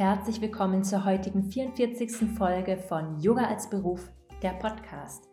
Herzlich 0.00 0.40
willkommen 0.40 0.82
zur 0.82 1.04
heutigen 1.04 1.44
44. 1.44 2.34
Folge 2.38 2.78
von 2.78 3.20
Yoga 3.20 3.44
als 3.44 3.68
Beruf, 3.68 4.10
der 4.42 4.52
Podcast. 4.52 5.28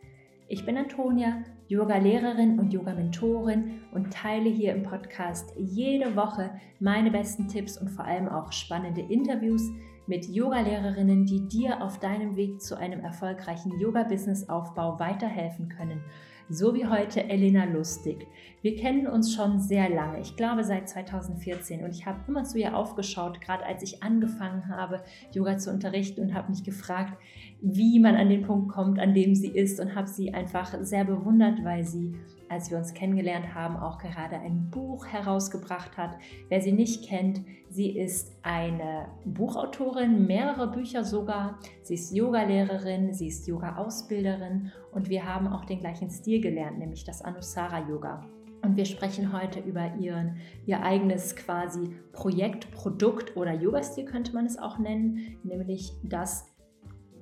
Ich 0.50 0.66
bin 0.66 0.76
Antonia, 0.76 1.42
Yoga-Lehrerin 1.70 2.60
und 2.60 2.74
Yoga-Mentorin 2.74 3.80
und 3.94 4.12
teile 4.12 4.50
hier 4.50 4.76
im 4.76 4.84
Podcast 4.84 5.54
jede 5.58 6.18
Woche 6.18 6.52
meine 6.82 7.12
besten 7.12 7.48
Tipps 7.48 7.78
und 7.78 7.88
vor 7.88 8.04
allem 8.04 8.28
auch 8.28 8.52
spannende 8.52 9.00
Interviews 9.00 9.62
mit 10.06 10.28
Yoga-Lehrerinnen, 10.28 11.26
die 11.26 11.48
dir 11.48 11.82
auf 11.82 12.02
deinem 12.02 12.36
Weg 12.36 12.62
zu 12.62 12.78
einem 12.78 13.00
erfolgreichen 13.00 13.80
Yoga-Business-Aufbau 13.80 15.00
weiterhelfen 15.00 15.70
können 15.70 16.04
so 16.50 16.74
wie 16.74 16.86
heute 16.86 17.24
Elena 17.24 17.66
Lustig. 17.66 18.28
Wir 18.62 18.76
kennen 18.76 19.08
uns 19.08 19.34
schon 19.34 19.60
sehr 19.60 19.90
lange, 19.90 20.20
ich 20.22 20.36
glaube 20.36 20.64
seit 20.64 20.88
2014 20.90 21.84
und 21.84 21.92
ich 21.92 22.06
habe 22.06 22.20
immer 22.28 22.44
zu 22.44 22.58
ihr 22.58 22.76
aufgeschaut, 22.76 23.42
gerade 23.42 23.66
als 23.66 23.84
ich 23.84 24.02
angefangen 24.02 24.68
habe, 24.68 25.04
Yoga 25.32 25.58
zu 25.58 25.72
unterrichten 25.72 26.22
und 26.22 26.34
habe 26.34 26.50
mich 26.50 26.64
gefragt, 26.64 27.18
wie 27.62 28.00
man 28.00 28.16
an 28.16 28.30
den 28.30 28.44
Punkt 28.44 28.72
kommt, 28.72 29.00
an 29.00 29.14
dem 29.14 29.36
sie 29.36 29.50
ist. 29.50 29.80
Und 29.80 29.96
habe 29.96 30.08
sie 30.08 30.34
einfach 30.34 30.74
sehr 30.82 31.06
bewundert, 31.06 31.64
weil 31.64 31.84
sie 31.84 32.16
als 32.50 32.72
wir 32.72 32.78
uns 32.78 32.94
kennengelernt 32.94 33.54
haben, 33.54 33.78
auch 33.78 33.98
gerade 33.98 34.38
ein 34.38 34.70
Buch 34.70 35.06
herausgebracht 35.06 35.98
hat. 35.98 36.18
Wer 36.50 36.62
sie 36.62 36.72
nicht 36.72 37.08
kennt, 37.08 37.42
sie 37.70 37.98
ist 37.98 38.38
eine 38.44 39.08
Buchautorin, 39.26 40.26
mehrere 40.26 40.72
Bücher 40.72 41.04
sogar. 41.04 41.60
Sie 41.84 41.96
ist 41.96 42.16
Yogalehrerin, 42.16 43.14
sie 43.14 43.28
ist 43.28 43.48
Yoga-Ausbilderin 43.48 44.72
und 44.92 45.10
wir 45.10 45.26
haben 45.26 45.48
auch 45.48 45.66
den 45.66 45.80
gleichen 45.80 46.10
Stil 46.10 46.42
gelernt, 46.42 46.80
nämlich 46.80 47.04
das 47.04 47.22
Anusara-Yoga. 47.22 48.26
Und 48.64 48.76
wir 48.76 48.86
sprechen 48.86 49.32
heute 49.34 49.60
über 49.60 49.96
ihren, 49.96 50.38
ihr 50.66 50.82
eigenes 50.82 51.36
quasi 51.36 51.96
Projekt, 52.12 52.72
Produkt 52.72 53.38
oder 53.38 53.54
Yoga-Stil 53.54 54.06
könnte 54.06 54.34
man 54.34 54.46
es 54.46 54.58
auch 54.58 54.80
nennen, 54.80 55.38
nämlich 55.44 55.94
das 56.04 56.57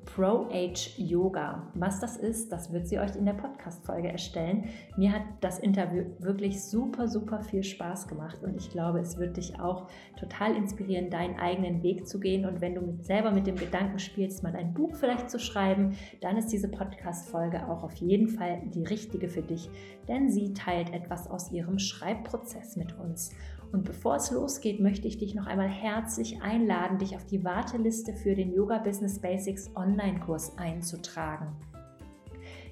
Pro-Age 0.06 0.98
Yoga. 0.98 1.72
Was 1.74 2.00
das 2.00 2.18
ist, 2.18 2.52
das 2.52 2.72
wird 2.72 2.88
sie 2.88 3.00
euch 3.00 3.16
in 3.16 3.26
der 3.26 3.34
Podcast-Folge 3.34 4.08
erstellen. 4.08 4.66
Mir 4.96 5.12
hat 5.12 5.24
das 5.42 5.60
Interview 5.60 6.06
wirklich 6.20 6.64
super, 6.64 7.08
super 7.08 7.42
viel 7.42 7.64
Spaß 7.64 8.08
gemacht 8.08 8.42
und 8.44 8.56
ich 8.56 8.70
glaube, 8.70 9.00
es 9.00 9.18
wird 9.18 9.38
dich 9.38 9.60
auch 9.60 9.88
total 10.18 10.56
inspirieren, 10.56 11.10
deinen 11.10 11.40
eigenen 11.40 11.84
Weg 11.84 12.08
zu 12.08 12.20
gehen. 12.20 12.46
Und 12.46 12.62
wenn 12.62 12.76
du 12.76 12.98
selber 13.02 13.32
mit 13.32 13.48
dem 13.48 13.56
Gedanken 13.56 14.00
spielst, 14.00 14.44
mal 14.44 14.56
ein 14.56 14.74
Buch 14.74 14.96
vielleicht 14.96 15.30
zu 15.30 15.40
schreiben, 15.40 15.98
dann 16.22 16.38
ist 16.38 16.52
diese 16.52 16.70
Podcast-Folge 16.70 17.68
auch 17.68 17.84
auf 17.84 17.96
jeden 17.96 18.30
Fall 18.30 18.62
die 18.74 18.84
richtige 18.84 19.28
für 19.28 19.42
dich, 19.42 19.70
denn 20.08 20.30
sie 20.30 20.54
teilt 20.54 20.94
etwas 20.94 21.30
aus 21.30 21.52
ihrem 21.52 21.80
Schreibprozess 21.80 22.78
mit 22.78 22.98
uns. 23.00 23.32
Und 23.72 23.84
bevor 23.84 24.16
es 24.16 24.32
losgeht, 24.32 24.80
möchte 24.80 25.08
ich 25.08 25.18
dich 25.18 25.36
noch 25.36 25.48
einmal 25.48 25.68
herzlich 25.68 26.42
einladen, 26.42 26.98
dich 26.98 27.16
auf 27.16 27.26
die 27.26 27.44
Warteliste 27.44 28.14
für 28.14 28.36
den 28.36 28.54
Yoga 28.54 28.78
Business 28.78 29.20
Basics 29.20 29.70
Online-Kurs 29.76 30.58
einzutragen. 30.58 31.48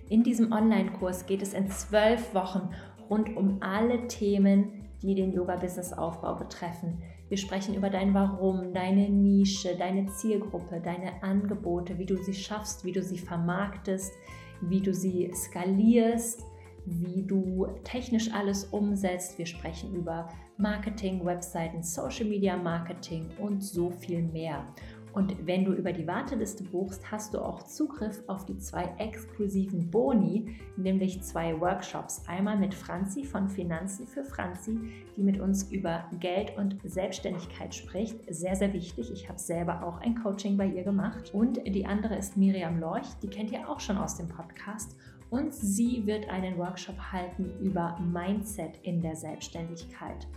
In 0.09 0.23
diesem 0.23 0.51
Online-Kurs 0.51 1.25
geht 1.25 1.41
es 1.41 1.53
in 1.53 1.69
zwölf 1.69 2.33
Wochen 2.33 2.69
rund 3.09 3.35
um 3.35 3.57
alle 3.61 4.07
Themen, 4.07 4.83
die 5.01 5.15
den 5.15 5.33
Yoga-Business-Aufbau 5.33 6.35
betreffen. 6.35 7.01
Wir 7.29 7.37
sprechen 7.37 7.73
über 7.75 7.89
dein 7.89 8.13
Warum, 8.13 8.73
deine 8.73 9.09
Nische, 9.09 9.75
deine 9.77 10.05
Zielgruppe, 10.07 10.79
deine 10.81 11.23
Angebote, 11.23 11.97
wie 11.97 12.05
du 12.05 12.15
sie 12.17 12.33
schaffst, 12.33 12.85
wie 12.85 12.91
du 12.91 13.01
sie 13.01 13.17
vermarktest, 13.17 14.13
wie 14.61 14.81
du 14.81 14.93
sie 14.93 15.31
skalierst, 15.33 16.43
wie 16.85 17.23
du 17.23 17.67
technisch 17.83 18.31
alles 18.31 18.65
umsetzt. 18.65 19.37
Wir 19.37 19.45
sprechen 19.45 19.95
über 19.95 20.29
Marketing, 20.57 21.25
Webseiten, 21.25 21.81
Social 21.83 22.25
Media 22.25 22.55
Marketing 22.55 23.29
und 23.39 23.63
so 23.63 23.89
viel 23.89 24.21
mehr. 24.21 24.67
Und 25.13 25.45
wenn 25.45 25.63
du 25.63 25.73
über 25.73 25.93
die 25.93 26.07
Warteliste 26.07 26.63
buchst, 26.63 27.11
hast 27.11 27.33
du 27.33 27.39
auch 27.39 27.63
Zugriff 27.63 28.23
auf 28.27 28.45
die 28.45 28.57
zwei 28.57 28.91
exklusiven 28.97 29.91
Boni, 29.91 30.55
nämlich 30.75 31.21
zwei 31.21 31.59
Workshops. 31.61 32.23
Einmal 32.27 32.57
mit 32.57 32.73
Franzi 32.73 33.23
von 33.23 33.47
Finanzen 33.47 34.07
für 34.07 34.23
Franzi, 34.23 34.79
die 35.15 35.23
mit 35.23 35.39
uns 35.39 35.71
über 35.71 36.05
Geld 36.19 36.57
und 36.57 36.77
Selbstständigkeit 36.83 37.75
spricht. 37.75 38.17
Sehr, 38.33 38.55
sehr 38.55 38.73
wichtig. 38.73 39.11
Ich 39.13 39.29
habe 39.29 39.39
selber 39.39 39.85
auch 39.85 40.01
ein 40.01 40.15
Coaching 40.15 40.57
bei 40.57 40.65
ihr 40.65 40.83
gemacht. 40.83 41.31
Und 41.31 41.59
die 41.63 41.85
andere 41.85 42.15
ist 42.15 42.35
Miriam 42.35 42.79
Lorch, 42.79 43.07
die 43.21 43.29
kennt 43.29 43.51
ihr 43.51 43.69
auch 43.69 43.79
schon 43.79 43.97
aus 43.97 44.17
dem 44.17 44.27
Podcast 44.27 44.95
und 45.29 45.51
sie 45.51 46.05
wird 46.05 46.29
einen 46.29 46.57
Workshop 46.59 46.97
halten 47.11 47.51
über 47.59 47.99
Mindset 47.99 48.77
in 48.83 49.01
der 49.01 49.15
Selbstständigkeit. 49.15 50.27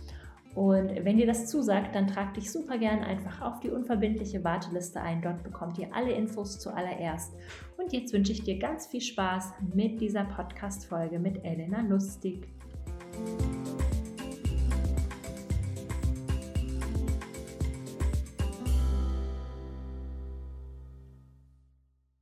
Und 0.57 1.05
wenn 1.05 1.17
dir 1.17 1.27
das 1.27 1.45
zusagt, 1.45 1.93
dann 1.93 2.07
trag 2.07 2.33
dich 2.33 2.51
super 2.51 2.79
gern 2.79 3.03
einfach 3.03 3.43
auf 3.43 3.59
die 3.59 3.69
unverbindliche 3.69 4.43
Warteliste 4.43 4.99
ein. 4.99 5.21
Dort 5.21 5.43
bekommt 5.43 5.77
ihr 5.77 5.93
alle 5.93 6.11
Infos 6.11 6.59
zuallererst. 6.59 7.31
Und 7.77 7.93
jetzt 7.93 8.11
wünsche 8.11 8.31
ich 8.31 8.41
dir 8.41 8.57
ganz 8.57 8.87
viel 8.87 9.01
Spaß 9.01 9.53
mit 9.75 10.01
dieser 10.01 10.23
Podcast-Folge 10.23 11.19
mit 11.19 11.45
Elena 11.45 11.81
Lustig. 11.81 12.47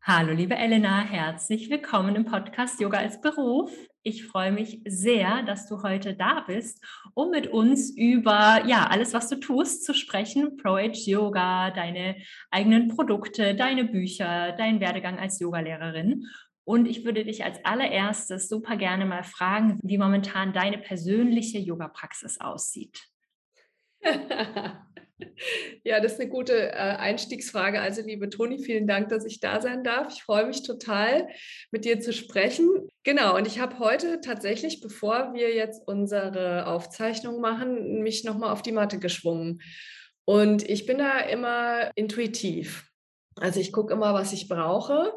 Hallo, 0.01 0.33
liebe 0.33 0.55
Elena, 0.57 1.05
herzlich 1.05 1.69
willkommen 1.69 2.17
im 2.17 2.25
Podcast 2.25 2.81
Yoga 2.81 2.97
als 2.97 3.21
Beruf. 3.21 3.71
Ich 4.07 4.23
freue 4.27 4.51
mich 4.51 4.83
sehr, 4.85 5.41
dass 5.41 5.67
du 5.67 5.81
heute 5.81 6.13
da 6.13 6.41
bist, 6.41 6.79
um 7.15 7.31
mit 7.31 7.47
uns 7.47 7.89
über 7.89 8.63
ja 8.67 8.85
alles, 8.85 9.15
was 9.15 9.29
du 9.29 9.37
tust, 9.37 9.83
zu 9.83 9.95
sprechen. 9.95 10.57
Pro 10.57 10.75
Age 10.75 11.07
Yoga, 11.07 11.71
deine 11.71 12.15
eigenen 12.51 12.89
Produkte, 12.89 13.55
deine 13.55 13.83
Bücher, 13.83 14.51
dein 14.51 14.79
Werdegang 14.79 15.17
als 15.17 15.39
Yogalehrerin. 15.39 16.27
Und 16.65 16.87
ich 16.87 17.03
würde 17.03 17.25
dich 17.25 17.43
als 17.43 17.65
allererstes 17.65 18.47
super 18.47 18.77
gerne 18.77 19.07
mal 19.07 19.23
fragen, 19.23 19.79
wie 19.81 19.97
momentan 19.97 20.53
deine 20.53 20.77
persönliche 20.77 21.57
Yoga-Praxis 21.57 22.39
aussieht. 22.39 23.07
Ja, 25.83 25.99
das 25.99 26.13
ist 26.13 26.19
eine 26.19 26.29
gute 26.29 26.71
äh, 26.71 26.75
Einstiegsfrage. 26.75 27.79
Also, 27.79 28.01
liebe 28.01 28.29
Toni, 28.29 28.59
vielen 28.59 28.87
Dank, 28.87 29.09
dass 29.09 29.25
ich 29.25 29.39
da 29.39 29.61
sein 29.61 29.83
darf. 29.83 30.13
Ich 30.13 30.23
freue 30.23 30.45
mich 30.45 30.63
total, 30.63 31.27
mit 31.71 31.85
dir 31.85 31.99
zu 31.99 32.11
sprechen. 32.11 32.89
Genau, 33.03 33.35
und 33.37 33.47
ich 33.47 33.59
habe 33.59 33.79
heute 33.79 34.19
tatsächlich, 34.19 34.81
bevor 34.81 35.33
wir 35.33 35.53
jetzt 35.53 35.87
unsere 35.87 36.67
Aufzeichnung 36.67 37.39
machen, 37.39 38.01
mich 38.01 38.23
nochmal 38.23 38.51
auf 38.51 38.61
die 38.61 38.71
Matte 38.71 38.99
geschwungen. 38.99 39.61
Und 40.25 40.67
ich 40.67 40.85
bin 40.85 40.97
da 40.97 41.19
immer 41.19 41.91
intuitiv. 41.95 42.89
Also 43.35 43.59
ich 43.59 43.71
gucke 43.71 43.93
immer, 43.93 44.13
was 44.13 44.33
ich 44.33 44.47
brauche 44.47 45.13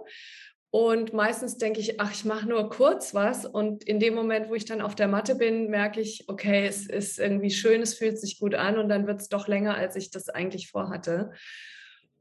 und 0.71 1.15
meistens 1.15 1.57
denke 1.57 1.81
ich, 1.81 1.99
ach, 1.99 2.13
ich 2.13 2.27
mache 2.27 2.47
nur 2.47 2.69
kurz 2.69 3.15
was. 3.15 3.47
Und 3.47 3.85
in 3.85 4.01
dem 4.01 4.15
Moment, 4.15 4.51
wo 4.51 4.55
ich 4.55 4.67
dann 4.67 4.83
auf 4.83 4.95
der 4.95 5.09
Matte 5.09 5.35
bin, 5.35 5.71
merke 5.71 6.01
ich, 6.01 6.25
okay, 6.29 6.67
es 6.67 6.87
ist 6.87 7.19
irgendwie 7.19 7.51
schön, 7.51 7.81
es 7.81 7.95
fühlt 7.95 8.19
sich 8.19 8.39
gut 8.39 8.55
an 8.55 8.79
und 8.79 8.91
dann 8.91 9.07
wird 9.07 9.21
es 9.21 9.29
doch 9.29 9.49
länger, 9.49 9.77
als 9.77 9.97
ich 9.97 10.11
das 10.11 10.29
eigentlich 10.29 10.71
vorhatte. 10.71 11.33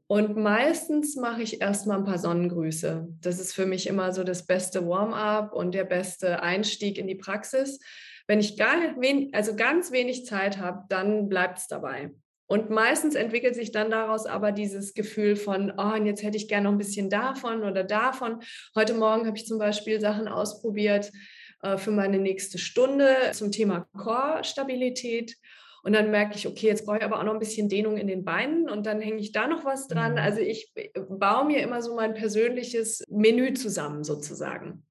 Und 0.06 0.38
meistens 0.38 1.16
mache 1.16 1.42
ich 1.42 1.60
erstmal 1.60 1.98
ein 1.98 2.04
paar 2.04 2.18
Sonnengrüße. 2.18 3.08
Das 3.20 3.38
ist 3.38 3.52
für 3.52 3.66
mich 3.66 3.86
immer 3.86 4.12
so 4.12 4.24
das 4.24 4.46
beste 4.46 4.88
Warm-up 4.88 5.52
und 5.52 5.72
der 5.72 5.84
beste 5.84 6.42
Einstieg 6.42 6.96
in 6.96 7.06
die 7.06 7.16
Praxis. 7.16 7.78
Wenn 8.26 8.40
ich 8.40 8.56
gar 8.56 8.98
wenig, 8.98 9.34
also 9.34 9.54
ganz 9.54 9.92
wenig 9.92 10.24
Zeit 10.24 10.56
habe, 10.56 10.84
dann 10.88 11.28
bleibt 11.28 11.58
es 11.58 11.66
dabei. 11.66 12.12
Und 12.48 12.70
meistens 12.70 13.14
entwickelt 13.14 13.54
sich 13.54 13.72
dann 13.72 13.90
daraus 13.90 14.24
aber 14.24 14.52
dieses 14.52 14.94
Gefühl 14.94 15.36
von, 15.36 15.70
oh, 15.76 15.94
und 15.94 16.06
jetzt 16.06 16.22
hätte 16.22 16.38
ich 16.38 16.48
gerne 16.48 16.64
noch 16.64 16.72
ein 16.72 16.78
bisschen 16.78 17.10
davon 17.10 17.62
oder 17.62 17.84
davon. 17.84 18.40
Heute 18.74 18.94
Morgen 18.94 19.26
habe 19.26 19.36
ich 19.36 19.46
zum 19.46 19.58
Beispiel 19.58 20.00
Sachen 20.00 20.28
ausprobiert 20.28 21.12
äh, 21.62 21.76
für 21.76 21.90
meine 21.90 22.18
nächste 22.18 22.56
Stunde 22.56 23.14
zum 23.32 23.52
Thema 23.52 23.86
Core-Stabilität. 23.94 25.36
Und 25.82 25.92
dann 25.92 26.10
merke 26.10 26.36
ich, 26.36 26.48
okay, 26.48 26.68
jetzt 26.68 26.86
brauche 26.86 26.98
ich 26.98 27.04
aber 27.04 27.18
auch 27.18 27.24
noch 27.24 27.34
ein 27.34 27.38
bisschen 27.38 27.68
Dehnung 27.68 27.98
in 27.98 28.06
den 28.06 28.24
Beinen 28.24 28.68
und 28.70 28.86
dann 28.86 29.00
hänge 29.00 29.20
ich 29.20 29.32
da 29.32 29.46
noch 29.46 29.66
was 29.66 29.86
dran. 29.86 30.12
Mhm. 30.12 30.18
Also 30.18 30.40
ich 30.40 30.72
äh, 30.74 30.88
baue 31.06 31.44
mir 31.44 31.60
immer 31.60 31.82
so 31.82 31.94
mein 31.94 32.14
persönliches 32.14 33.04
Menü 33.10 33.52
zusammen 33.52 34.04
sozusagen. 34.04 34.86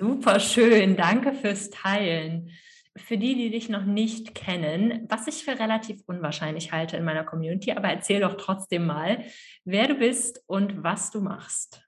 Super 0.00 0.40
schön, 0.40 0.96
danke 0.96 1.34
fürs 1.34 1.68
Teilen 1.68 2.50
für 2.96 3.16
die, 3.16 3.34
die 3.34 3.50
dich 3.50 3.68
noch 3.68 3.84
nicht 3.84 4.34
kennen, 4.34 5.06
was 5.08 5.26
ich 5.26 5.44
für 5.44 5.58
relativ 5.58 6.02
unwahrscheinlich 6.06 6.72
halte 6.72 6.96
in 6.96 7.04
meiner 7.04 7.24
Community, 7.24 7.72
aber 7.72 7.88
erzähl 7.88 8.20
doch 8.20 8.36
trotzdem 8.36 8.86
mal, 8.86 9.24
wer 9.64 9.88
du 9.88 9.94
bist 9.94 10.42
und 10.46 10.82
was 10.82 11.10
du 11.10 11.20
machst. 11.20 11.82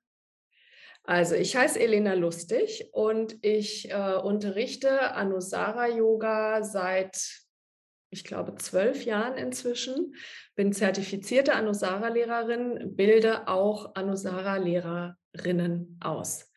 Also 1.07 1.35
ich 1.35 1.55
heiße 1.55 1.79
Elena 1.79 2.15
Lustig 2.15 2.89
und 2.93 3.37
ich 3.43 3.91
äh, 3.91 4.15
unterrichte 4.15 5.13
Anusara 5.13 5.89
Yoga 5.89 6.63
seit, 6.63 7.43
ich 8.09 8.25
glaube, 8.25 8.55
zwölf 8.55 9.05
Jahren 9.05 9.37
inzwischen. 9.37 10.15
Bin 10.55 10.73
zertifizierte 10.73 11.55
Anusara-Lehrerin, 11.55 12.97
bilde 12.97 13.49
auch 13.49 13.95
Anusara-Lehrerinnen 13.95 15.99
aus. 16.01 16.51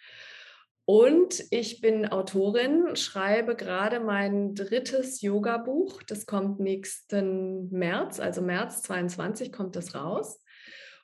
Und 0.89 1.43
ich 1.49 1.81
bin 1.81 2.05
Autorin, 2.05 2.95
schreibe 2.95 3.57
gerade 3.57 3.99
mein 3.99 4.55
drittes 4.55 5.21
Yoga-Buch. 5.21 6.01
Das 6.03 6.25
kommt 6.25 6.61
nächsten 6.61 7.69
März, 7.71 8.21
also 8.21 8.41
März 8.41 8.83
22 8.83 9.51
kommt 9.51 9.75
das 9.75 9.95
raus. 9.95 10.41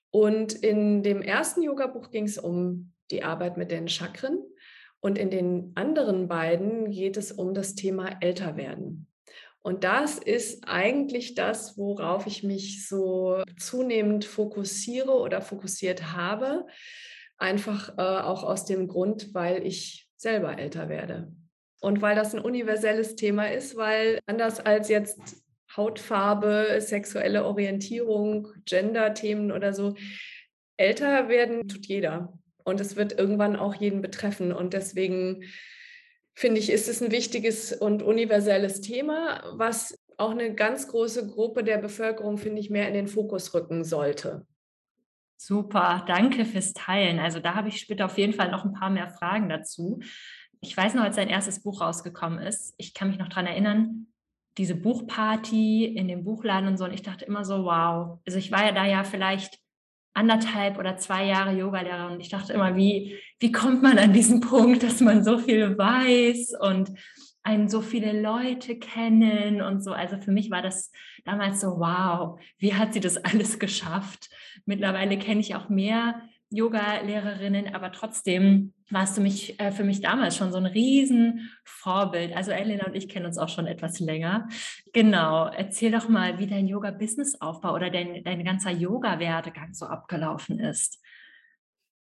Und 0.10 0.54
in 0.54 1.04
dem 1.04 1.22
ersten 1.22 1.64
Yoga-Buch 1.64 2.12
ging 2.12 2.24
es 2.24 2.38
um 2.38 2.94
die 3.12 3.24
Arbeit 3.24 3.58
mit 3.58 3.72
den 3.72 3.90
Chakren. 3.90 4.40
Und 5.02 5.18
in 5.18 5.30
den 5.30 5.74
anderen 5.76 6.30
beiden 6.30 6.90
geht 6.90 7.18
es 7.18 7.34
um 7.34 7.54
das 7.54 7.76
Thema 7.76 8.22
Älterwerden. 8.22 9.08
Und 9.64 9.84
das 9.84 10.18
ist 10.18 10.66
eigentlich 10.66 11.36
das, 11.36 11.78
worauf 11.78 12.26
ich 12.26 12.42
mich 12.42 12.88
so 12.88 13.44
zunehmend 13.60 14.24
fokussiere 14.24 15.12
oder 15.12 15.42
fokussiert 15.42 16.14
habe 16.14 16.66
Einfach 17.38 17.98
äh, 17.98 18.02
auch 18.02 18.44
aus 18.44 18.66
dem 18.66 18.88
Grund, 18.88 19.34
weil 19.34 19.66
ich 19.66 20.08
selber 20.16 20.58
älter 20.58 20.90
werde. 20.90 21.34
Und 21.82 22.02
weil 22.02 22.16
das 22.16 22.34
ein 22.34 22.42
universelles 22.42 23.16
Thema 23.16 23.52
ist, 23.52 23.76
weil 23.76 24.20
anders 24.26 24.60
als 24.60 24.88
jetzt 24.88 25.20
Hautfarbe, 25.76 26.78
sexuelle 26.80 27.46
Orientierung, 27.46 28.48
Gender-Themen 28.66 29.52
oder 29.52 29.74
so, 29.74 29.96
älter 30.78 31.28
werden 31.28 31.68
tut 31.68 31.86
jeder. 31.86 32.34
Und 32.64 32.80
es 32.80 32.96
wird 32.96 33.18
irgendwann 33.18 33.56
auch 33.56 33.76
jeden 33.76 34.02
betreffen. 34.02 34.54
Und 34.54 34.74
deswegen 34.74 35.44
finde 36.34 36.60
ich, 36.60 36.72
ist 36.72 36.88
es 36.88 37.02
ein 37.02 37.12
wichtiges 37.12 37.74
und 37.74 38.02
universelles 38.02 38.82
Thema, 38.82 39.44
was 39.56 39.98
auch 40.18 40.32
eine 40.32 40.54
ganz 40.54 40.88
große 40.88 41.28
Gruppe 41.28 41.64
der 41.64 41.80
Bevölkerung, 41.80 42.38
finde 42.38 42.62
ich, 42.62 42.70
mehr 42.70 42.88
in 42.88 42.94
den 42.94 43.08
Fokus 43.08 43.54
rücken 43.54 43.84
sollte. 43.84 44.46
Super, 45.38 46.04
danke 46.08 46.46
fürs 46.46 46.74
Teilen. 46.74 47.20
Also 47.20 47.40
da 47.40 47.56
habe 47.56 47.68
ich 47.68 47.80
später 47.80 48.06
auf 48.06 48.18
jeden 48.18 48.34
Fall 48.34 48.50
noch 48.50 48.66
ein 48.66 48.74
paar 48.74 48.90
mehr 48.90 49.10
Fragen 49.10 49.50
dazu. 49.50 50.00
Ich 50.62 50.76
weiß 50.76 50.94
noch, 50.94 51.04
als 51.04 51.16
sein 51.16 51.30
erstes 51.30 51.62
Buch 51.62 51.82
rausgekommen 51.82 52.40
ist, 52.40 52.74
ich 52.78 52.94
kann 52.94 53.10
mich 53.10 53.18
noch 53.18 53.28
daran 53.28 53.48
erinnern, 53.48 54.08
diese 54.58 54.76
Buchparty 54.76 55.86
in 55.86 56.08
dem 56.08 56.24
Buchladen 56.24 56.70
und 56.70 56.78
so. 56.78 56.86
Und 56.86 56.94
ich 56.94 57.02
dachte 57.02 57.26
immer 57.26 57.44
so, 57.44 57.66
wow. 57.66 58.20
Also 58.26 58.38
ich 58.38 58.52
war 58.52 58.66
ja 58.66 58.72
da 58.72 58.86
ja 58.86 59.04
vielleicht 59.04 59.60
anderthalb 60.14 60.78
oder 60.78 60.96
zwei 60.98 61.26
Jahre 61.26 61.58
Yogalehrer 61.58 62.12
und 62.12 62.20
ich 62.20 62.30
dachte 62.30 62.54
immer, 62.54 62.76
wie, 62.76 63.18
wie 63.40 63.52
kommt 63.52 63.82
man 63.82 63.98
an 63.98 64.14
diesen 64.14 64.42
Punkt, 64.42 64.84
dass 64.84 65.02
man 65.02 65.24
so 65.24 65.40
viel 65.40 65.78
weiß 65.78 66.54
und 66.60 66.92
einen 67.44 67.68
so 67.68 67.82
viele 67.82 68.20
Leute 68.20 68.78
kennen 68.78 69.62
und 69.62 69.84
so. 69.84 69.92
Also 69.92 70.18
für 70.18 70.32
mich 70.32 70.50
war 70.50 70.62
das 70.62 70.92
damals 71.26 71.60
so, 71.60 71.80
wow, 71.80 72.40
wie 72.58 72.74
hat 72.74 72.94
sie 72.94 73.02
das 73.02 73.18
alles 73.24 73.60
geschafft? 73.60 74.30
Mittlerweile 74.66 75.18
kenne 75.18 75.42
ich 75.42 75.56
auch 75.56 75.70
mehr 75.70 76.22
Yoga-Lehrerinnen, 76.54 77.74
aber 77.74 77.92
trotzdem 77.92 78.74
warst 78.92 79.18
du 79.18 79.22
mich 79.22 79.60
äh, 79.60 79.72
für 79.72 79.84
mich 79.84 80.02
damals 80.02 80.38
schon 80.38 80.52
so 80.52 80.60
ein 80.60 80.68
Riesenvorbild. 80.68 82.36
Also 82.36 82.52
Elena 82.52 82.86
und 82.86 82.96
ich 82.96 83.10
kennen 83.10 83.26
uns 83.26 83.40
auch 83.40 83.50
schon 83.50 83.66
etwas 83.66 84.00
länger. 84.00 84.48
Genau, 84.94 85.48
erzähl 85.48 85.92
doch 85.92 86.08
mal, 86.08 86.38
wie 86.38 86.46
dein 86.46 86.68
Yoga-Business-Aufbau 86.68 87.74
oder 87.74 87.90
dein, 87.90 88.24
dein 88.24 88.46
ganzer 88.46 88.70
Yoga-Werdegang 88.70 89.74
so 89.74 89.88
abgelaufen 89.88 90.60
ist. 90.60 91.03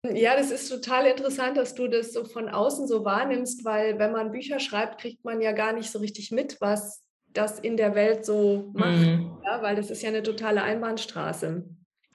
Ja, 0.04 0.37
das 0.37 0.50
ist 0.50 0.69
total 0.69 1.06
interessant, 1.06 1.56
dass 1.56 1.75
du 1.75 1.87
das 1.87 2.12
so 2.12 2.25
von 2.25 2.49
außen 2.49 2.88
so 2.88 3.04
wahrnimmst, 3.04 3.64
weil 3.64 4.00
wenn 4.00 4.10
man 4.10 4.32
Bücher 4.32 4.58
schreibt, 4.58 5.00
kriegt 5.00 5.25
man 5.25 5.40
ja 5.40 5.52
gar 5.52 5.72
nicht 5.72 5.93
so 5.93 6.00
richtig 6.00 6.32
mit, 6.32 6.60
was 6.60 7.04
das 7.28 7.60
in 7.60 7.76
der 7.76 7.94
Welt 7.94 8.25
so 8.25 8.70
macht, 8.75 8.99
mhm. 8.99 9.38
ja, 9.44 9.62
weil 9.62 9.76
das 9.76 9.90
ist 9.90 10.02
ja 10.02 10.08
eine 10.08 10.25
totale 10.25 10.62
Einbahnstraße. 10.62 11.64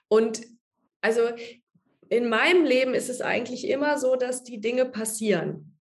Und 0.10 0.42
also 1.01 1.22
in 2.10 2.30
meinem 2.30 2.66
Leben 2.66 2.94
ist 2.94 3.10
es 3.10 3.22
eigentlich 3.22 3.68
immer 3.68 3.98
so, 3.98 4.16
dass 4.16 4.44
die 4.44 4.60
Dinge 4.60 4.86
passieren. 4.86 5.78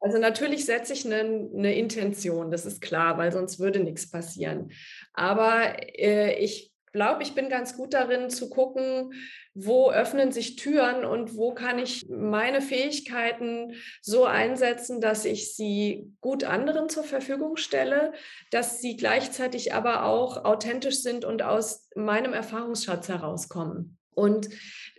Also 0.00 0.18
natürlich 0.18 0.64
setze 0.66 0.92
ich 0.92 1.04
eine, 1.04 1.48
eine 1.54 1.74
Intention, 1.74 2.50
das 2.50 2.66
ist 2.66 2.80
klar, 2.80 3.16
weil 3.18 3.32
sonst 3.32 3.58
würde 3.58 3.80
nichts 3.80 4.10
passieren. 4.10 4.70
Aber 5.14 5.76
äh, 5.98 6.38
ich 6.38 6.73
glaube, 6.94 7.24
ich 7.24 7.34
bin 7.34 7.48
ganz 7.50 7.76
gut 7.76 7.92
darin 7.92 8.30
zu 8.30 8.48
gucken, 8.48 9.12
wo 9.52 9.90
öffnen 9.90 10.32
sich 10.32 10.56
Türen 10.56 11.04
und 11.04 11.36
wo 11.36 11.52
kann 11.52 11.78
ich 11.78 12.06
meine 12.08 12.62
Fähigkeiten 12.62 13.74
so 14.00 14.24
einsetzen, 14.24 15.00
dass 15.00 15.24
ich 15.24 15.54
sie 15.54 16.12
gut 16.20 16.44
anderen 16.44 16.88
zur 16.88 17.04
Verfügung 17.04 17.56
stelle, 17.56 18.12
dass 18.50 18.80
sie 18.80 18.96
gleichzeitig 18.96 19.74
aber 19.74 20.04
auch 20.04 20.44
authentisch 20.44 21.02
sind 21.02 21.24
und 21.24 21.42
aus 21.42 21.88
meinem 21.96 22.32
Erfahrungsschatz 22.32 23.08
herauskommen. 23.08 23.98
Und 24.14 24.48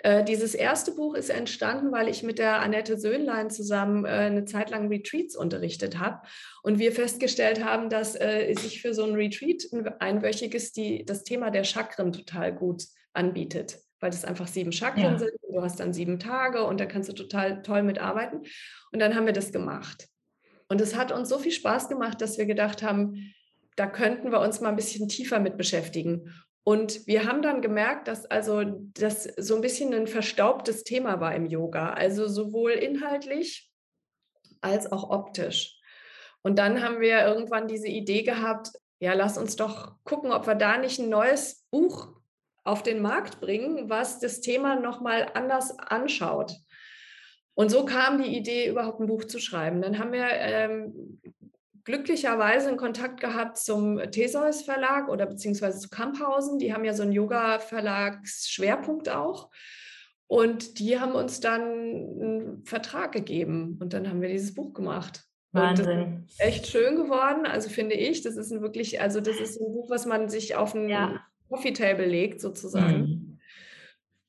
äh, 0.03 0.23
dieses 0.23 0.53
erste 0.53 0.91
Buch 0.91 1.15
ist 1.15 1.29
entstanden, 1.29 1.91
weil 1.91 2.07
ich 2.07 2.23
mit 2.23 2.39
der 2.39 2.59
Annette 2.61 2.97
Söhnlein 2.97 3.49
zusammen 3.49 4.05
äh, 4.05 4.09
eine 4.09 4.45
Zeit 4.45 4.69
lang 4.69 4.87
Retreats 4.87 5.35
unterrichtet 5.35 5.99
habe 5.99 6.21
und 6.63 6.79
wir 6.79 6.91
festgestellt 6.91 7.63
haben, 7.63 7.89
dass 7.89 8.15
äh, 8.15 8.53
sich 8.59 8.81
für 8.81 8.93
so 8.93 9.05
ein 9.05 9.15
Retreat 9.15 9.63
ein 9.71 9.87
einwöchiges 9.99 10.73
die, 10.73 11.05
das 11.05 11.23
Thema 11.23 11.49
der 11.51 11.63
Chakren 11.63 12.11
total 12.11 12.53
gut 12.53 12.83
anbietet 13.13 13.79
weil 14.01 14.11
das 14.11 14.25
einfach 14.25 14.45
sieben 14.45 14.71
Chakren 14.71 15.13
ja. 15.13 15.17
sind. 15.17 15.31
Du 15.49 15.61
hast 15.63 15.79
dann 15.79 15.93
sieben 15.93 16.19
Tage 16.19 16.63
und 16.63 16.79
da 16.79 16.85
kannst 16.85 17.09
du 17.09 17.13
total 17.13 17.63
toll 17.63 17.81
mitarbeiten. 17.81 18.43
Und 18.91 18.99
dann 18.99 19.15
haben 19.15 19.25
wir 19.25 19.33
das 19.33 19.51
gemacht. 19.51 20.07
Und 20.67 20.79
es 20.79 20.95
hat 20.95 21.11
uns 21.11 21.29
so 21.29 21.39
viel 21.39 21.51
Spaß 21.51 21.89
gemacht, 21.89 22.21
dass 22.21 22.37
wir 22.37 22.45
gedacht 22.45 22.83
haben, 22.83 23.33
da 23.75 23.87
könnten 23.87 24.31
wir 24.31 24.41
uns 24.41 24.61
mal 24.61 24.69
ein 24.69 24.75
bisschen 24.75 25.09
tiefer 25.09 25.39
mit 25.39 25.57
beschäftigen. 25.57 26.33
Und 26.67 27.05
wir 27.05 27.25
haben 27.25 27.43
dann 27.43 27.61
gemerkt, 27.61 28.07
dass 28.07 28.25
also 28.25 28.63
das 28.95 29.25
so 29.37 29.55
ein 29.55 29.61
bisschen 29.61 29.93
ein 29.93 30.07
verstaubtes 30.07 30.83
Thema 30.83 31.19
war 31.19 31.35
im 31.35 31.45
Yoga, 31.45 31.93
also 31.93 32.27
sowohl 32.27 32.71
inhaltlich 32.71 33.71
als 34.61 34.91
auch 34.91 35.11
optisch. 35.11 35.79
Und 36.41 36.57
dann 36.57 36.83
haben 36.83 36.99
wir 36.99 37.23
irgendwann 37.23 37.67
diese 37.67 37.87
Idee 37.87 38.23
gehabt, 38.23 38.71
ja, 38.99 39.13
lass 39.13 39.37
uns 39.37 39.55
doch 39.55 39.93
gucken, 40.05 40.31
ob 40.31 40.47
wir 40.47 40.55
da 40.55 40.77
nicht 40.77 40.97
ein 40.97 41.09
neues 41.09 41.67
Buch 41.69 42.15
auf 42.63 42.81
den 42.81 42.99
Markt 42.99 43.39
bringen, 43.39 43.87
was 43.87 44.19
das 44.19 44.41
Thema 44.41 44.75
nochmal 44.75 45.29
anders 45.35 45.77
anschaut. 45.77 46.55
Und 47.53 47.69
so 47.69 47.85
kam 47.85 48.19
die 48.19 48.35
Idee, 48.35 48.67
überhaupt 48.67 48.99
ein 48.99 49.07
Buch 49.07 49.25
zu 49.25 49.37
schreiben. 49.37 49.83
Dann 49.83 49.99
haben 49.99 50.11
wir 50.11 50.27
ähm, 50.31 51.21
glücklicherweise 51.85 52.67
einen 52.67 52.77
Kontakt 52.77 53.19
gehabt 53.21 53.57
zum 53.57 53.99
Theseus 54.11 54.63
Verlag 54.63 55.07
oder 55.07 55.25
beziehungsweise 55.25 55.79
zu 55.79 55.89
Kamphausen. 55.89 56.59
Die 56.59 56.73
haben 56.73 56.83
ja 56.83 56.93
so 56.93 57.03
einen 57.03 57.13
Yoga-Verlagsschwerpunkt 57.13 59.07
auch. 59.09 59.49
Und 60.27 60.79
die 60.79 60.99
haben 60.99 61.13
uns 61.13 61.39
dann 61.39 61.61
einen 61.61 62.65
Vertrag 62.65 63.11
gegeben 63.11 63.77
und 63.79 63.93
dann 63.93 64.09
haben 64.09 64.21
wir 64.21 64.29
dieses 64.29 64.55
Buch 64.55 64.73
gemacht. 64.73 65.23
Wahnsinn. 65.51 66.27
echt 66.39 66.67
schön 66.67 66.97
geworden, 66.97 67.45
also 67.45 67.69
finde 67.69 67.95
ich. 67.95 68.21
Das 68.23 68.35
ist 68.35 68.51
ein 68.51 68.61
wirklich, 68.61 68.99
also 68.99 69.21
das 69.21 69.39
ist 69.39 69.61
ein 69.61 69.71
Buch, 69.71 69.89
was 69.89 70.05
man 70.05 70.27
sich 70.27 70.55
auf 70.55 70.73
ein 70.73 70.89
ja. 70.89 71.21
Coffee 71.47 71.71
Table 71.71 72.05
legt 72.05 72.41
sozusagen. 72.41 72.99
Mhm. 72.99 73.34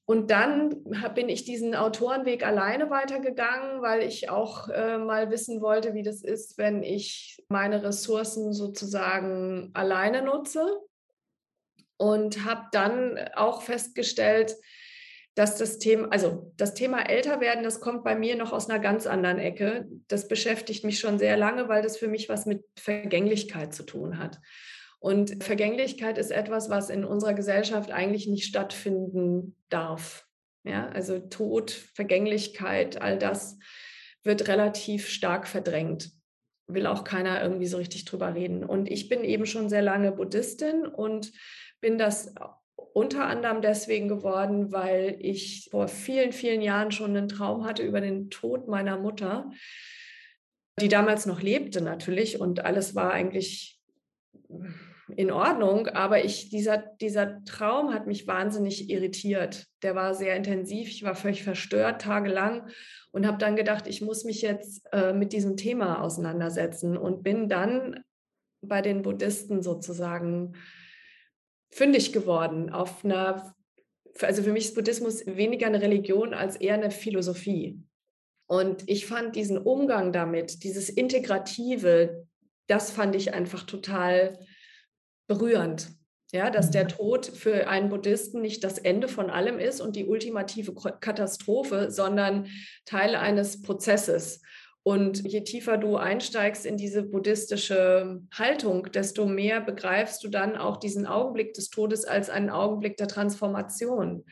Und 0.08 0.30
dann 0.30 0.84
bin 1.16 1.28
ich 1.28 1.44
diesen 1.44 1.74
Autorenweg 1.74 2.46
alleine 2.46 2.90
weitergegangen, 2.90 3.82
weil 3.82 4.02
ich 4.02 4.30
auch 4.30 4.68
äh, 4.68 4.98
mal 4.98 5.30
wissen 5.32 5.60
wollte, 5.60 5.94
wie 5.94 6.04
das 6.04 6.22
ist, 6.22 6.58
wenn 6.58 6.84
ich 6.84 7.44
meine 7.48 7.82
Ressourcen 7.82 8.52
sozusagen 8.52 9.70
alleine 9.74 10.22
nutze. 10.22 10.80
Und 11.98 12.44
habe 12.44 12.66
dann 12.72 13.18
auch 13.34 13.62
festgestellt, 13.62 14.54
dass 15.34 15.56
das 15.56 15.78
Thema, 15.78 16.08
also 16.08 16.52
das 16.56 16.74
Thema 16.74 17.08
Älterwerden, 17.08 17.64
das 17.64 17.80
kommt 17.80 18.04
bei 18.04 18.14
mir 18.14 18.36
noch 18.36 18.52
aus 18.52 18.70
einer 18.70 18.78
ganz 18.78 19.06
anderen 19.06 19.38
Ecke. 19.38 19.88
Das 20.06 20.28
beschäftigt 20.28 20.84
mich 20.84 21.00
schon 21.00 21.18
sehr 21.18 21.36
lange, 21.36 21.68
weil 21.68 21.82
das 21.82 21.96
für 21.96 22.08
mich 22.08 22.28
was 22.28 22.46
mit 22.46 22.64
Vergänglichkeit 22.78 23.74
zu 23.74 23.82
tun 23.82 24.18
hat. 24.18 24.38
Und 24.98 25.42
Vergänglichkeit 25.44 26.18
ist 26.18 26.30
etwas, 26.30 26.70
was 26.70 26.90
in 26.90 27.04
unserer 27.04 27.34
Gesellschaft 27.34 27.90
eigentlich 27.90 28.26
nicht 28.26 28.44
stattfinden 28.44 29.56
darf. 29.68 30.26
Ja, 30.64 30.88
also 30.88 31.18
Tod, 31.20 31.70
Vergänglichkeit, 31.70 33.00
all 33.00 33.18
das 33.18 33.58
wird 34.24 34.48
relativ 34.48 35.08
stark 35.08 35.46
verdrängt. 35.46 36.10
Will 36.66 36.86
auch 36.86 37.04
keiner 37.04 37.40
irgendwie 37.40 37.66
so 37.66 37.76
richtig 37.76 38.04
drüber 38.04 38.34
reden. 38.34 38.64
Und 38.64 38.90
ich 38.90 39.08
bin 39.08 39.22
eben 39.22 39.46
schon 39.46 39.68
sehr 39.68 39.82
lange 39.82 40.10
Buddhistin 40.10 40.86
und 40.86 41.32
bin 41.80 41.98
das 41.98 42.34
unter 42.92 43.26
anderem 43.26 43.60
deswegen 43.60 44.08
geworden, 44.08 44.72
weil 44.72 45.16
ich 45.20 45.68
vor 45.70 45.86
vielen, 45.86 46.32
vielen 46.32 46.62
Jahren 46.62 46.90
schon 46.90 47.16
einen 47.16 47.28
Traum 47.28 47.64
hatte 47.64 47.82
über 47.82 48.00
den 48.00 48.30
Tod 48.30 48.68
meiner 48.68 48.98
Mutter, 48.98 49.50
die 50.80 50.88
damals 50.88 51.26
noch 51.26 51.40
lebte 51.40 51.80
natürlich 51.80 52.40
und 52.40 52.64
alles 52.64 52.94
war 52.94 53.12
eigentlich 53.12 53.75
in 55.14 55.30
Ordnung, 55.30 55.86
aber 55.88 56.24
ich, 56.24 56.48
dieser, 56.50 56.78
dieser 56.78 57.44
Traum 57.44 57.94
hat 57.94 58.06
mich 58.06 58.26
wahnsinnig 58.26 58.90
irritiert. 58.90 59.66
Der 59.82 59.94
war 59.94 60.14
sehr 60.14 60.34
intensiv, 60.34 60.88
ich 60.88 61.04
war 61.04 61.14
völlig 61.14 61.44
verstört 61.44 62.02
tagelang 62.02 62.68
und 63.12 63.26
habe 63.26 63.38
dann 63.38 63.54
gedacht, 63.54 63.86
ich 63.86 64.02
muss 64.02 64.24
mich 64.24 64.42
jetzt 64.42 64.84
äh, 64.92 65.12
mit 65.12 65.32
diesem 65.32 65.56
Thema 65.56 66.02
auseinandersetzen 66.02 66.96
und 66.96 67.22
bin 67.22 67.48
dann 67.48 68.02
bei 68.62 68.82
den 68.82 69.02
Buddhisten 69.02 69.62
sozusagen 69.62 70.54
fündig 71.70 72.12
geworden 72.12 72.70
auf 72.70 73.04
einer, 73.04 73.54
also 74.20 74.42
für 74.42 74.52
mich 74.52 74.66
ist 74.66 74.74
Buddhismus 74.74 75.24
weniger 75.26 75.66
eine 75.66 75.82
Religion 75.82 76.34
als 76.34 76.56
eher 76.56 76.74
eine 76.74 76.90
Philosophie. 76.90 77.80
Und 78.48 78.88
ich 78.88 79.06
fand 79.06 79.36
diesen 79.36 79.58
Umgang 79.58 80.12
damit, 80.12 80.62
dieses 80.62 80.88
Integrative, 80.88 82.26
das 82.66 82.90
fand 82.90 83.14
ich 83.14 83.34
einfach 83.34 83.64
total 83.64 84.38
berührend. 85.26 85.88
Ja, 86.32 86.50
dass 86.50 86.72
der 86.72 86.84
mhm. 86.84 86.88
Tod 86.88 87.26
für 87.26 87.68
einen 87.68 87.88
Buddhisten 87.88 88.42
nicht 88.42 88.64
das 88.64 88.78
Ende 88.78 89.06
von 89.06 89.30
allem 89.30 89.60
ist 89.60 89.80
und 89.80 89.94
die 89.94 90.06
ultimative 90.06 90.74
Katastrophe, 90.74 91.90
sondern 91.90 92.48
Teil 92.84 93.14
eines 93.14 93.62
Prozesses. 93.62 94.42
Und 94.82 95.24
je 95.24 95.42
tiefer 95.42 95.78
du 95.78 95.96
einsteigst 95.96 96.66
in 96.66 96.76
diese 96.76 97.02
buddhistische 97.02 98.20
Haltung, 98.32 98.90
desto 98.92 99.26
mehr 99.26 99.60
begreifst 99.60 100.22
du 100.22 100.28
dann 100.28 100.56
auch 100.56 100.76
diesen 100.76 101.06
Augenblick 101.06 101.54
des 101.54 101.70
Todes 101.70 102.04
als 102.04 102.28
einen 102.28 102.50
Augenblick 102.50 102.96
der 102.96 103.08
Transformation. 103.08 104.24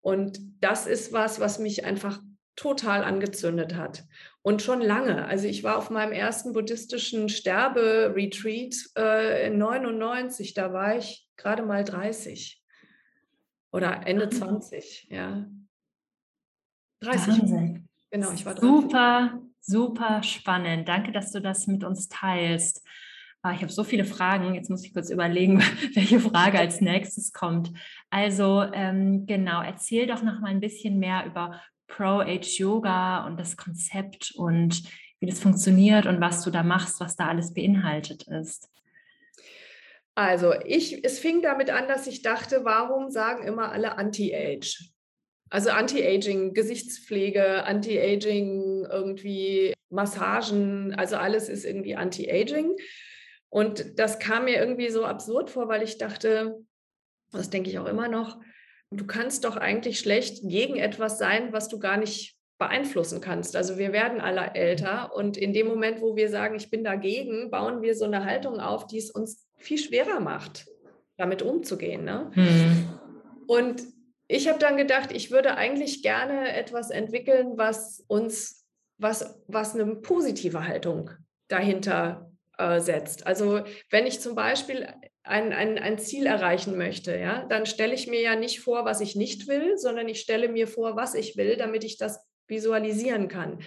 Und 0.00 0.38
das 0.60 0.86
ist 0.86 1.12
was, 1.12 1.40
was 1.40 1.58
mich 1.58 1.84
einfach 1.84 2.20
total 2.54 3.04
angezündet 3.04 3.74
hat. 3.74 4.04
Und 4.48 4.62
schon 4.62 4.80
lange. 4.80 5.26
Also 5.26 5.46
ich 5.46 5.62
war 5.62 5.76
auf 5.76 5.90
meinem 5.90 6.12
ersten 6.12 6.54
buddhistischen 6.54 7.28
Sterbe-Retreat 7.28 8.76
äh, 8.96 9.48
in 9.48 9.58
99, 9.58 10.54
da 10.54 10.72
war 10.72 10.96
ich 10.96 11.28
gerade 11.36 11.62
mal 11.62 11.84
30 11.84 12.58
oder 13.72 14.06
Ende 14.06 14.30
20, 14.30 15.08
ja. 15.10 15.44
30. 17.00 17.28
Wahnsinn. 17.28 17.88
Genau, 18.10 18.32
ich 18.32 18.46
war 18.46 18.54
30. 18.54 18.70
Super, 18.70 19.42
super 19.60 20.22
spannend. 20.22 20.88
Danke, 20.88 21.12
dass 21.12 21.30
du 21.30 21.42
das 21.42 21.66
mit 21.66 21.84
uns 21.84 22.08
teilst. 22.08 22.82
Ah, 23.42 23.52
ich 23.52 23.60
habe 23.60 23.70
so 23.70 23.84
viele 23.84 24.06
Fragen. 24.06 24.54
Jetzt 24.54 24.70
muss 24.70 24.82
ich 24.82 24.94
kurz 24.94 25.10
überlegen, 25.10 25.58
welche 25.94 26.20
Frage 26.20 26.58
als 26.58 26.80
nächstes 26.80 27.34
kommt. 27.34 27.70
Also 28.08 28.62
ähm, 28.72 29.26
genau, 29.26 29.60
erzähl 29.60 30.06
doch 30.06 30.22
noch 30.22 30.40
mal 30.40 30.48
ein 30.48 30.60
bisschen 30.60 30.98
mehr 30.98 31.26
über 31.26 31.60
Pro-Age 31.88 32.58
Yoga 32.58 33.26
und 33.26 33.38
das 33.38 33.56
Konzept 33.56 34.32
und 34.36 34.82
wie 35.20 35.26
das 35.26 35.40
funktioniert 35.40 36.06
und 36.06 36.20
was 36.20 36.44
du 36.44 36.50
da 36.50 36.62
machst, 36.62 37.00
was 37.00 37.16
da 37.16 37.26
alles 37.26 37.52
beinhaltet 37.52 38.24
ist. 38.28 38.70
Also 40.14 40.52
ich, 40.64 41.04
es 41.04 41.18
fing 41.18 41.42
damit 41.42 41.70
an, 41.70 41.88
dass 41.88 42.06
ich 42.06 42.22
dachte, 42.22 42.64
warum 42.64 43.10
sagen 43.10 43.46
immer 43.46 43.72
alle 43.72 43.98
Anti-Age? 43.98 44.90
Also 45.50 45.70
Anti-Aging, 45.70 46.54
Gesichtspflege, 46.54 47.64
Anti-Aging, 47.64 48.86
irgendwie 48.90 49.74
Massagen, 49.90 50.94
also 50.94 51.16
alles 51.16 51.48
ist 51.48 51.64
irgendwie 51.64 51.96
Anti-Aging. 51.96 52.76
Und 53.48 53.98
das 53.98 54.18
kam 54.18 54.44
mir 54.44 54.56
irgendwie 54.58 54.90
so 54.90 55.04
absurd 55.04 55.50
vor, 55.50 55.68
weil 55.68 55.82
ich 55.82 55.98
dachte, 55.98 56.58
das 57.32 57.50
denke 57.50 57.70
ich 57.70 57.78
auch 57.78 57.86
immer 57.86 58.08
noch, 58.08 58.40
du 58.90 59.06
kannst 59.06 59.44
doch 59.44 59.56
eigentlich 59.56 59.98
schlecht 59.98 60.40
gegen 60.42 60.76
etwas 60.76 61.18
sein, 61.18 61.52
was 61.52 61.68
du 61.68 61.78
gar 61.78 61.96
nicht 61.96 62.36
beeinflussen 62.58 63.20
kannst. 63.20 63.54
Also 63.54 63.78
wir 63.78 63.92
werden 63.92 64.20
alle 64.20 64.54
älter 64.54 65.14
und 65.14 65.36
in 65.36 65.52
dem 65.52 65.68
Moment, 65.68 66.00
wo 66.00 66.16
wir 66.16 66.28
sagen, 66.28 66.56
ich 66.56 66.70
bin 66.70 66.82
dagegen, 66.82 67.50
bauen 67.50 67.82
wir 67.82 67.94
so 67.94 68.04
eine 68.04 68.24
Haltung 68.24 68.58
auf, 68.58 68.86
die 68.86 68.98
es 68.98 69.10
uns 69.10 69.46
viel 69.56 69.78
schwerer 69.78 70.20
macht, 70.20 70.66
damit 71.16 71.42
umzugehen. 71.42 72.04
Ne? 72.04 72.30
Mhm. 72.34 72.88
Und 73.46 73.82
ich 74.26 74.48
habe 74.48 74.58
dann 74.58 74.76
gedacht, 74.76 75.12
ich 75.12 75.30
würde 75.30 75.56
eigentlich 75.56 76.02
gerne 76.02 76.52
etwas 76.52 76.90
entwickeln, 76.90 77.52
was 77.56 78.04
uns, 78.08 78.66
was, 78.98 79.40
was 79.46 79.74
eine 79.74 79.96
positive 79.96 80.66
Haltung 80.66 81.10
dahinter 81.46 82.30
äh, 82.58 82.80
setzt. 82.80 83.26
Also 83.26 83.62
wenn 83.90 84.06
ich 84.06 84.20
zum 84.20 84.34
Beispiel 84.34 84.86
ein, 85.28 85.52
ein, 85.52 85.78
ein 85.78 85.98
Ziel 85.98 86.26
erreichen 86.26 86.76
möchte, 86.76 87.16
ja, 87.16 87.44
dann 87.48 87.66
stelle 87.66 87.94
ich 87.94 88.06
mir 88.06 88.20
ja 88.20 88.34
nicht 88.34 88.60
vor, 88.60 88.84
was 88.84 89.00
ich 89.00 89.14
nicht 89.14 89.46
will, 89.46 89.76
sondern 89.76 90.08
ich 90.08 90.20
stelle 90.20 90.48
mir 90.48 90.66
vor, 90.66 90.96
was 90.96 91.14
ich 91.14 91.36
will, 91.36 91.56
damit 91.56 91.84
ich 91.84 91.98
das 91.98 92.24
visualisieren 92.46 93.28
kann. 93.28 93.58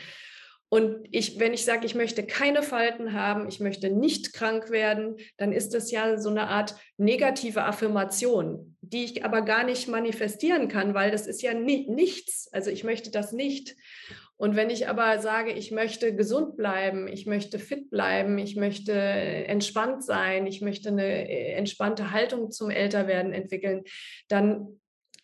Und 0.73 1.05
ich, 1.11 1.37
wenn 1.37 1.53
ich 1.53 1.65
sage, 1.65 1.85
ich 1.85 1.95
möchte 1.95 2.25
keine 2.25 2.63
Falten 2.63 3.11
haben, 3.11 3.49
ich 3.49 3.59
möchte 3.59 3.89
nicht 3.89 4.31
krank 4.31 4.69
werden, 4.71 5.17
dann 5.35 5.51
ist 5.51 5.73
das 5.73 5.91
ja 5.91 6.17
so 6.17 6.29
eine 6.29 6.47
Art 6.47 6.75
negative 6.95 7.63
Affirmation, 7.63 8.77
die 8.79 9.03
ich 9.03 9.25
aber 9.25 9.41
gar 9.41 9.65
nicht 9.65 9.89
manifestieren 9.89 10.69
kann, 10.69 10.93
weil 10.93 11.11
das 11.11 11.27
ist 11.27 11.41
ja 11.41 11.53
ni 11.53 11.87
nichts. 11.89 12.47
Also 12.53 12.71
ich 12.71 12.85
möchte 12.85 13.11
das 13.11 13.33
nicht. 13.33 13.75
Und 14.41 14.55
wenn 14.55 14.71
ich 14.71 14.88
aber 14.88 15.19
sage, 15.19 15.51
ich 15.51 15.69
möchte 15.69 16.15
gesund 16.15 16.57
bleiben, 16.57 17.07
ich 17.07 17.27
möchte 17.27 17.60
fit 17.60 17.91
bleiben, 17.91 18.39
ich 18.39 18.55
möchte 18.55 18.91
entspannt 18.91 20.03
sein, 20.03 20.48
ich 20.48 20.62
möchte 20.62 20.89
eine 20.89 21.29
äh, 21.29 21.53
entspannte 21.53 22.10
Haltung 22.10 22.50
zum 22.50 22.71
Älterwerden 22.71 23.33
entwickeln, 23.33 23.83
dann 24.29 24.79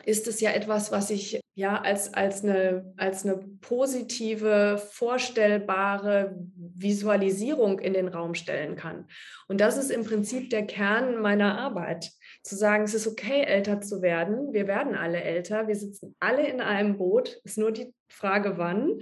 ist 0.05 0.27
es 0.27 0.39
ja 0.39 0.51
etwas, 0.51 0.91
was 0.91 1.09
ich 1.09 1.41
ja 1.55 1.81
als, 1.81 2.13
als, 2.13 2.43
eine, 2.43 2.93
als 2.95 3.25
eine 3.25 3.37
positive, 3.59 4.77
vorstellbare 4.91 6.37
Visualisierung 6.55 7.79
in 7.79 7.93
den 7.93 8.09
Raum 8.09 8.35
stellen 8.35 8.75
kann. 8.75 9.07
Und 9.47 9.61
das 9.61 9.77
ist 9.77 9.89
im 9.89 10.03
Prinzip 10.03 10.51
der 10.51 10.67
Kern 10.67 11.19
meiner 11.19 11.57
Arbeit. 11.57 12.11
Zu 12.47 12.55
sagen, 12.55 12.85
es 12.85 12.93
ist 12.93 13.07
okay, 13.07 13.43
älter 13.43 13.81
zu 13.81 14.01
werden. 14.01 14.53
Wir 14.53 14.67
werden 14.67 14.95
alle 14.95 15.21
älter. 15.21 15.67
Wir 15.67 15.75
sitzen 15.75 16.15
alle 16.21 16.47
in 16.47 16.61
einem 16.61 16.97
Boot. 16.97 17.41
Ist 17.43 17.57
nur 17.57 17.73
die 17.73 17.93
Frage, 18.09 18.57
wann. 18.57 19.01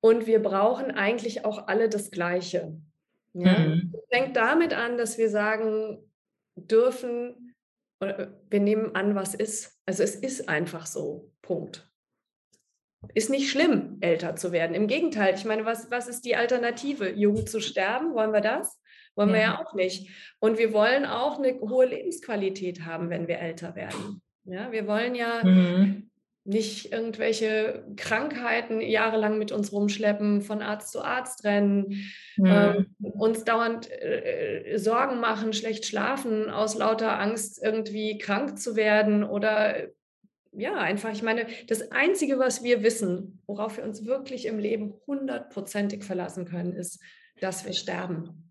Und 0.00 0.28
wir 0.28 0.40
brauchen 0.40 0.92
eigentlich 0.92 1.44
auch 1.44 1.66
alle 1.66 1.88
das 1.88 2.12
Gleiche. 2.12 2.80
Ja? 3.32 3.58
Mhm. 3.58 3.92
Es 3.92 4.16
fängt 4.16 4.36
damit 4.36 4.72
an, 4.72 4.98
dass 4.98 5.18
wir 5.18 5.30
sagen 5.30 5.98
dürfen, 6.54 7.56
wir 7.98 8.60
nehmen 8.60 8.94
an, 8.94 9.16
was 9.16 9.34
ist. 9.34 9.76
Also 9.84 10.04
es 10.04 10.14
ist 10.14 10.48
einfach 10.48 10.86
so. 10.86 11.32
Punkt. 11.42 11.90
Ist 13.14 13.30
nicht 13.30 13.50
schlimm, 13.50 13.98
älter 14.00 14.36
zu 14.36 14.52
werden. 14.52 14.76
Im 14.76 14.86
Gegenteil, 14.86 15.34
ich 15.34 15.44
meine, 15.44 15.64
was, 15.64 15.90
was 15.90 16.06
ist 16.06 16.24
die 16.24 16.36
Alternative? 16.36 17.10
Jung 17.10 17.48
zu 17.48 17.60
sterben? 17.60 18.14
Wollen 18.14 18.32
wir 18.32 18.42
das? 18.42 18.79
Wollen 19.16 19.30
ja. 19.30 19.34
wir 19.34 19.42
ja 19.42 19.64
auch 19.64 19.74
nicht. 19.74 20.10
Und 20.38 20.58
wir 20.58 20.72
wollen 20.72 21.04
auch 21.04 21.38
eine 21.38 21.60
hohe 21.60 21.86
Lebensqualität 21.86 22.84
haben, 22.84 23.10
wenn 23.10 23.28
wir 23.28 23.38
älter 23.38 23.74
werden. 23.74 24.22
Ja, 24.44 24.72
wir 24.72 24.86
wollen 24.86 25.14
ja 25.14 25.44
mhm. 25.44 26.10
nicht 26.44 26.92
irgendwelche 26.92 27.84
Krankheiten 27.96 28.80
jahrelang 28.80 29.38
mit 29.38 29.52
uns 29.52 29.72
rumschleppen, 29.72 30.42
von 30.42 30.62
Arzt 30.62 30.92
zu 30.92 31.02
Arzt 31.02 31.44
rennen, 31.44 32.10
mhm. 32.36 32.46
äh, 32.46 32.84
uns 33.00 33.44
dauernd 33.44 33.90
äh, 33.90 34.76
Sorgen 34.76 35.20
machen, 35.20 35.52
schlecht 35.52 35.86
schlafen, 35.86 36.50
aus 36.50 36.76
lauter 36.76 37.18
Angst 37.20 37.62
irgendwie 37.62 38.18
krank 38.18 38.58
zu 38.58 38.76
werden 38.76 39.24
oder 39.24 39.88
ja, 40.52 40.74
einfach, 40.74 41.12
ich 41.12 41.22
meine, 41.22 41.46
das 41.68 41.92
Einzige, 41.92 42.38
was 42.38 42.64
wir 42.64 42.82
wissen, 42.82 43.40
worauf 43.46 43.76
wir 43.76 43.84
uns 43.84 44.04
wirklich 44.04 44.46
im 44.46 44.58
Leben 44.58 44.94
hundertprozentig 45.06 46.02
verlassen 46.02 46.44
können, 46.44 46.72
ist, 46.72 47.00
dass 47.40 47.64
wir 47.64 47.72
sterben. 47.72 48.49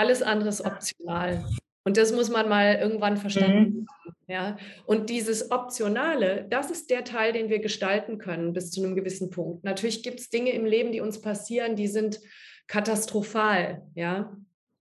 Alles 0.00 0.22
andere 0.22 0.48
ist 0.48 0.62
optional. 0.62 1.44
Und 1.84 1.98
das 1.98 2.10
muss 2.10 2.30
man 2.30 2.48
mal 2.48 2.76
irgendwann 2.76 3.18
verstanden 3.18 3.80
mhm. 3.80 3.86
haben. 3.86 4.16
Ja? 4.28 4.56
Und 4.86 5.10
dieses 5.10 5.50
Optionale, 5.50 6.46
das 6.48 6.70
ist 6.70 6.88
der 6.88 7.04
Teil, 7.04 7.34
den 7.34 7.50
wir 7.50 7.58
gestalten 7.58 8.16
können 8.16 8.54
bis 8.54 8.70
zu 8.70 8.82
einem 8.82 8.96
gewissen 8.96 9.28
Punkt. 9.28 9.62
Natürlich 9.62 10.02
gibt 10.02 10.20
es 10.20 10.30
Dinge 10.30 10.52
im 10.52 10.64
Leben, 10.64 10.90
die 10.90 11.02
uns 11.02 11.20
passieren, 11.20 11.76
die 11.76 11.86
sind 11.86 12.18
katastrophal. 12.66 13.82
Ja? 13.94 14.34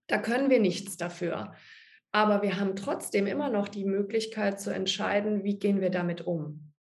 Da 0.08 0.20
können 0.20 0.50
wir 0.50 0.62
nichts 0.62 0.96
dafür. 0.96 1.54
Aber 2.14 2.42
wir 2.42 2.58
haben 2.58 2.78
trotzdem 2.78 3.28
immer 3.28 3.50
noch 3.50 3.68
die 3.68 3.84
Möglichkeit 3.84 4.62
zu 4.62 4.70
entscheiden, 4.70 5.44
wie 5.44 5.60
gehen 5.60 5.82
wir 5.82 5.90
damit 5.90 6.26
um. 6.26 6.72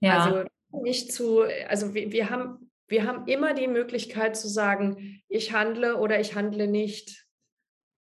Ja. 0.00 0.24
Also 0.24 0.48
nicht 0.82 1.12
zu, 1.12 1.42
also 1.68 1.92
wir, 1.92 2.10
wir, 2.10 2.30
haben, 2.30 2.70
wir 2.88 3.06
haben 3.06 3.26
immer 3.26 3.52
die 3.52 3.68
Möglichkeit 3.68 4.34
zu 4.34 4.48
sagen, 4.48 5.20
ich 5.28 5.52
handle 5.52 5.98
oder 5.98 6.20
ich 6.20 6.34
handle 6.34 6.68
nicht. 6.68 7.25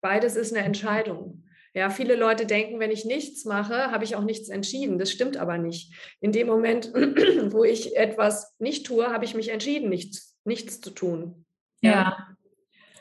Beides 0.06 0.36
ist 0.36 0.54
eine. 0.54 0.64
Entscheidung. 0.64 1.46
Ja, 1.74 1.90
viele 1.90 2.16
Leute 2.16 2.46
denken, 2.46 2.80
wenn 2.80 2.92
ich 2.92 3.06
nichts 3.06 3.44
mache, 3.44 3.90
habe 3.90 4.04
ich 4.04 4.16
auch 4.16 4.24
nichts 4.24 4.50
entschieden. 4.50 5.00
Das 5.00 5.12
stimmt 5.12 5.36
aber 5.36 5.58
nicht. 5.58 5.96
In 6.22 6.32
dem 6.32 6.46
Moment, 6.46 6.94
wo 7.52 7.64
ich 7.64 7.98
etwas 7.98 8.54
nicht 8.60 8.86
tue, 8.86 9.08
habe 9.08 9.26
ich 9.26 9.34
mich 9.34 9.50
entschieden, 9.50 9.90
nichts, 9.90 10.38
nichts 10.44 10.80
zu 10.80 10.92
tun. 10.92 11.46
Ja. 11.82 11.92
ja. 11.92 12.28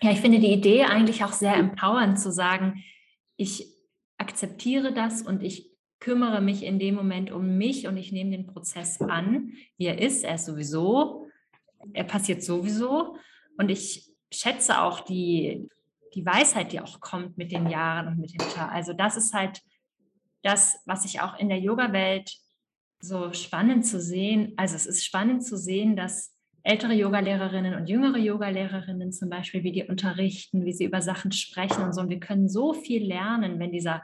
Ja, 0.00 0.12
ich 0.12 0.20
finde 0.22 0.38
die 0.38 0.50
Idee 0.54 0.84
eigentlich 0.84 1.22
auch 1.24 1.34
sehr 1.34 1.54
empowernd 1.54 2.18
zu 2.18 2.32
sagen, 2.32 2.82
ich 3.36 3.68
akzeptiere 4.16 4.94
das 4.94 5.20
und 5.20 5.42
ich 5.42 5.72
kümmere 6.00 6.40
mich 6.40 6.62
in 6.62 6.78
dem 6.78 6.94
Moment 6.94 7.30
um 7.30 7.58
mich 7.58 7.86
und 7.86 7.98
ich 7.98 8.12
nehme 8.12 8.30
den 8.30 8.46
Prozess 8.46 8.98
an, 9.02 9.52
wie 9.76 9.88
er 9.88 10.00
ist. 10.00 10.24
Er 10.24 10.36
ist 10.36 10.46
sowieso, 10.46 11.26
er 11.92 12.04
passiert 12.04 12.42
sowieso 12.42 13.18
und 13.58 13.70
ich 13.70 14.10
schätze 14.32 14.80
auch 14.80 15.00
die, 15.00 15.68
die 16.14 16.24
Weisheit, 16.24 16.72
die 16.72 16.80
auch 16.80 17.00
kommt 17.00 17.36
mit 17.36 17.52
den 17.52 17.68
Jahren 17.68 18.08
und 18.08 18.18
mit 18.18 18.32
dem 18.32 18.48
Tag. 18.48 18.72
Also 18.72 18.92
das 18.92 19.16
ist 19.16 19.34
halt 19.34 19.60
das, 20.42 20.78
was 20.86 21.04
ich 21.04 21.20
auch 21.20 21.38
in 21.38 21.48
der 21.48 21.58
Yoga-Welt 21.58 22.32
so 23.00 23.32
spannend 23.32 23.86
zu 23.86 24.00
sehen, 24.00 24.54
also 24.56 24.76
es 24.76 24.86
ist 24.86 25.04
spannend 25.04 25.44
zu 25.44 25.56
sehen, 25.56 25.96
dass 25.96 26.34
ältere 26.62 26.94
Yogalehrerinnen 26.94 27.74
und 27.74 27.88
jüngere 27.88 28.16
Yogalehrerinnen 28.16 29.12
zum 29.12 29.28
Beispiel, 29.28 29.62
wie 29.62 29.72
die 29.72 29.84
unterrichten, 29.84 30.64
wie 30.64 30.72
sie 30.72 30.84
über 30.84 31.02
Sachen 31.02 31.30
sprechen 31.30 31.82
und 31.82 31.92
so. 31.92 32.00
Und 32.00 32.08
wir 32.08 32.20
können 32.20 32.48
so 32.48 32.72
viel 32.72 33.06
lernen, 33.06 33.60
wenn 33.60 33.72
dieser 33.72 34.02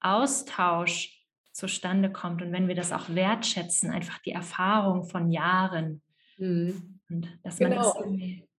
Austausch 0.00 1.18
zustande 1.52 2.12
kommt 2.12 2.42
und 2.42 2.52
wenn 2.52 2.68
wir 2.68 2.74
das 2.74 2.92
auch 2.92 3.08
wertschätzen, 3.08 3.90
einfach 3.90 4.18
die 4.18 4.32
Erfahrung 4.32 5.04
von 5.04 5.30
Jahren. 5.30 6.02
Mhm. 6.36 7.00
Und 7.08 7.28
dass 7.42 7.60
man 7.60 7.70
genau. 7.70 7.94
das 7.94 8.04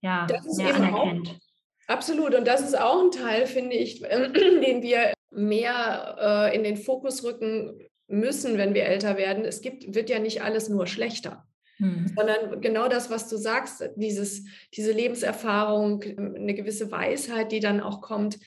ja, 0.01 0.25
das 0.25 0.57
mehr 0.57 0.75
anerkennt. 0.75 1.29
Auch, 1.29 1.42
absolut. 1.87 2.35
Und 2.35 2.47
das 2.47 2.61
ist 2.61 2.77
auch 2.79 3.03
ein 3.03 3.11
Teil, 3.11 3.45
finde 3.47 3.75
ich, 3.75 4.01
den 4.01 4.81
wir 4.81 5.13
mehr 5.31 6.17
äh, 6.51 6.55
in 6.55 6.63
den 6.63 6.77
Fokus 6.77 7.23
rücken 7.23 7.79
müssen, 8.07 8.57
wenn 8.57 8.73
wir 8.73 8.85
älter 8.85 9.17
werden. 9.17 9.45
Es 9.45 9.61
gibt, 9.61 9.95
wird 9.95 10.09
ja 10.09 10.19
nicht 10.19 10.41
alles 10.41 10.69
nur 10.69 10.87
schlechter. 10.87 11.45
Hm. 11.77 12.11
Sondern 12.15 12.61
genau 12.61 12.87
das, 12.87 13.09
was 13.09 13.27
du 13.29 13.37
sagst, 13.37 13.89
dieses, 13.95 14.45
diese 14.73 14.91
Lebenserfahrung, 14.91 16.03
eine 16.03 16.53
gewisse 16.53 16.91
Weisheit, 16.91 17.51
die 17.51 17.59
dann 17.59 17.81
auch 17.81 18.01
kommt, 18.01 18.37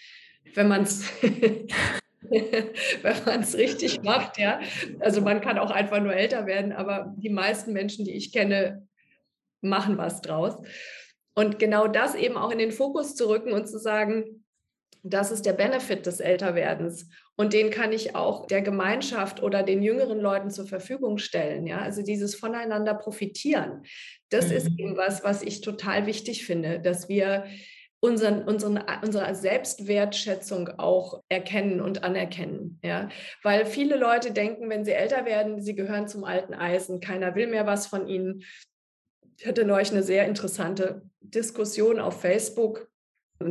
wenn 0.55 0.69
man 0.69 0.83
es 0.83 1.05
wenn 2.31 3.25
man 3.25 3.41
es 3.41 3.57
richtig 3.57 4.03
macht, 4.03 4.39
ja. 4.39 4.61
Also 5.01 5.21
man 5.21 5.41
kann 5.41 5.59
auch 5.59 5.71
einfach 5.71 6.01
nur 6.01 6.15
älter 6.15 6.47
werden, 6.47 6.73
aber 6.73 7.15
die 7.17 7.31
meisten 7.31 7.73
Menschen, 7.73 8.05
die 8.05 8.13
ich 8.13 8.33
kenne, 8.33 8.87
machen 9.61 9.99
was 9.99 10.21
draus. 10.21 10.55
Und 11.37 11.59
genau 11.59 11.87
das 11.87 12.15
eben 12.15 12.37
auch 12.37 12.51
in 12.51 12.59
den 12.59 12.73
Fokus 12.73 13.15
zu 13.15 13.29
rücken 13.29 13.53
und 13.53 13.69
zu 13.69 13.79
sagen, 13.79 14.45
das 15.03 15.31
ist 15.31 15.47
der 15.47 15.53
Benefit 15.53 16.07
des 16.07 16.19
Älterwerdens. 16.19 17.09
Und 17.37 17.53
den 17.53 17.71
kann 17.71 17.93
ich 17.93 18.17
auch 18.17 18.47
der 18.47 18.63
Gemeinschaft 18.63 19.43
oder 19.43 19.63
den 19.63 19.83
jüngeren 19.83 20.19
Leuten 20.19 20.51
zur 20.51 20.67
Verfügung 20.67 21.19
stellen. 21.19 21.67
Ja, 21.67 21.79
also 21.79 22.03
dieses 22.03 22.35
voneinander 22.35 22.95
profitieren. 22.95 23.83
Das 24.31 24.49
mhm. 24.49 24.57
ist 24.57 24.67
eben 24.79 24.97
was, 24.97 25.23
was 25.23 25.43
ich 25.43 25.61
total 25.61 26.07
wichtig 26.07 26.47
finde, 26.47 26.81
dass 26.81 27.09
wir 27.09 27.45
unseren, 28.01 28.43
unseren, 28.45 28.83
unsere 29.03 29.35
Selbstwertschätzung 29.35 30.71
auch 30.79 31.23
erkennen 31.29 31.81
und 31.81 32.03
anerkennen. 32.05 32.79
Ja? 32.83 33.09
Weil 33.43 33.67
viele 33.67 33.97
Leute 33.97 34.33
denken, 34.33 34.71
wenn 34.71 34.85
sie 34.85 34.93
älter 34.93 35.25
werden, 35.25 35.61
sie 35.61 35.75
gehören 35.75 36.09
zum 36.09 36.25
alten 36.25 36.55
Eisen, 36.55 37.01
keiner 37.01 37.35
will 37.35 37.47
mehr 37.47 37.67
was 37.67 37.87
von 37.87 38.09
ihnen. 38.09 38.43
Ich 39.39 39.47
hatte 39.47 39.65
neulich 39.65 39.91
eine 39.91 40.03
sehr 40.03 40.27
interessante 40.27 41.03
Diskussion 41.21 42.01
auf 42.01 42.21
Facebook 42.21 42.89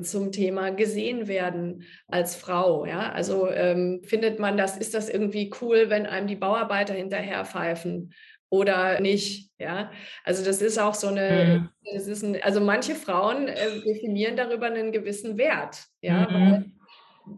zum 0.01 0.31
Thema 0.31 0.71
gesehen 0.71 1.27
werden 1.27 1.83
als 2.07 2.35
Frau. 2.35 2.85
Ja? 2.85 3.11
Also 3.11 3.49
ähm, 3.49 4.01
findet 4.03 4.39
man 4.39 4.57
das, 4.57 4.77
ist 4.77 4.93
das 4.93 5.09
irgendwie 5.09 5.51
cool, 5.61 5.89
wenn 5.89 6.05
einem 6.05 6.27
die 6.27 6.35
Bauarbeiter 6.35 6.93
hinterher 6.93 7.45
pfeifen 7.45 8.13
oder 8.49 8.99
nicht? 8.99 9.51
Ja, 9.57 9.91
also 10.23 10.43
das 10.43 10.61
ist 10.61 10.79
auch 10.79 10.95
so 10.95 11.07
eine, 11.07 11.69
mhm. 11.83 11.93
das 11.93 12.07
ist 12.07 12.23
ein, 12.23 12.41
also 12.41 12.61
manche 12.61 12.95
Frauen 12.95 13.47
äh, 13.47 13.81
definieren 13.85 14.35
darüber 14.35 14.65
einen 14.65 14.91
gewissen 14.91 15.37
Wert. 15.37 15.85
Ja, 16.01 16.29
mhm. 16.29 16.73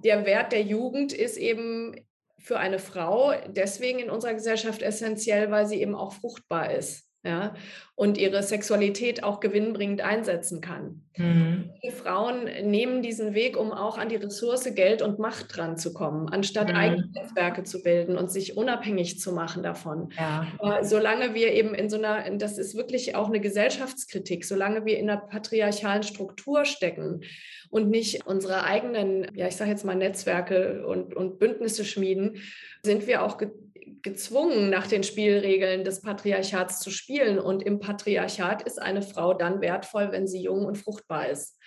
der 0.04 0.26
Wert 0.26 0.52
der 0.52 0.64
Jugend 0.64 1.14
ist 1.14 1.38
eben 1.38 1.96
für 2.40 2.60
eine 2.60 2.80
Frau 2.80 3.34
deswegen 3.48 4.00
in 4.00 4.10
unserer 4.10 4.34
Gesellschaft 4.34 4.82
essentiell, 4.82 5.52
weil 5.52 5.66
sie 5.68 5.82
eben 5.82 5.96
auch 5.96 6.14
fruchtbar 6.14 6.72
ist 6.72 7.07
ja, 7.28 7.54
und 7.96 8.18
ihre 8.18 8.42
Sexualität 8.42 9.24
auch 9.24 9.40
gewinnbringend 9.40 10.02
einsetzen 10.02 10.62
kann. 10.62 11.02
Mhm. 11.18 11.72
Die 11.84 11.92
Frauen 11.92 12.46
nehmen 12.64 13.02
diesen 13.02 13.34
Weg, 13.34 13.58
um 13.58 13.72
auch 13.72 13.98
an 13.98 14.08
die 14.08 14.16
Ressource 14.16 14.74
Geld 14.76 15.02
und 15.02 15.20
Macht 15.20 15.58
dran 15.58 15.78
zu 15.78 15.94
kommen, 15.94 16.30
anstatt 16.30 16.70
mhm. 16.70 16.76
eigene 16.76 17.10
Netzwerke 17.14 17.64
zu 17.64 17.84
bilden 17.84 18.18
und 18.18 18.32
sich 18.32 18.56
unabhängig 18.56 19.20
zu 19.20 19.34
machen 19.34 19.62
davon. 19.62 20.14
Ja. 20.18 20.48
solange 20.84 21.34
wir 21.34 21.52
eben 21.52 21.74
in 21.74 21.90
so 21.90 21.98
einer, 21.98 22.30
das 22.38 22.58
ist 22.58 22.76
wirklich 22.76 23.16
auch 23.16 23.28
eine 23.28 23.42
Gesellschaftskritik, 23.42 24.46
solange 24.46 24.86
wir 24.86 24.98
in 24.98 25.10
einer 25.10 25.20
patriarchalen 25.20 26.04
Struktur 26.04 26.66
stecken 26.66 27.22
und 27.70 27.90
nicht 27.90 28.26
unsere 28.26 28.64
eigenen, 28.64 29.28
ja, 29.36 29.48
ich 29.48 29.56
sage 29.56 29.72
jetzt 29.72 29.84
mal 29.84 29.96
Netzwerke 29.96 30.86
und, 30.88 31.16
und 31.16 31.40
Bündnisse 31.40 31.84
schmieden, 31.84 32.38
sind 32.84 33.08
wir 33.08 33.24
auch 33.24 33.38
gezwungen, 34.02 34.70
nach 34.70 34.88
den 34.88 35.04
Spielregeln 35.04 35.84
des 35.84 36.02
Patriarchats 36.02 36.80
zu 36.80 36.90
spielen. 36.92 37.40
Und 37.40 37.64
im 37.64 37.80
Patriarchat 37.80 38.62
ist 38.64 38.82
eine 38.82 39.02
Frau 39.02 39.34
dann 39.34 39.62
wertvoll, 39.62 40.12
wenn 40.12 40.28
sie 40.28 40.42
jung 40.42 40.66
und 40.66 40.78
fruchtbar 40.78 41.30
ist. 41.30 41.58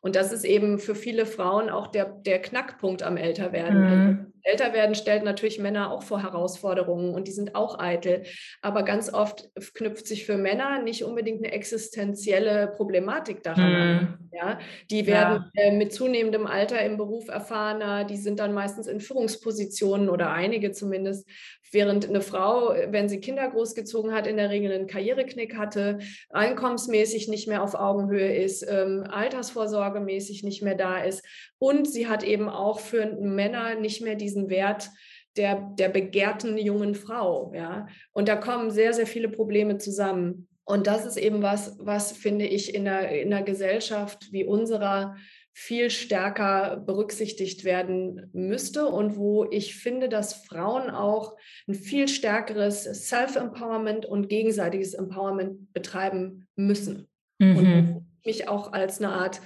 Und 0.00 0.14
das 0.14 0.32
ist 0.32 0.44
eben 0.44 0.78
für 0.78 0.94
viele 0.94 1.26
Frauen 1.26 1.70
auch 1.70 1.88
der, 1.88 2.04
der 2.04 2.40
Knackpunkt 2.40 3.02
am 3.02 3.16
Älterwerden. 3.16 3.80
Mhm. 3.80 4.32
Älterwerden 4.48 4.94
stellt 4.94 5.24
natürlich 5.24 5.58
Männer 5.58 5.92
auch 5.92 6.02
vor 6.02 6.22
Herausforderungen 6.22 7.14
und 7.14 7.28
die 7.28 7.32
sind 7.32 7.54
auch 7.54 7.78
eitel. 7.78 8.22
Aber 8.62 8.82
ganz 8.82 9.12
oft 9.12 9.50
knüpft 9.74 10.06
sich 10.06 10.24
für 10.24 10.38
Männer 10.38 10.82
nicht 10.82 11.04
unbedingt 11.04 11.44
eine 11.44 11.52
existenzielle 11.52 12.68
Problematik 12.68 13.42
daran 13.42 13.70
mhm. 13.70 13.76
an. 13.76 14.30
Ja? 14.32 14.58
Die 14.90 15.06
werden 15.06 15.44
ja. 15.54 15.62
äh, 15.64 15.76
mit 15.76 15.92
zunehmendem 15.92 16.46
Alter 16.46 16.80
im 16.82 16.96
Beruf 16.96 17.28
erfahrener, 17.28 18.04
die 18.04 18.16
sind 18.16 18.40
dann 18.40 18.54
meistens 18.54 18.86
in 18.86 19.00
Führungspositionen 19.00 20.08
oder 20.08 20.30
einige 20.30 20.72
zumindest, 20.72 21.28
während 21.70 22.08
eine 22.08 22.22
Frau, 22.22 22.74
wenn 22.88 23.08
sie 23.08 23.20
Kinder 23.20 23.46
großgezogen 23.48 24.14
hat, 24.14 24.26
in 24.26 24.38
der 24.38 24.48
Regel 24.48 24.72
einen 24.72 24.86
Karriereknick 24.86 25.56
hatte, 25.56 25.98
einkommensmäßig 26.30 27.28
nicht 27.28 27.46
mehr 27.46 27.62
auf 27.62 27.74
Augenhöhe 27.74 28.34
ist, 28.34 28.66
ähm, 28.68 29.04
altersvorsorgemäßig 29.08 30.44
nicht 30.44 30.62
mehr 30.62 30.76
da 30.76 31.02
ist 31.02 31.22
und 31.58 31.88
sie 31.88 32.06
hat 32.06 32.22
eben 32.22 32.48
auch 32.48 32.78
für 32.80 33.06
Männer 33.20 33.74
nicht 33.74 34.00
mehr 34.00 34.14
diesen 34.14 34.37
diesen 34.38 34.50
Wert 34.50 34.90
der, 35.36 35.54
der 35.78 35.88
begehrten 35.88 36.58
jungen 36.58 36.94
Frau. 36.94 37.52
Ja? 37.54 37.86
Und 38.12 38.28
da 38.28 38.36
kommen 38.36 38.70
sehr, 38.70 38.92
sehr 38.92 39.06
viele 39.06 39.28
Probleme 39.28 39.78
zusammen. 39.78 40.48
Und 40.64 40.86
das 40.86 41.06
ist 41.06 41.16
eben 41.16 41.42
was, 41.42 41.76
was 41.78 42.12
finde 42.12 42.46
ich 42.46 42.74
in 42.74 42.86
einer, 42.86 43.08
in 43.08 43.32
einer 43.32 43.44
Gesellschaft 43.44 44.32
wie 44.32 44.44
unserer 44.44 45.16
viel 45.54 45.90
stärker 45.90 46.76
berücksichtigt 46.76 47.64
werden 47.64 48.30
müsste 48.32 48.86
und 48.86 49.16
wo 49.16 49.44
ich 49.50 49.74
finde, 49.74 50.08
dass 50.08 50.44
Frauen 50.46 50.88
auch 50.88 51.36
ein 51.66 51.74
viel 51.74 52.06
stärkeres 52.06 52.84
Self-Empowerment 52.84 54.06
und 54.06 54.28
gegenseitiges 54.28 54.94
Empowerment 54.94 55.72
betreiben 55.72 56.46
müssen. 56.54 57.08
Mhm. 57.38 57.56
Und 57.56 58.06
mich 58.24 58.46
auch 58.46 58.72
als 58.72 58.98
eine 58.98 59.12
Art 59.12 59.40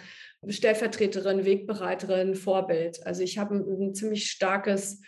Stellvertreterin, 0.48 1.44
Wegbereiterin, 1.44 2.34
Vorbild. 2.34 3.06
Also 3.06 3.22
ich 3.22 3.38
habe 3.38 3.54
ein, 3.54 3.88
ein 3.88 3.94
ziemlich 3.94 4.30
starkes 4.30 5.00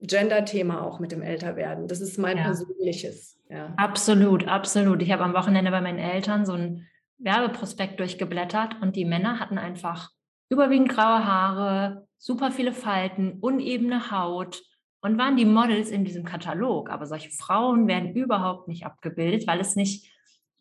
Gender-Thema 0.00 0.82
auch 0.82 1.00
mit 1.00 1.12
dem 1.12 1.22
Älterwerden. 1.22 1.88
Das 1.88 2.00
ist 2.00 2.18
mein 2.18 2.36
ja. 2.36 2.44
persönliches. 2.44 3.40
Ja. 3.48 3.72
Absolut, 3.76 4.46
absolut. 4.46 5.02
Ich 5.02 5.12
habe 5.12 5.24
am 5.24 5.34
Wochenende 5.34 5.70
bei 5.70 5.80
meinen 5.80 5.98
Eltern 5.98 6.44
so 6.44 6.52
ein 6.52 6.86
Werbeprospekt 7.18 8.00
durchgeblättert 8.00 8.80
und 8.82 8.96
die 8.96 9.04
Männer 9.04 9.40
hatten 9.40 9.58
einfach 9.58 10.10
überwiegend 10.50 10.90
graue 10.90 11.24
Haare, 11.24 12.06
super 12.18 12.50
viele 12.50 12.72
Falten, 12.72 13.38
unebene 13.40 14.10
Haut 14.10 14.62
und 15.00 15.18
waren 15.18 15.36
die 15.36 15.44
Models 15.44 15.90
in 15.90 16.04
diesem 16.04 16.24
Katalog. 16.24 16.90
Aber 16.90 17.06
solche 17.06 17.30
Frauen 17.30 17.86
werden 17.86 18.14
überhaupt 18.14 18.68
nicht 18.68 18.84
abgebildet, 18.84 19.46
weil 19.46 19.60
es 19.60 19.76
nicht 19.76 20.10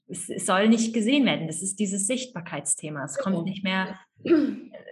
es, 0.08 0.30
es, 0.30 0.46
soll 0.46 0.70
nicht 0.70 0.94
gesehen 0.94 1.26
werden. 1.26 1.48
Das 1.48 1.62
ist 1.62 1.80
dieses 1.80 2.08
Sichtbarkeitsthema. 2.08 3.04
Es 3.04 3.18
kommt 3.18 3.46
nicht 3.46 3.64
mehr, 3.64 3.98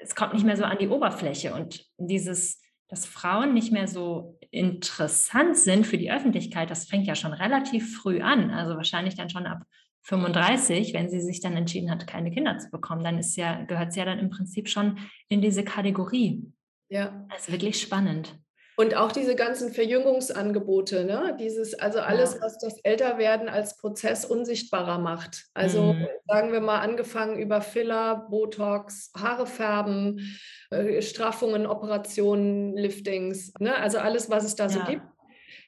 es 0.04 0.16
kommt 0.16 0.34
nicht 0.34 0.46
mehr 0.46 0.58
so 0.58 0.64
an 0.64 0.78
die 0.80 0.88
Oberfläche 0.88 1.54
und 1.54 1.86
dieses, 1.98 2.62
dass 2.88 3.06
Frauen 3.06 3.54
nicht 3.54 3.72
mehr 3.72 3.88
so 3.88 4.38
interessant 4.52 5.58
sind 5.58 5.88
für 5.88 5.98
die 5.98 6.12
Öffentlichkeit, 6.12 6.70
das 6.70 6.86
fängt 6.86 7.08
ja 7.08 7.16
schon 7.16 7.34
relativ 7.34 7.98
früh 7.98 8.22
an. 8.22 8.52
Also 8.52 8.76
wahrscheinlich 8.76 9.16
dann 9.16 9.30
schon 9.30 9.46
ab 9.46 9.64
35, 10.04 10.94
wenn 10.94 11.10
sie 11.10 11.22
sich 11.22 11.42
dann 11.42 11.56
entschieden 11.56 11.92
hat, 11.92 12.08
keine 12.08 12.32
Kinder 12.32 12.58
zu 12.58 12.70
bekommen, 12.70 13.04
dann 13.04 13.20
ist 13.20 13.36
ja, 13.36 13.64
gehört 13.64 13.94
sie 13.94 14.00
ja 14.00 14.06
dann 14.06 14.20
im 14.20 14.30
Prinzip 14.30 14.68
schon 14.68 15.00
in 15.30 15.42
diese 15.42 15.64
Kategorie. 15.64 16.52
Ja. 16.90 17.26
Das 17.30 17.48
ist 17.48 17.52
wirklich 17.52 17.82
spannend. 17.82 18.38
Und 18.82 18.96
auch 18.96 19.12
diese 19.12 19.36
ganzen 19.36 19.72
Verjüngungsangebote, 19.72 21.06
ne? 21.06 21.38
Dieses, 21.40 21.76
also 21.76 22.00
alles, 22.00 22.34
ja. 22.34 22.42
was 22.42 22.58
das 22.58 22.80
Älterwerden 22.80 23.48
als 23.48 23.78
Prozess 23.78 24.26
unsichtbarer 24.26 24.98
macht. 24.98 25.46
Also 25.54 25.94
mhm. 25.94 26.08
sagen 26.28 26.52
wir 26.52 26.62
mal, 26.62 26.80
angefangen 26.80 27.38
über 27.38 27.62
Filler, 27.62 28.26
Botox, 28.32 29.12
Haare 29.16 29.46
färben, 29.46 30.36
äh, 30.72 31.00
Straffungen, 31.04 31.68
Operationen, 31.68 32.76
Liftings, 32.76 33.54
ne? 33.60 33.76
Also 33.76 34.00
alles, 34.00 34.32
was 34.32 34.46
es 34.46 34.56
da 34.56 34.64
ja. 34.64 34.70
so 34.70 34.80
gibt. 34.86 35.04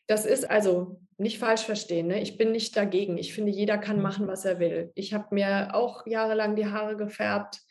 Das 0.08 0.26
ist 0.26 0.50
also 0.50 1.00
nicht 1.20 1.38
falsch 1.38 1.66
verstehen. 1.66 2.08
Ne? 2.08 2.20
Ich 2.20 2.38
bin 2.38 2.52
nicht 2.52 2.76
dagegen. 2.76 3.20
Ich 3.20 3.36
finde, 3.36 3.52
jeder 3.52 3.78
kann 3.78 3.98
mhm. 3.98 4.02
machen, 4.02 4.28
was 4.28 4.44
er 4.44 4.58
will. 4.58 4.92
Ich 4.96 5.14
habe 5.14 5.36
mir 5.36 5.76
auch 5.76 6.08
jahrelang 6.08 6.56
die 6.56 6.66
Haare 6.66 6.98
gefärbt 6.98 7.62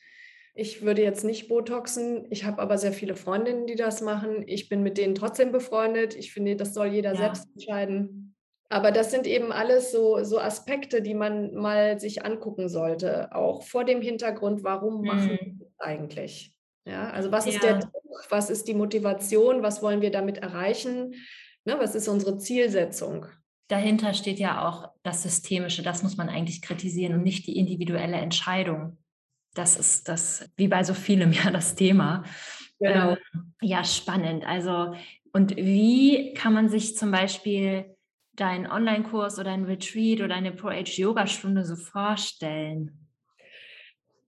ich 0.55 0.83
würde 0.83 1.03
jetzt 1.03 1.25
nicht 1.25 1.49
Botoxen. 1.49 2.27
Ich 2.31 2.45
habe 2.45 2.61
aber 2.61 2.77
sehr 2.77 2.93
viele 2.93 3.17
Freundinnen, 3.17 3.67
die 3.67 3.77
das 3.77 4.03
machen. 4.03 4.45
Ich 4.47 4.69
bin 4.69 4.83
mit 4.83 4.99
denen 4.99 5.15
trotzdem 5.15 5.51
befreundet. 5.51 6.15
Ich 6.15 6.33
finde, 6.33 6.57
das 6.57 6.75
soll 6.75 6.89
jeder 6.89 7.13
ja. 7.13 7.19
selbst 7.19 7.47
entscheiden. 7.55 8.35
Aber 8.69 8.91
das 8.91 9.11
sind 9.11 9.27
eben 9.27 9.53
alles 9.53 9.93
so, 9.93 10.23
so 10.25 10.39
Aspekte, 10.39 11.03
die 11.03 11.15
man 11.15 11.55
mal 11.55 12.01
sich 12.01 12.25
angucken 12.25 12.69
sollte, 12.69 13.35
auch 13.35 13.63
vor 13.63 13.85
dem 13.85 14.01
Hintergrund, 14.01 14.65
warum 14.65 15.01
mhm. 15.01 15.07
machen 15.07 15.31
wir 15.31 15.55
das 15.59 15.79
eigentlich? 15.79 16.55
Ja, 16.87 17.11
also 17.11 17.31
was 17.31 17.47
ist 17.47 17.63
der 17.63 17.79
Druck, 17.81 18.25
was 18.31 18.51
ist 18.51 18.67
die 18.69 18.75
Motivation, 18.75 19.63
was 19.63 19.83
wollen 19.83 20.01
wir 20.01 20.11
damit 20.11 20.39
erreichen? 20.39 21.15
Ne, 21.65 21.77
was 21.79 21.95
ist 21.95 22.09
unsere 22.09 22.39
Zielsetzung? 22.39 23.27
Dahinter 23.69 24.15
steht 24.15 24.39
ja 24.39 24.69
auch 24.69 24.91
das 25.03 25.23
Systemische, 25.23 25.83
das 25.83 26.03
muss 26.03 26.17
man 26.17 26.29
eigentlich 26.29 26.61
kritisieren 26.61 27.15
und 27.15 27.23
nicht 27.23 27.47
die 27.47 27.57
individuelle 27.57 28.17
Entscheidung 28.17 28.99
das 29.55 29.77
ist 29.77 30.09
das, 30.09 30.49
wie 30.57 30.69
bei 30.69 30.85
so 30.85 30.95
vielem 30.95 31.33
ja 31.45 31.51
das 31.51 31.75
Thema. 31.75 32.25
Genau. 32.79 33.13
Ähm, 33.13 33.55
ja, 33.61 33.85
spannend. 33.85 34.47
Also, 34.47 34.95
und 35.33 35.57
wie 35.57 36.35
kann 36.35 36.53
man 36.53 36.69
sich 36.69 36.97
zum 36.97 37.11
Beispiel 37.11 37.97
deinen 38.35 38.67
Online-Kurs 38.67 39.39
oder 39.39 39.53
ein 39.53 39.65
Retreat 39.65 40.21
oder 40.21 40.35
eine 40.35 40.53
Pro-Age-Yoga-Stunde 40.53 41.65
so 41.65 41.77
vorstellen? 41.77 42.99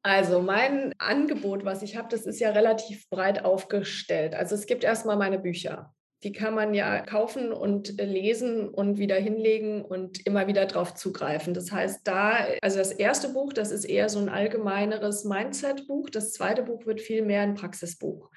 Also 0.03 0.43
mein 0.43 0.93
Angebot, 0.99 1.65
was 1.65 1.83
ich 1.83 1.97
habe, 1.97 2.09
das 2.11 2.27
ist 2.27 2.39
ja 2.39 2.51
relativ 2.51 3.09
breit 3.09 3.45
aufgestellt. 3.45 4.35
Also 4.35 4.55
es 4.55 4.67
gibt 4.67 4.85
erstmal 4.85 5.17
meine 5.17 5.39
Bücher. 5.39 5.95
Die 6.25 6.33
kann 6.33 6.55
man 6.55 6.73
ja 6.73 7.01
kaufen 7.01 7.53
und 7.53 8.01
lesen 8.01 8.69
und 8.69 8.99
wieder 8.99 9.17
hinlegen 9.17 9.85
und 9.85 10.27
immer 10.27 10.47
wieder 10.47 10.65
drauf 10.65 10.95
zugreifen. 10.95 11.53
Das 11.53 11.71
heißt, 11.71 12.01
da, 12.05 12.47
also 12.63 12.79
das 12.79 12.93
erste 12.93 13.29
Buch, 13.29 13.53
das 13.53 13.71
ist 13.71 13.85
eher 13.85 14.09
so 14.09 14.19
ein 14.19 14.31
allgemeineres 14.31 15.25
Mindset-Buch. 15.25 16.09
Das 16.09 16.33
zweite 16.33 16.63
Buch 16.63 16.87
wird 16.87 17.03
viel 17.03 17.23
mehr 17.23 17.43
ein 17.43 17.55
Praxisbuch. 17.55 18.31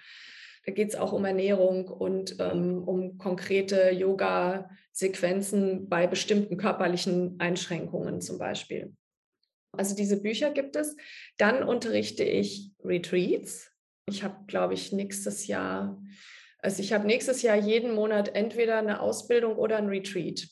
Da 0.65 0.73
geht 0.73 0.89
es 0.89 0.95
auch 0.97 1.13
um 1.13 1.23
Ernährung 1.23 1.87
und 1.87 2.35
ähm, 2.39 2.83
um 2.85 3.17
konkrete 3.17 3.91
Yoga-Sequenzen 3.91 5.87
bei 5.87 6.07
bestimmten 6.07 6.57
körperlichen 6.57 7.39
Einschränkungen 7.39 8.19
zum 8.19 8.37
Beispiel. 8.37 8.93
Also 9.71 9.95
diese 9.95 10.21
Bücher 10.21 10.51
gibt 10.51 10.75
es. 10.75 10.97
Dann 11.37 11.63
unterrichte 11.63 12.25
ich 12.25 12.71
Retreats. 12.83 13.71
Ich 14.09 14.23
habe, 14.23 14.43
glaube 14.47 14.73
ich, 14.73 14.91
nächstes 14.91 15.47
Jahr, 15.47 16.01
also 16.67 16.81
ich 16.81 16.91
habe 16.91 17.07
nächstes 17.07 17.43
Jahr 17.43 17.55
jeden 17.55 17.95
Monat 17.95 18.35
entweder 18.35 18.77
eine 18.77 18.99
Ausbildung 18.99 19.55
oder 19.55 19.77
ein 19.77 19.87
Retreat. 19.87 20.49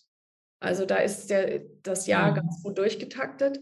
Also 0.61 0.85
da 0.85 0.95
ist 0.95 1.29
der, 1.29 1.63
das 1.83 2.07
Jahr 2.07 2.31
mhm. 2.31 2.35
ganz 2.35 2.63
gut 2.63 2.77
durchgetaktet. 2.77 3.59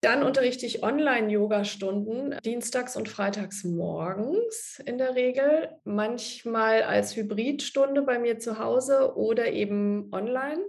Dann 0.00 0.22
unterrichte 0.22 0.64
ich 0.64 0.84
Online-Yoga-Stunden 0.84 2.36
dienstags 2.44 2.94
und 2.94 3.08
freitags 3.08 3.64
morgens 3.64 4.80
in 4.86 4.96
der 4.96 5.16
Regel, 5.16 5.70
manchmal 5.82 6.84
als 6.84 7.16
Hybridstunde 7.16 8.02
bei 8.02 8.20
mir 8.20 8.38
zu 8.38 8.60
Hause 8.60 9.16
oder 9.16 9.50
eben 9.50 10.08
online. 10.12 10.64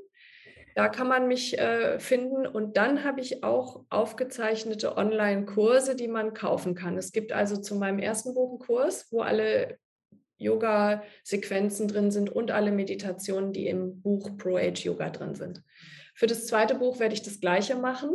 Da 0.74 0.90
kann 0.90 1.08
man 1.08 1.28
mich 1.28 1.60
äh, 1.60 2.00
finden. 2.00 2.48
Und 2.48 2.76
dann 2.76 3.04
habe 3.04 3.22
ich 3.22 3.44
auch 3.44 3.86
aufgezeichnete 3.92 4.98
Online-Kurse, 4.98 5.96
die 5.96 6.08
man 6.08 6.34
kaufen 6.34 6.74
kann. 6.74 6.98
Es 6.98 7.12
gibt 7.12 7.34
also 7.34 7.62
zu 7.62 7.76
meinem 7.76 8.00
ersten 8.00 8.34
Buch 8.34 8.50
einen 8.50 8.60
Kurs, 8.60 9.12
wo 9.12 9.22
alle 9.22 9.78
Yoga-Sequenzen 10.42 11.88
drin 11.88 12.12
sind 12.12 12.30
und 12.30 12.52
alle 12.52 12.72
Meditationen, 12.72 13.54
die 13.54 13.68
im 13.68 14.02
Buch 14.02 14.38
Pro 14.38 14.58
Age 14.58 14.86
Yoga 14.86 15.10
drin 15.10 15.36
sind. 15.36 15.64
Für 16.16 16.28
das 16.28 16.48
zweite 16.48 16.76
Buch 16.76 17.00
werde 17.00 17.14
ich 17.14 17.22
das 17.22 17.40
gleiche 17.40 17.76
machen. 17.76 18.12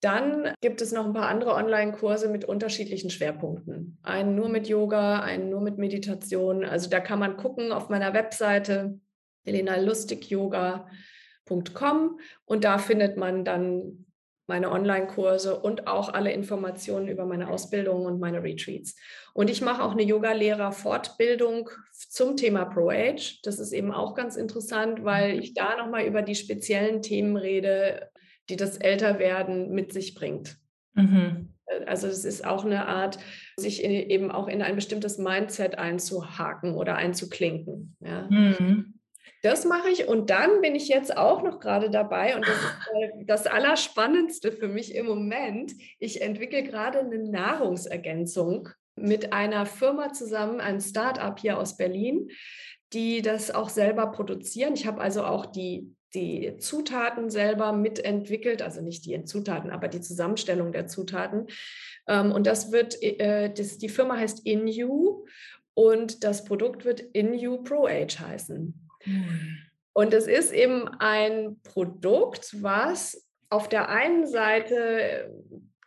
Dann 0.00 0.52
gibt 0.62 0.80
es 0.80 0.92
noch 0.92 1.04
ein 1.04 1.12
paar 1.12 1.28
andere 1.28 1.52
Online-Kurse 1.54 2.28
mit 2.28 2.46
unterschiedlichen 2.46 3.10
Schwerpunkten. 3.10 3.98
Einen 4.02 4.34
nur 4.34 4.48
mit 4.48 4.66
Yoga, 4.66 5.20
einen 5.20 5.50
nur 5.50 5.60
mit 5.60 5.76
Meditation. 5.76 6.64
Also 6.64 6.88
da 6.88 7.00
kann 7.00 7.18
man 7.18 7.36
gucken 7.36 7.70
auf 7.70 7.90
meiner 7.90 8.14
Webseite 8.14 8.98
helenalustigyoga.com 9.44 12.18
und 12.46 12.64
da 12.64 12.78
findet 12.78 13.18
man 13.18 13.44
dann 13.44 14.06
meine 14.50 14.72
Online-Kurse 14.72 15.58
und 15.60 15.86
auch 15.86 16.12
alle 16.12 16.32
Informationen 16.32 17.06
über 17.06 17.24
meine 17.24 17.48
Ausbildung 17.48 18.04
und 18.04 18.18
meine 18.18 18.42
Retreats. 18.42 18.96
Und 19.32 19.48
ich 19.48 19.62
mache 19.62 19.82
auch 19.82 19.92
eine 19.92 20.02
Yoga-Lehrer-Fortbildung 20.02 21.70
zum 21.92 22.36
Thema 22.36 22.64
Pro-Age. 22.64 23.40
Das 23.44 23.60
ist 23.60 23.72
eben 23.72 23.92
auch 23.92 24.14
ganz 24.14 24.34
interessant, 24.34 25.04
weil 25.04 25.38
ich 25.38 25.54
da 25.54 25.76
nochmal 25.76 26.04
über 26.04 26.22
die 26.22 26.34
speziellen 26.34 27.00
Themen 27.00 27.36
rede, 27.36 28.10
die 28.48 28.56
das 28.56 28.76
Älterwerden 28.76 29.70
mit 29.70 29.92
sich 29.92 30.16
bringt. 30.16 30.56
Mhm. 30.94 31.54
Also 31.86 32.08
es 32.08 32.24
ist 32.24 32.44
auch 32.44 32.64
eine 32.64 32.86
Art, 32.86 33.20
sich 33.56 33.84
eben 33.84 34.32
auch 34.32 34.48
in 34.48 34.62
ein 34.62 34.74
bestimmtes 34.74 35.18
Mindset 35.18 35.78
einzuhaken 35.78 36.74
oder 36.74 36.96
einzuklinken. 36.96 37.96
Ja. 38.00 38.26
Mhm. 38.28 38.99
Das 39.42 39.64
mache 39.64 39.88
ich 39.88 40.06
und 40.06 40.30
dann 40.30 40.60
bin 40.60 40.74
ich 40.74 40.88
jetzt 40.88 41.16
auch 41.16 41.42
noch 41.42 41.60
gerade 41.60 41.90
dabei 41.90 42.36
und 42.36 42.46
das 42.46 42.56
ist 42.56 42.64
das 43.26 43.46
Allerspannendste 43.46 44.52
für 44.52 44.68
mich 44.68 44.94
im 44.94 45.06
Moment. 45.06 45.72
Ich 45.98 46.20
entwickle 46.22 46.62
gerade 46.62 47.00
eine 47.00 47.18
Nahrungsergänzung 47.18 48.68
mit 48.96 49.32
einer 49.32 49.66
Firma 49.66 50.12
zusammen, 50.12 50.60
ein 50.60 50.80
Startup 50.80 51.38
hier 51.38 51.58
aus 51.58 51.76
Berlin, 51.76 52.30
die 52.92 53.22
das 53.22 53.50
auch 53.50 53.68
selber 53.68 54.08
produzieren. 54.08 54.74
Ich 54.74 54.86
habe 54.86 55.00
also 55.00 55.24
auch 55.24 55.46
die, 55.46 55.94
die 56.14 56.56
Zutaten 56.58 57.30
selber 57.30 57.72
mitentwickelt, 57.72 58.62
also 58.62 58.82
nicht 58.82 59.06
die 59.06 59.24
Zutaten, 59.24 59.70
aber 59.70 59.88
die 59.88 60.00
Zusammenstellung 60.00 60.72
der 60.72 60.86
Zutaten. 60.86 61.46
Ähm, 62.08 62.32
und 62.32 62.46
das 62.46 62.72
wird, 62.72 63.00
äh, 63.02 63.52
das, 63.52 63.78
die 63.78 63.88
Firma 63.88 64.16
heißt 64.16 64.44
InU 64.44 65.24
und 65.74 66.24
das 66.24 66.44
Produkt 66.44 66.84
wird 66.84 67.00
InU 67.00 67.62
Pro 67.62 67.86
Age 67.86 68.18
heißen. 68.18 68.89
Und 69.92 70.14
es 70.14 70.26
ist 70.26 70.52
eben 70.52 70.88
ein 70.98 71.60
Produkt, 71.62 72.62
was 72.62 73.26
auf 73.48 73.68
der 73.68 73.88
einen 73.88 74.26
Seite 74.26 75.30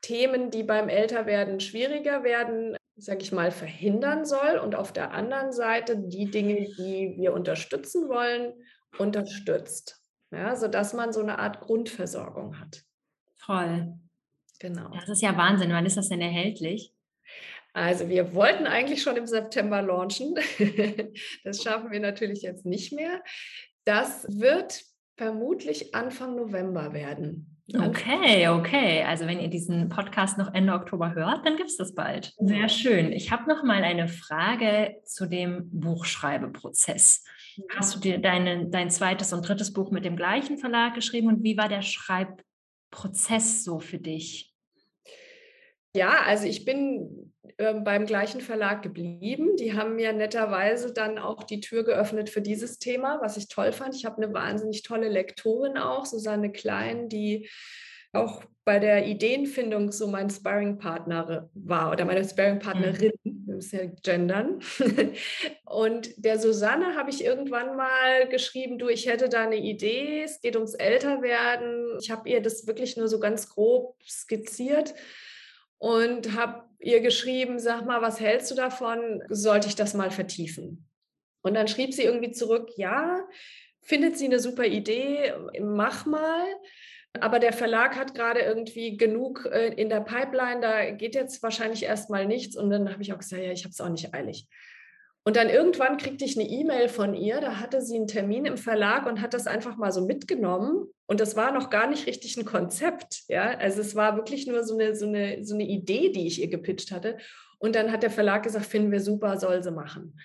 Themen, 0.02 0.52
die 0.52 0.64
beim 0.64 0.90
Älterwerden 0.90 1.60
schwieriger 1.60 2.24
werden, 2.24 2.76
sage 2.96 3.22
ich 3.22 3.32
mal, 3.32 3.52
verhindern 3.52 4.26
soll 4.26 4.60
und 4.62 4.76
auf 4.76 4.92
der 4.92 5.12
anderen 5.12 5.52
Seite 5.52 5.98
die 5.98 6.30
Dinge, 6.30 6.56
die 6.78 7.16
wir 7.18 7.34
unterstützen 7.34 8.10
wollen, 8.10 8.54
unterstützt. 8.98 10.00
Ja, 10.32 10.56
sodass 10.56 10.94
man 10.94 11.14
so 11.14 11.22
eine 11.22 11.40
Art 11.40 11.62
Grundversorgung 11.62 12.60
hat. 12.60 12.84
Toll. 13.46 13.94
Genau. 14.60 14.90
Das 14.94 15.10
ist 15.10 15.22
ja 15.22 15.38
Wahnsinn. 15.38 15.72
Wann 15.72 15.86
ist 15.86 15.98
das 15.98 16.10
denn 16.10 16.22
erhältlich? 16.22 16.93
Also 17.74 18.08
wir 18.08 18.36
wollten 18.36 18.68
eigentlich 18.68 19.02
schon 19.02 19.18
im 19.18 19.28
September 19.28 19.82
launchen. 19.82 20.36
Das 21.44 21.62
schaffen 21.62 21.92
wir 21.92 22.00
natürlich 22.00 22.42
jetzt 22.44 22.66
nicht 22.66 22.94
mehr. 22.94 23.22
Das 23.84 24.26
wird 24.30 24.84
vermutlich 25.18 25.94
Anfang 25.94 26.36
November 26.36 26.94
werden. 26.94 27.54
Okay, 27.74 28.50
okay. 28.50 29.04
Also 29.04 29.26
wenn 29.26 29.40
ihr 29.40 29.48
diesen 29.48 29.90
Podcast 29.90 30.38
noch 30.38 30.54
Ende 30.54 30.74
Oktober 30.74 31.16
hört, 31.16 31.46
dann 31.46 31.56
gibt 31.56 31.70
es 31.70 31.78
das 31.78 31.96
bald. 31.96 32.34
Sehr 32.38 32.56
genau. 32.56 32.68
schön. 32.68 33.12
Ich 33.14 33.32
habe 33.32 33.50
noch 33.50 33.64
mal 33.64 33.84
eine 33.84 34.08
Frage 34.08 34.98
zu 35.06 35.28
dem 35.28 35.70
Buchschreibeprozess. 35.72 37.24
Hast 37.76 37.96
du 37.96 38.00
dir 38.00 38.20
deine, 38.20 38.68
dein 38.70 38.90
zweites 38.90 39.32
und 39.32 39.48
drittes 39.48 39.72
Buch 39.72 39.92
mit 39.92 40.04
dem 40.04 40.18
gleichen 40.18 40.58
Verlag 40.58 40.94
geschrieben 40.94 41.28
und 41.28 41.44
wie 41.44 41.58
war 41.58 41.70
der 41.70 41.82
Schreibprozess 41.84 43.64
so 43.64 43.80
für 43.80 44.00
dich? 44.00 44.53
Ja, 45.96 46.22
also 46.26 46.48
ich 46.48 46.66
bin 46.66 47.32
äh, 47.58 47.74
beim 47.74 48.06
gleichen 48.06 48.42
Verlag 48.42 48.82
geblieben. 48.82 49.56
Die 49.58 49.74
haben 49.74 49.96
mir 49.96 50.12
netterweise 50.14 50.92
dann 50.92 51.20
auch 51.20 51.44
die 51.44 51.60
Tür 51.60 51.84
geöffnet 51.84 52.30
für 52.30 52.42
dieses 52.42 52.80
Thema, 52.80 53.20
was 53.22 53.38
ich 53.38 53.48
toll 53.48 53.72
fand. 53.72 53.96
Ich 53.96 54.06
habe 54.06 54.22
eine 54.22 54.34
wahnsinnig 54.34 54.84
tolle 54.84 55.10
Lektorin 55.10 55.78
auch, 55.78 56.06
Susanne 56.06 56.52
Klein, 56.52 57.10
die 57.10 57.50
auch 58.12 58.44
bei 58.66 58.80
der 58.80 59.08
Ideenfindung 59.08 59.92
so 59.92 60.08
mein 60.08 60.30
Sparringpartner 60.30 61.50
war 61.54 61.92
oder 61.92 62.06
meine 62.06 62.24
Sparringpartnerin, 62.24 63.12
mhm. 63.24 63.48
wir 63.48 63.56
müssen 63.56 63.80
ja 63.80 63.86
gendern. 64.04 64.60
Und 65.66 66.14
der 66.18 66.40
Susanne 66.40 66.96
habe 66.96 67.10
ich 67.10 67.24
irgendwann 67.24 67.76
mal 67.76 68.30
geschrieben, 68.30 68.78
du, 68.78 68.88
ich 68.88 69.08
hätte 69.08 69.30
da 69.30 69.44
eine 69.44 69.58
Idee, 69.58 70.24
es 70.24 70.42
geht 70.42 70.56
ums 70.56 70.76
Älterwerden. 70.76 71.98
Ich 72.02 72.10
habe 72.10 72.30
ihr 72.30 72.42
das 72.42 72.66
wirklich 72.66 72.96
nur 72.96 73.08
so 73.08 73.20
ganz 73.20 73.50
grob 73.50 73.96
skizziert 74.08 74.94
und 75.84 76.34
habe 76.34 76.64
ihr 76.80 77.02
geschrieben, 77.02 77.60
sag 77.60 77.86
mal, 77.86 78.02
was 78.02 78.22
hältst 78.22 78.50
du 78.50 78.56
davon? 78.56 79.22
Sollte 79.28 79.68
ich 79.68 79.76
das 79.76 79.94
mal 79.94 80.12
vertiefen? 80.12 80.88
Und 81.42 81.56
dann 81.56 81.68
schrieb 81.68 81.94
sie 81.94 82.04
irgendwie 82.04 82.32
zurück, 82.32 82.70
ja, 82.78 83.20
findet 83.82 84.18
sie 84.18 84.24
eine 84.24 84.40
super 84.40 84.66
Idee, 84.66 85.34
mach 85.60 86.06
mal. 86.06 86.46
Aber 87.20 87.40
der 87.40 87.52
Verlag 87.52 87.98
hat 87.98 88.16
gerade 88.16 88.40
irgendwie 88.40 88.96
genug 88.96 89.46
äh, 89.52 89.74
in 89.74 89.90
der 89.90 90.00
Pipeline, 90.00 90.62
da 90.62 90.90
geht 90.92 91.16
jetzt 91.16 91.44
wahrscheinlich 91.44 91.84
erstmal 91.84 92.26
nichts. 92.28 92.56
Und 92.56 92.70
dann 92.70 92.90
habe 92.90 93.02
ich 93.02 93.12
auch 93.12 93.20
gesagt, 93.20 93.44
ja, 93.44 93.52
ich 93.52 93.66
habe 93.66 93.74
es 93.74 93.82
auch 93.82 93.90
nicht 93.90 94.14
eilig. 94.14 94.48
Und 95.26 95.38
dann 95.38 95.50
irgendwann 95.50 95.98
kriegte 95.98 96.26
ich 96.26 96.38
eine 96.38 96.50
E-Mail 96.50 96.90
von 96.90 97.14
ihr, 97.14 97.40
da 97.40 97.60
hatte 97.60 97.82
sie 97.82 97.96
einen 97.96 98.08
Termin 98.08 98.46
im 98.46 98.58
Verlag 98.58 99.06
und 99.06 99.22
hat 99.22 99.34
das 99.34 99.48
einfach 99.48 99.78
mal 99.78 99.92
so 99.92 100.06
mitgenommen. 100.06 100.88
Und 101.06 101.22
das 101.22 101.38
war 101.38 101.54
noch 101.54 101.70
gar 101.70 101.88
nicht 101.88 102.08
richtig 102.08 102.36
ein 102.36 102.46
Konzept. 102.46 103.24
Ja? 103.30 103.58
Also 103.58 103.80
es 103.80 103.96
war 103.96 104.18
wirklich 104.18 104.48
nur 104.48 104.64
so 104.64 104.78
eine, 104.78 104.96
so, 104.96 105.08
eine, 105.08 105.46
so 105.46 105.54
eine 105.54 105.64
Idee, 105.64 106.12
die 106.12 106.28
ich 106.28 106.42
ihr 106.42 106.50
gepitcht 106.50 106.92
hatte. 106.92 107.18
Und 107.58 107.76
dann 107.76 107.94
hat 107.94 108.04
der 108.04 108.12
Verlag 108.12 108.44
gesagt, 108.44 108.66
finden 108.66 108.92
wir 108.92 109.00
super, 109.00 109.38
soll 109.38 109.64
sie 109.64 109.72
machen. 109.72 110.20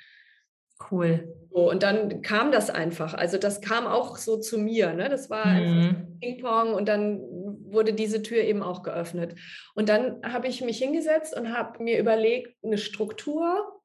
Cool. 0.90 1.34
So, 1.50 1.70
und 1.70 1.82
dann 1.82 2.22
kam 2.22 2.50
das 2.50 2.70
einfach. 2.70 3.14
Also 3.14 3.38
das 3.38 3.60
kam 3.60 3.86
auch 3.86 4.16
so 4.16 4.38
zu 4.38 4.58
mir. 4.58 4.94
Ne? 4.94 5.08
Das 5.08 5.30
war 5.30 5.46
mhm. 5.46 6.18
Ping-Pong 6.20 6.74
und 6.74 6.88
dann 6.88 7.20
wurde 7.70 7.92
diese 7.92 8.22
Tür 8.22 8.42
eben 8.42 8.62
auch 8.62 8.82
geöffnet. 8.82 9.36
Und 9.74 9.88
dann 9.88 10.20
habe 10.24 10.48
ich 10.48 10.60
mich 10.60 10.78
hingesetzt 10.78 11.36
und 11.36 11.56
habe 11.56 11.82
mir 11.82 11.98
überlegt, 11.98 12.56
eine 12.64 12.78
Struktur 12.78 13.77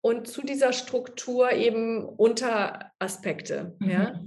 und 0.00 0.28
zu 0.28 0.42
dieser 0.42 0.72
Struktur 0.72 1.52
eben 1.52 2.04
Unteraspekte. 2.04 3.76
Mhm. 3.78 3.90
Ja? 3.90 4.20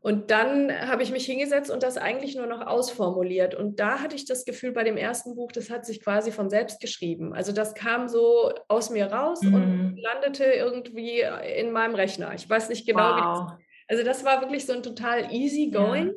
Und 0.00 0.30
dann 0.30 0.70
habe 0.86 1.02
ich 1.02 1.10
mich 1.12 1.24
hingesetzt 1.24 1.70
und 1.70 1.82
das 1.82 1.96
eigentlich 1.96 2.36
nur 2.36 2.46
noch 2.46 2.66
ausformuliert. 2.66 3.54
Und 3.54 3.80
da 3.80 4.00
hatte 4.00 4.16
ich 4.16 4.26
das 4.26 4.44
Gefühl 4.44 4.72
bei 4.72 4.84
dem 4.84 4.98
ersten 4.98 5.34
Buch, 5.34 5.50
das 5.50 5.70
hat 5.70 5.86
sich 5.86 6.02
quasi 6.02 6.30
von 6.30 6.50
selbst 6.50 6.78
geschrieben. 6.78 7.32
Also 7.32 7.52
das 7.52 7.74
kam 7.74 8.06
so 8.06 8.52
aus 8.68 8.90
mir 8.90 9.06
raus 9.06 9.40
mhm. 9.40 9.54
und 9.54 9.96
landete 9.96 10.44
irgendwie 10.44 11.24
in 11.56 11.72
meinem 11.72 11.94
Rechner. 11.94 12.34
Ich 12.34 12.48
weiß 12.48 12.68
nicht 12.68 12.86
genau, 12.86 13.00
wow. 13.00 13.16
wie 13.16 13.22
das. 13.22 13.64
Also 13.88 14.04
das 14.04 14.24
war 14.26 14.42
wirklich 14.42 14.66
so 14.66 14.74
ein 14.74 14.82
total 14.82 15.32
easy 15.32 15.70
going. 15.70 16.08
Ja. 16.08 16.12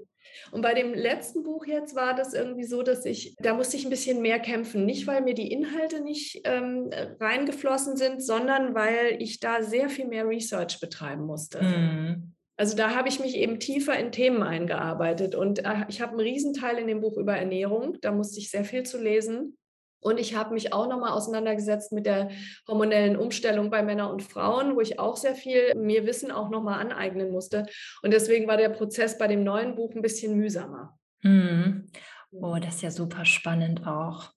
Und 0.51 0.61
bei 0.61 0.73
dem 0.73 0.93
letzten 0.93 1.43
Buch 1.43 1.65
jetzt 1.65 1.95
war 1.95 2.15
das 2.15 2.33
irgendwie 2.33 2.65
so, 2.65 2.83
dass 2.83 3.05
ich, 3.05 3.35
da 3.39 3.53
musste 3.53 3.77
ich 3.77 3.85
ein 3.85 3.89
bisschen 3.89 4.21
mehr 4.21 4.39
kämpfen. 4.39 4.85
Nicht, 4.85 5.07
weil 5.07 5.21
mir 5.21 5.33
die 5.33 5.51
Inhalte 5.51 6.01
nicht 6.01 6.41
ähm, 6.45 6.89
reingeflossen 7.19 7.97
sind, 7.97 8.23
sondern 8.23 8.75
weil 8.75 9.17
ich 9.19 9.39
da 9.39 9.61
sehr 9.63 9.89
viel 9.89 10.07
mehr 10.07 10.27
Research 10.27 10.79
betreiben 10.79 11.25
musste. 11.25 11.61
Mhm. 11.61 12.33
Also 12.59 12.75
da 12.75 12.95
habe 12.95 13.07
ich 13.07 13.19
mich 13.19 13.35
eben 13.35 13.59
tiefer 13.59 13.97
in 13.97 14.11
Themen 14.11 14.41
eingearbeitet 14.41 15.35
und 15.35 15.59
äh, 15.59 15.85
ich 15.89 16.01
habe 16.01 16.13
einen 16.13 16.21
Riesenteil 16.21 16.79
in 16.79 16.87
dem 16.87 17.01
Buch 17.01 17.17
über 17.17 17.37
Ernährung. 17.37 17.97
Da 18.01 18.11
musste 18.11 18.39
ich 18.39 18.49
sehr 18.49 18.65
viel 18.65 18.83
zu 18.83 19.01
lesen. 19.01 19.57
Und 19.99 20.19
ich 20.19 20.35
habe 20.35 20.53
mich 20.53 20.73
auch 20.73 20.87
nochmal 20.87 21.11
auseinandergesetzt 21.11 21.91
mit 21.91 22.05
der 22.05 22.29
hormonellen 22.67 23.17
Umstellung 23.17 23.69
bei 23.69 23.83
Männern 23.83 24.11
und 24.11 24.23
Frauen, 24.23 24.75
wo 24.75 24.81
ich 24.81 24.99
auch 24.99 25.17
sehr 25.17 25.35
viel 25.35 25.73
mir 25.75 26.05
Wissen 26.05 26.31
auch 26.31 26.49
nochmal 26.49 26.79
aneignen 26.79 27.31
musste. 27.31 27.65
Und 28.03 28.11
deswegen 28.11 28.47
war 28.47 28.57
der 28.57 28.69
Prozess 28.69 29.17
bei 29.17 29.27
dem 29.27 29.43
neuen 29.43 29.75
Buch 29.75 29.93
ein 29.95 30.01
bisschen 30.01 30.37
mühsamer. 30.37 30.97
Mhm. 31.23 31.89
Oh, 32.31 32.57
das 32.61 32.75
ist 32.75 32.81
ja 32.83 32.91
super 32.91 33.25
spannend 33.25 33.87
auch. 33.87 34.31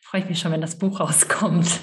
Freue 0.00 0.22
ich 0.22 0.28
mich 0.28 0.38
schon, 0.38 0.52
wenn 0.52 0.60
das 0.60 0.78
Buch 0.78 1.00
rauskommt. 1.00 1.80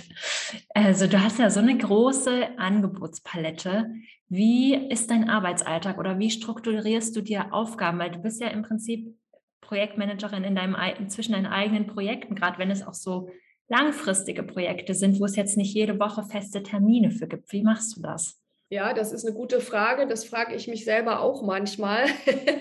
Also 0.73 1.07
du 1.07 1.21
hast 1.21 1.39
ja 1.39 1.49
so 1.49 1.59
eine 1.59 1.77
große 1.77 2.57
Angebotspalette. 2.57 3.91
Wie 4.29 4.75
ist 4.75 5.11
dein 5.11 5.29
Arbeitsalltag 5.29 5.97
oder 5.97 6.19
wie 6.19 6.31
strukturierst 6.31 7.15
du 7.15 7.21
dir 7.21 7.53
Aufgaben? 7.53 7.99
Weil 7.99 8.11
du 8.11 8.19
bist 8.19 8.41
ja 8.41 8.47
im 8.47 8.63
Prinzip 8.63 9.15
Projektmanagerin 9.63 10.43
in 10.43 10.55
deinem, 10.55 10.75
zwischen 11.09 11.33
deinen 11.33 11.47
eigenen 11.47 11.87
Projekten, 11.87 12.35
gerade 12.35 12.59
wenn 12.59 12.71
es 12.71 12.85
auch 12.85 12.93
so 12.93 13.29
langfristige 13.67 14.43
Projekte 14.43 14.93
sind, 14.93 15.19
wo 15.19 15.25
es 15.25 15.35
jetzt 15.35 15.57
nicht 15.57 15.73
jede 15.73 15.99
Woche 15.99 16.23
feste 16.23 16.63
Termine 16.63 17.11
für 17.11 17.27
gibt. 17.27 17.51
Wie 17.51 17.63
machst 17.63 17.97
du 17.97 18.01
das? 18.01 18.39
Ja, 18.69 18.93
das 18.93 19.11
ist 19.11 19.25
eine 19.25 19.35
gute 19.35 19.61
Frage. 19.61 20.07
Das 20.07 20.25
frage 20.25 20.55
ich 20.55 20.67
mich 20.67 20.83
selber 20.83 21.21
auch 21.21 21.43
manchmal. 21.43 22.05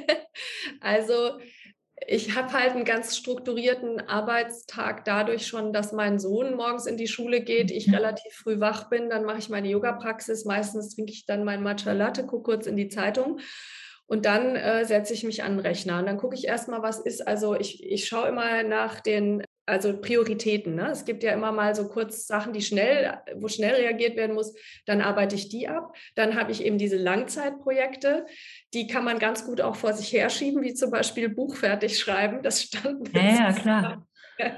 also 0.80 1.38
ich 2.06 2.36
habe 2.36 2.52
halt 2.52 2.72
einen 2.72 2.84
ganz 2.84 3.16
strukturierten 3.16 4.00
Arbeitstag 4.00 5.04
dadurch 5.04 5.46
schon, 5.46 5.72
dass 5.72 5.92
mein 5.92 6.18
Sohn 6.18 6.54
morgens 6.54 6.86
in 6.86 6.96
die 6.96 7.06
Schule 7.06 7.40
geht, 7.42 7.70
ich 7.70 7.86
mhm. 7.86 7.94
relativ 7.94 8.32
früh 8.34 8.60
wach 8.60 8.88
bin, 8.90 9.08
dann 9.08 9.24
mache 9.24 9.38
ich 9.38 9.48
meine 9.48 9.68
Yoga-Praxis, 9.68 10.44
meistens 10.44 10.94
trinke 10.94 11.12
ich 11.12 11.26
dann 11.26 11.44
mein 11.44 11.62
Matcha 11.62 11.92
Latte, 11.92 12.26
gucke 12.26 12.42
kurz 12.42 12.66
in 12.66 12.76
die 12.76 12.88
Zeitung 12.88 13.38
und 14.06 14.26
dann 14.26 14.56
äh, 14.56 14.84
setze 14.84 15.14
ich 15.14 15.24
mich 15.24 15.42
an 15.42 15.56
den 15.56 15.60
Rechner 15.60 15.98
und 15.98 16.06
dann 16.06 16.18
gucke 16.18 16.34
ich 16.34 16.46
erstmal, 16.46 16.82
was 16.82 17.00
ist. 17.00 17.26
Also 17.26 17.54
ich, 17.54 17.84
ich 17.84 18.06
schaue 18.06 18.28
immer 18.28 18.62
nach 18.62 19.00
den 19.00 19.42
also 19.64 19.96
Prioritäten. 20.00 20.74
Ne? 20.74 20.90
Es 20.90 21.04
gibt 21.04 21.22
ja 21.22 21.32
immer 21.32 21.52
mal 21.52 21.74
so 21.74 21.88
kurz 21.88 22.26
Sachen, 22.26 22.52
die 22.52 22.62
schnell, 22.62 23.18
wo 23.36 23.48
schnell 23.48 23.76
reagiert 23.76 24.16
werden 24.16 24.34
muss. 24.34 24.54
Dann 24.86 25.00
arbeite 25.00 25.36
ich 25.36 25.48
die 25.48 25.68
ab. 25.68 25.96
Dann 26.14 26.38
habe 26.38 26.50
ich 26.50 26.64
eben 26.64 26.78
diese 26.78 26.96
Langzeitprojekte. 26.96 28.26
Die 28.74 28.86
kann 28.86 29.04
man 29.04 29.18
ganz 29.18 29.46
gut 29.46 29.60
auch 29.60 29.76
vor 29.76 29.92
sich 29.92 30.12
herschieben, 30.12 30.62
wie 30.62 30.74
zum 30.74 30.90
Beispiel 30.90 31.28
Buch 31.28 31.56
fertig 31.56 31.98
schreiben. 31.98 32.42
Das 32.42 32.62
stand. 32.62 33.14
Ja, 33.14 33.22
ja 33.22 33.52
klar. 33.52 34.06
Ja, 34.38 34.50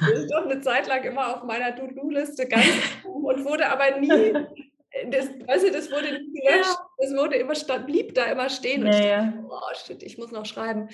das 0.00 0.10
ist 0.10 0.30
doch 0.30 0.44
eine 0.44 0.60
Zeit 0.60 0.86
lang 0.86 1.02
immer 1.02 1.36
auf 1.36 1.42
meiner 1.44 1.74
To-Do-Liste 1.74 2.46
ganz 2.46 2.66
und 3.04 3.44
wurde 3.44 3.66
aber 3.66 3.98
nie 3.98 4.10
das, 5.10 5.26
weißt 5.26 5.66
du, 5.66 5.70
das 5.70 5.90
wurde 5.90 6.12
nie 6.12 6.40
gelöscht, 6.40 6.64
ja. 6.64 6.88
das 6.98 7.16
wurde 7.16 7.36
immer 7.36 7.54
blieb 7.80 8.14
da 8.14 8.26
immer 8.26 8.48
stehen. 8.48 8.84
Und 8.84 8.92
ja, 8.92 9.24
dachte, 9.24 9.44
oh 9.48 9.74
shit, 9.86 10.02
ich 10.02 10.18
muss 10.18 10.32
noch 10.32 10.46
schreiben. 10.46 10.88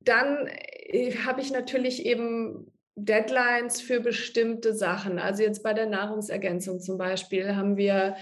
Dann 0.00 0.48
äh, 0.48 1.12
habe 1.24 1.40
ich 1.40 1.50
natürlich 1.52 2.04
eben 2.04 2.72
Deadlines 2.94 3.80
für 3.80 4.00
bestimmte 4.00 4.74
Sachen. 4.74 5.18
Also 5.18 5.42
jetzt 5.42 5.62
bei 5.62 5.72
der 5.72 5.86
Nahrungsergänzung 5.86 6.80
zum 6.80 6.98
Beispiel 6.98 7.56
haben 7.56 7.76
wir 7.76 8.16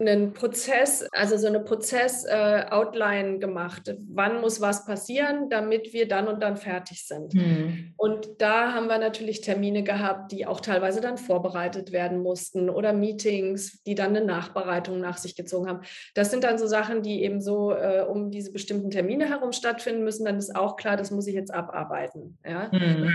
einen 0.00 0.32
Prozess, 0.32 1.06
also 1.12 1.36
so 1.36 1.46
eine 1.46 1.60
Prozess-Outline 1.60 3.36
äh, 3.36 3.38
gemacht. 3.38 3.94
Wann 4.08 4.40
muss 4.40 4.60
was 4.60 4.86
passieren, 4.86 5.50
damit 5.50 5.92
wir 5.92 6.08
dann 6.08 6.26
und 6.26 6.42
dann 6.42 6.56
fertig 6.56 7.06
sind? 7.06 7.34
Hm. 7.34 7.92
Und 7.96 8.28
da 8.38 8.72
haben 8.72 8.88
wir 8.88 8.98
natürlich 8.98 9.42
Termine 9.42 9.82
gehabt, 9.82 10.32
die 10.32 10.46
auch 10.46 10.60
teilweise 10.60 11.00
dann 11.00 11.18
vorbereitet 11.18 11.92
werden 11.92 12.22
mussten 12.22 12.70
oder 12.70 12.92
Meetings, 12.92 13.82
die 13.82 13.94
dann 13.94 14.16
eine 14.16 14.24
Nachbereitung 14.24 15.00
nach 15.00 15.18
sich 15.18 15.36
gezogen 15.36 15.68
haben. 15.68 15.80
Das 16.14 16.30
sind 16.30 16.44
dann 16.44 16.58
so 16.58 16.66
Sachen, 16.66 17.02
die 17.02 17.22
eben 17.22 17.40
so 17.40 17.72
äh, 17.72 18.04
um 18.08 18.30
diese 18.30 18.52
bestimmten 18.52 18.90
Termine 18.90 19.28
herum 19.28 19.52
stattfinden 19.52 20.02
müssen. 20.02 20.24
Dann 20.24 20.38
ist 20.38 20.56
auch 20.56 20.76
klar, 20.76 20.96
das 20.96 21.10
muss 21.10 21.26
ich 21.26 21.34
jetzt 21.34 21.52
abarbeiten. 21.52 22.38
Ja? 22.44 22.70
Hm. 22.72 23.10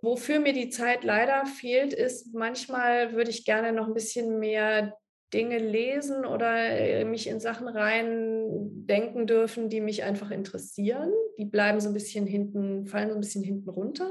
Wofür 0.00 0.38
mir 0.38 0.52
die 0.52 0.68
Zeit 0.68 1.02
leider 1.02 1.46
fehlt, 1.46 1.94
ist, 1.94 2.34
manchmal 2.34 3.14
würde 3.14 3.30
ich 3.30 3.46
gerne 3.46 3.72
noch 3.72 3.88
ein 3.88 3.94
bisschen 3.94 4.38
mehr 4.38 4.94
Dinge 5.34 5.58
lesen 5.58 6.24
oder 6.24 6.56
äh, 6.56 7.04
mich 7.04 7.26
in 7.26 7.40
Sachen 7.40 7.68
rein 7.68 8.46
denken 8.86 9.26
dürfen, 9.26 9.68
die 9.68 9.80
mich 9.80 10.04
einfach 10.04 10.30
interessieren. 10.30 11.12
Die 11.38 11.44
bleiben 11.44 11.80
so 11.80 11.88
ein 11.88 11.94
bisschen 11.94 12.26
hinten, 12.26 12.86
fallen 12.86 13.10
so 13.10 13.16
ein 13.16 13.20
bisschen 13.20 13.42
hinten 13.42 13.68
runter, 13.68 14.08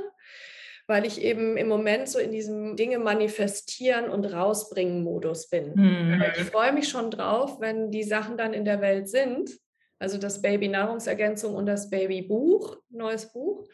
weil 0.86 1.06
ich 1.06 1.22
eben 1.22 1.58
im 1.58 1.68
Moment 1.68 2.10
so 2.10 2.20
in 2.20 2.32
diesem 2.32 2.76
Dinge 2.76 3.00
manifestieren 3.00 4.10
und 4.10 4.26
rausbringen 4.26 5.04
Modus 5.04 5.50
bin. 5.50 5.74
Mhm. 5.76 6.24
Ich 6.36 6.44
freue 6.44 6.74
mich 6.74 6.90
schon 6.90 7.10
drauf, 7.10 7.62
wenn 7.62 7.90
die 7.90 8.04
Sachen 8.04 8.38
dann 8.38 8.54
in 8.54 8.66
der 8.66 8.82
Welt 8.82 9.08
sind. 9.08 9.50
Also 10.00 10.18
das 10.18 10.42
Baby 10.42 10.68
Nahrungsergänzung 10.68 11.56
und 11.56 11.66
das 11.66 11.90
Baby 11.90 12.24
Buch, 12.24 12.78
neues 12.90 13.32
Buch 13.32 13.66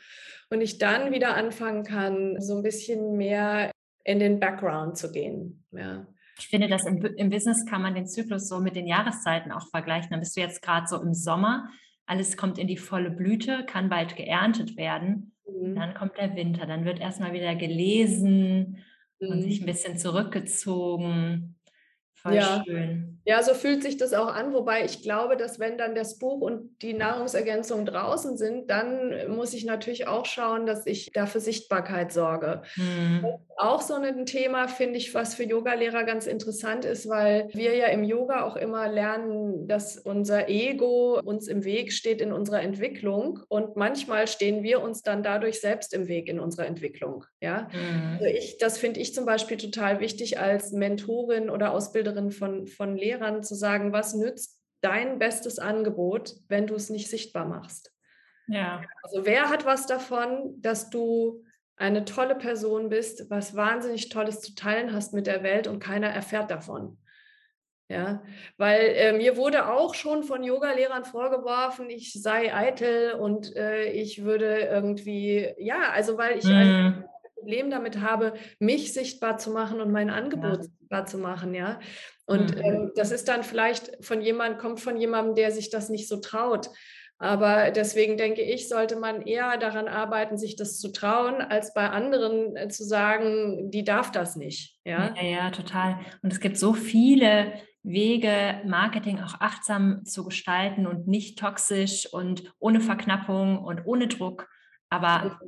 und 0.51 0.61
ich 0.61 0.77
dann 0.77 1.11
wieder 1.11 1.35
anfangen 1.35 1.83
kann, 1.83 2.39
so 2.39 2.55
ein 2.55 2.63
bisschen 2.63 3.17
mehr 3.17 3.71
in 4.03 4.19
den 4.19 4.39
Background 4.39 4.97
zu 4.97 5.11
gehen. 5.11 5.63
Ja. 5.71 6.07
Ich 6.39 6.47
finde, 6.47 6.67
dass 6.67 6.85
im, 6.85 7.03
im 7.03 7.29
Business 7.29 7.65
kann 7.65 7.81
man 7.81 7.95
den 7.95 8.07
Zyklus 8.07 8.47
so 8.47 8.59
mit 8.59 8.75
den 8.75 8.87
Jahreszeiten 8.87 9.51
auch 9.51 9.67
vergleichen. 9.69 10.09
Dann 10.11 10.19
bist 10.19 10.35
du 10.37 10.41
jetzt 10.41 10.61
gerade 10.61 10.87
so 10.87 11.01
im 11.01 11.13
Sommer, 11.13 11.69
alles 12.05 12.37
kommt 12.37 12.57
in 12.57 12.67
die 12.67 12.77
volle 12.77 13.11
Blüte, 13.11 13.65
kann 13.65 13.89
bald 13.89 14.15
geerntet 14.15 14.77
werden. 14.77 15.33
Mhm. 15.47 15.75
Dann 15.75 15.93
kommt 15.93 16.17
der 16.17 16.35
Winter, 16.35 16.65
dann 16.65 16.85
wird 16.85 16.99
erstmal 16.99 17.33
wieder 17.33 17.55
gelesen 17.55 18.83
mhm. 19.19 19.29
und 19.29 19.41
sich 19.41 19.61
ein 19.61 19.67
bisschen 19.67 19.97
zurückgezogen. 19.97 21.58
Voll 22.21 22.35
ja. 22.35 22.63
schön. 22.65 23.19
Ja, 23.29 23.43
so 23.43 23.53
fühlt 23.53 23.83
sich 23.83 23.97
das 23.97 24.13
auch 24.13 24.33
an, 24.33 24.53
wobei 24.53 24.83
ich 24.83 25.03
glaube, 25.03 25.37
dass 25.37 25.59
wenn 25.59 25.77
dann 25.77 25.93
das 25.93 26.17
Buch 26.17 26.41
und 26.41 26.81
die 26.81 26.93
Nahrungsergänzung 26.93 27.85
draußen 27.85 28.37
sind, 28.37 28.71
dann 28.71 29.35
muss 29.35 29.53
ich 29.53 29.65
natürlich 29.65 30.07
auch 30.07 30.25
schauen, 30.25 30.65
dass 30.65 30.87
ich 30.87 31.11
dafür 31.13 31.39
Sichtbarkeit 31.39 32.11
sorge. 32.11 32.63
Mhm. 32.75 33.27
Auch 33.55 33.81
so 33.81 33.93
ein 33.93 34.25
Thema 34.25 34.67
finde 34.67 34.97
ich, 34.97 35.13
was 35.13 35.35
für 35.35 35.43
Yogalehrer 35.43 36.05
ganz 36.05 36.25
interessant 36.25 36.85
ist, 36.85 37.07
weil 37.07 37.49
wir 37.53 37.75
ja 37.75 37.87
im 37.87 38.03
Yoga 38.03 38.45
auch 38.45 38.55
immer 38.55 38.87
lernen, 38.87 39.67
dass 39.67 39.97
unser 39.97 40.49
Ego 40.49 41.19
uns 41.19 41.47
im 41.47 41.65
Weg 41.65 41.91
steht 41.93 42.21
in 42.21 42.31
unserer 42.31 42.61
Entwicklung 42.61 43.41
und 43.47 43.75
manchmal 43.75 44.27
stehen 44.27 44.63
wir 44.63 44.81
uns 44.81 45.03
dann 45.03 45.21
dadurch 45.21 45.59
selbst 45.59 45.93
im 45.93 46.07
Weg 46.07 46.29
in 46.29 46.39
unserer 46.39 46.65
Entwicklung. 46.65 47.25
Ja, 47.41 47.67
mhm. 47.73 48.13
also 48.13 48.25
ich, 48.25 48.57
das 48.57 48.77
finde 48.77 49.01
ich 49.01 49.13
zum 49.13 49.25
Beispiel 49.25 49.57
total 49.57 49.99
wichtig 49.99 50.39
als 50.39 50.71
Mentorin 50.71 51.49
oder 51.49 51.73
Ausbilderin 51.73 52.08
Ausbilderin 52.09 52.31
von, 52.31 52.67
von 52.67 52.97
Lehrern 52.97 53.43
zu 53.43 53.55
sagen, 53.55 53.93
was 53.93 54.13
nützt 54.13 54.59
dein 54.81 55.19
bestes 55.19 55.59
Angebot, 55.59 56.35
wenn 56.47 56.67
du 56.67 56.75
es 56.75 56.89
nicht 56.89 57.09
sichtbar 57.09 57.45
machst? 57.45 57.91
Ja. 58.47 58.81
Also 59.03 59.25
wer 59.25 59.49
hat 59.49 59.65
was 59.65 59.85
davon, 59.85 60.55
dass 60.61 60.89
du 60.89 61.43
eine 61.75 62.05
tolle 62.05 62.35
Person 62.35 62.89
bist, 62.89 63.29
was 63.29 63.55
wahnsinnig 63.55 64.09
Tolles 64.09 64.41
zu 64.41 64.55
teilen 64.55 64.93
hast 64.93 65.13
mit 65.13 65.27
der 65.27 65.43
Welt 65.43 65.67
und 65.67 65.79
keiner 65.79 66.09
erfährt 66.09 66.51
davon? 66.51 66.97
Ja, 67.91 68.21
weil 68.57 68.81
äh, 68.81 69.13
mir 69.13 69.35
wurde 69.35 69.67
auch 69.67 69.95
schon 69.95 70.23
von 70.23 70.43
Yogalehrern 70.43 71.05
vorgeworfen, 71.05 71.89
ich 71.89 72.13
sei 72.13 72.53
eitel 72.53 73.13
und 73.13 73.55
äh, 73.55 73.85
ich 73.85 74.23
würde 74.23 74.59
irgendwie, 74.59 75.55
ja, 75.57 75.89
also 75.91 76.15
weil 76.15 76.37
ich 76.37 76.45
mm. 76.45 77.03
Problem 77.39 77.69
damit 77.69 78.01
habe, 78.01 78.33
mich 78.59 78.93
sichtbar 78.93 79.37
zu 79.37 79.51
machen 79.51 79.81
und 79.81 79.91
mein 79.91 80.09
Angebot 80.09 80.57
ja 80.57 80.63
sichtbar 80.63 81.05
zu 81.05 81.17
machen, 81.17 81.53
ja. 81.53 81.79
Und 82.25 82.55
mhm. 82.55 82.61
ähm, 82.63 82.91
das 82.95 83.11
ist 83.11 83.27
dann 83.27 83.43
vielleicht 83.43 84.03
von 84.03 84.21
jemand, 84.21 84.59
kommt 84.59 84.79
von 84.79 84.97
jemandem, 84.97 85.35
der 85.35 85.51
sich 85.51 85.69
das 85.69 85.89
nicht 85.89 86.07
so 86.07 86.17
traut. 86.17 86.69
Aber 87.21 87.71
deswegen 87.71 88.15
denke 88.15 88.41
ich, 88.41 88.69
sollte 88.69 88.95
man 88.95 89.21
eher 89.23 89.57
daran 89.57 89.89
arbeiten, 89.89 90.37
sich 90.37 90.55
das 90.55 90.79
zu 90.79 90.89
trauen, 90.93 91.41
als 91.41 91.73
bei 91.73 91.89
anderen 91.89 92.55
äh, 92.55 92.69
zu 92.69 92.85
sagen, 92.85 93.69
die 93.71 93.83
darf 93.83 94.11
das 94.11 94.37
nicht. 94.37 94.77
Ja? 94.85 95.13
ja, 95.15 95.23
ja, 95.23 95.51
total. 95.51 95.99
Und 96.21 96.31
es 96.31 96.39
gibt 96.39 96.57
so 96.57 96.73
viele 96.73 97.51
Wege, 97.83 98.61
Marketing 98.65 99.19
auch 99.19 99.41
achtsam 99.41 100.05
zu 100.05 100.23
gestalten 100.23 100.87
und 100.87 101.07
nicht 101.07 101.39
toxisch 101.39 102.11
und 102.11 102.53
ohne 102.59 102.79
Verknappung 102.79 103.59
und 103.59 103.85
ohne 103.85 104.07
Druck. 104.07 104.47
Aber 104.89 105.39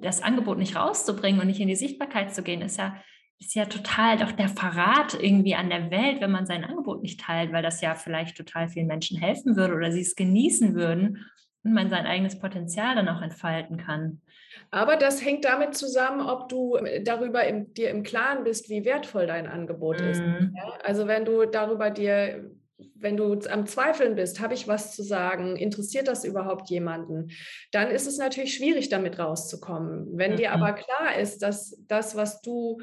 das 0.00 0.22
Angebot 0.22 0.58
nicht 0.58 0.76
rauszubringen 0.76 1.40
und 1.40 1.46
nicht 1.46 1.60
in 1.60 1.68
die 1.68 1.76
Sichtbarkeit 1.76 2.34
zu 2.34 2.42
gehen, 2.42 2.62
ist 2.62 2.78
ja 2.78 2.96
ist 3.40 3.54
ja 3.54 3.66
total 3.66 4.16
doch 4.16 4.32
der 4.32 4.48
Verrat 4.48 5.14
irgendwie 5.14 5.54
an 5.54 5.70
der 5.70 5.90
Welt, 5.90 6.20
wenn 6.20 6.32
man 6.32 6.46
sein 6.46 6.64
Angebot 6.64 7.02
nicht 7.02 7.20
teilt, 7.20 7.52
weil 7.52 7.62
das 7.62 7.80
ja 7.80 7.94
vielleicht 7.94 8.36
total 8.36 8.68
vielen 8.68 8.88
Menschen 8.88 9.18
helfen 9.18 9.56
würde 9.56 9.74
oder 9.74 9.92
sie 9.92 10.00
es 10.00 10.16
genießen 10.16 10.74
würden 10.74 11.24
und 11.62 11.72
man 11.72 11.88
sein 11.88 12.06
eigenes 12.06 12.38
Potenzial 12.38 12.96
dann 12.96 13.08
auch 13.08 13.22
entfalten 13.22 13.76
kann. 13.76 14.20
Aber 14.70 14.96
das 14.96 15.24
hängt 15.24 15.44
damit 15.44 15.76
zusammen, 15.76 16.20
ob 16.20 16.48
du 16.48 16.76
äh, 16.76 17.02
darüber 17.02 17.44
im, 17.46 17.72
dir 17.74 17.90
im 17.90 18.02
Klaren 18.02 18.44
bist, 18.44 18.68
wie 18.68 18.84
wertvoll 18.84 19.26
dein 19.26 19.46
Angebot 19.46 20.00
mhm. 20.00 20.08
ist. 20.08 20.20
Ja? 20.20 20.72
Also 20.82 21.06
wenn 21.06 21.24
du 21.24 21.46
darüber 21.46 21.90
dir 21.90 22.50
wenn 22.94 23.16
du 23.16 23.32
am 23.48 23.66
Zweifeln 23.66 24.14
bist, 24.14 24.40
habe 24.40 24.54
ich 24.54 24.68
was 24.68 24.94
zu 24.94 25.02
sagen, 25.02 25.56
interessiert 25.56 26.08
das 26.08 26.24
überhaupt 26.24 26.70
jemanden, 26.70 27.30
dann 27.72 27.90
ist 27.90 28.06
es 28.06 28.18
natürlich 28.18 28.54
schwierig, 28.54 28.88
damit 28.88 29.18
rauszukommen. 29.18 30.06
Wenn 30.12 30.32
mhm. 30.32 30.36
dir 30.36 30.52
aber 30.52 30.72
klar 30.72 31.18
ist, 31.18 31.42
dass 31.42 31.76
das, 31.86 32.16
was 32.16 32.40
du 32.40 32.80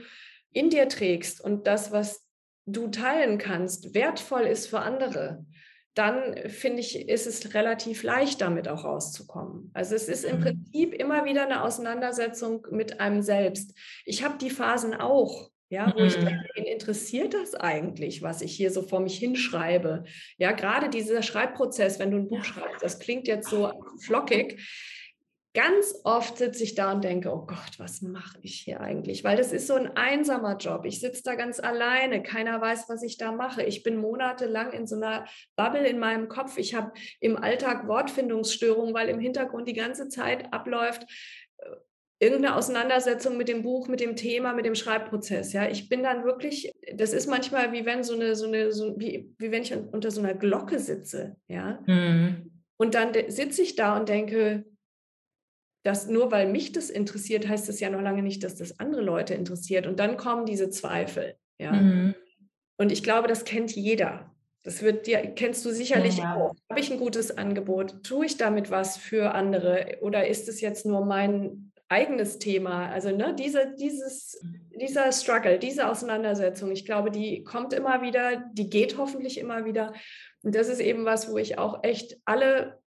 in 0.51 0.69
dir 0.69 0.87
trägst 0.87 1.41
und 1.41 1.67
das, 1.67 1.91
was 1.91 2.27
du 2.65 2.87
teilen 2.87 3.37
kannst, 3.37 3.93
wertvoll 3.93 4.43
ist 4.43 4.67
für 4.67 4.79
andere, 4.79 5.45
dann 5.93 6.35
finde 6.49 6.81
ich, 6.81 7.07
ist 7.07 7.25
es 7.25 7.53
relativ 7.53 8.03
leicht, 8.03 8.41
damit 8.41 8.67
auch 8.67 8.83
rauszukommen. 8.83 9.71
Also 9.73 9.95
es 9.95 10.09
ist 10.09 10.25
im 10.25 10.39
mhm. 10.39 10.43
Prinzip 10.43 10.93
immer 10.93 11.23
wieder 11.23 11.43
eine 11.43 11.63
Auseinandersetzung 11.63 12.67
mit 12.69 12.99
einem 12.99 13.21
selbst. 13.21 13.73
Ich 14.03 14.23
habe 14.23 14.37
die 14.37 14.49
Phasen 14.49 14.93
auch, 14.93 15.49
ja, 15.69 15.91
wo 15.95 16.01
mhm. 16.01 16.07
ich 16.07 16.15
denke, 16.15 16.45
wen 16.55 16.65
interessiert 16.65 17.33
das 17.33 17.55
eigentlich, 17.55 18.21
was 18.21 18.41
ich 18.41 18.55
hier 18.55 18.71
so 18.71 18.81
vor 18.81 18.99
mich 18.99 19.17
hinschreibe? 19.17 20.03
Ja, 20.37 20.51
gerade 20.51 20.89
dieser 20.89 21.23
Schreibprozess, 21.23 21.99
wenn 21.99 22.11
du 22.11 22.17
ein 22.17 22.27
Buch 22.27 22.43
schreibst, 22.43 22.83
das 22.83 22.99
klingt 22.99 23.27
jetzt 23.27 23.49
so 23.49 23.71
flockig, 23.99 24.61
ganz 25.55 26.01
oft 26.03 26.37
sitze 26.37 26.63
ich 26.63 26.75
da 26.75 26.91
und 26.91 27.03
denke, 27.03 27.33
oh 27.33 27.45
Gott, 27.47 27.79
was 27.79 28.01
mache 28.01 28.37
ich 28.41 28.59
hier 28.59 28.81
eigentlich? 28.81 29.23
Weil 29.23 29.37
das 29.37 29.53
ist 29.53 29.67
so 29.67 29.73
ein 29.73 29.95
einsamer 29.95 30.57
Job. 30.57 30.85
Ich 30.85 30.99
sitze 30.99 31.23
da 31.23 31.35
ganz 31.35 31.59
alleine. 31.59 32.21
Keiner 32.21 32.59
weiß, 32.59 32.89
was 32.89 33.01
ich 33.01 33.17
da 33.17 33.31
mache. 33.31 33.63
Ich 33.63 33.81
bin 33.81 33.95
monatelang 33.95 34.73
in 34.73 34.85
so 34.85 34.97
einer 34.97 35.25
Bubble 35.55 35.87
in 35.87 35.97
meinem 35.97 36.27
Kopf. 36.27 36.57
Ich 36.57 36.75
habe 36.75 36.91
im 37.21 37.37
Alltag 37.37 37.87
Wortfindungsstörungen, 37.87 38.93
weil 38.93 39.07
im 39.07 39.19
Hintergrund 39.19 39.67
die 39.67 39.73
ganze 39.73 40.09
Zeit 40.09 40.53
abläuft 40.53 41.05
irgendeine 42.19 42.55
Auseinandersetzung 42.55 43.37
mit 43.37 43.47
dem 43.47 43.61
Buch, 43.61 43.87
mit 43.87 43.99
dem 43.99 44.15
Thema, 44.15 44.53
mit 44.53 44.65
dem 44.65 44.75
Schreibprozess. 44.75 45.53
Ja, 45.53 45.67
ich 45.67 45.89
bin 45.89 46.03
dann 46.03 46.23
wirklich, 46.23 46.71
das 46.93 47.13
ist 47.13 47.27
manchmal 47.27 47.73
wie 47.73 47.85
wenn 47.85 48.03
so 48.03 48.15
eine, 48.15 48.35
so 48.35 48.47
eine, 48.47 48.71
so, 48.71 48.97
wie, 48.97 49.33
wie 49.37 49.51
wenn 49.51 49.63
ich 49.63 49.75
unter 49.75 50.11
so 50.11 50.21
einer 50.21 50.33
Glocke 50.33 50.79
sitze. 50.79 51.35
Ja. 51.47 51.79
Mhm. 51.85 52.51
Und 52.77 52.95
dann 52.95 53.13
sitze 53.27 53.61
ich 53.61 53.75
da 53.75 53.97
und 53.97 54.09
denke, 54.09 54.65
dass 55.83 56.07
nur 56.07 56.31
weil 56.31 56.49
mich 56.49 56.71
das 56.71 56.89
interessiert, 56.89 57.47
heißt 57.47 57.69
es 57.69 57.79
ja 57.79 57.89
noch 57.89 58.01
lange 58.01 58.23
nicht, 58.23 58.43
dass 58.43 58.55
das 58.55 58.79
andere 58.79 59.01
Leute 59.01 59.33
interessiert. 59.33 59.85
Und 59.85 59.99
dann 59.99 60.17
kommen 60.17 60.45
diese 60.45 60.69
Zweifel. 60.69 61.35
Ja. 61.59 61.73
Mhm. 61.73 62.15
Und 62.77 62.91
ich 62.91 63.03
glaube, 63.03 63.27
das 63.27 63.45
kennt 63.45 63.75
jeder. 63.75 64.31
Das 64.63 64.81
wird 64.81 65.05
dir, 65.05 65.19
kennst 65.35 65.63
du 65.63 65.69
sicherlich 65.69 66.17
ja. 66.17 66.35
auch. 66.35 66.55
Habe 66.71 66.79
ich 66.79 66.91
ein 66.91 66.97
gutes 66.97 67.37
Angebot? 67.37 68.03
Tue 68.03 68.25
ich 68.25 68.37
damit 68.37 68.71
was 68.71 68.97
für 68.97 69.35
andere? 69.35 69.99
Oder 70.01 70.27
ist 70.27 70.49
es 70.49 70.59
jetzt 70.59 70.87
nur 70.87 71.05
mein 71.05 71.71
eigenes 71.95 72.39
Thema? 72.39 72.89
Also 72.89 73.15
ne, 73.15 73.33
diese, 73.33 73.73
dieses, 73.79 74.37
dieser 74.75 75.13
Struggle, 75.13 75.57
diese 75.59 75.87
Auseinandersetzung, 75.87 76.71
ich 76.71 76.85
glaube, 76.85 77.09
die 77.09 77.43
kommt 77.43 77.71
immer 77.71 78.01
wieder, 78.01 78.43
die 78.51 78.69
geht 78.69 78.97
hoffentlich 78.97 79.39
immer 79.39 79.63
wieder. 79.63 79.93
Und 80.43 80.55
das 80.55 80.67
ist 80.67 80.81
eben 80.81 81.05
was, 81.05 81.31
wo 81.31 81.37
ich 81.37 81.57
auch 81.57 81.83
echt 81.83 82.17
alle 82.25 82.81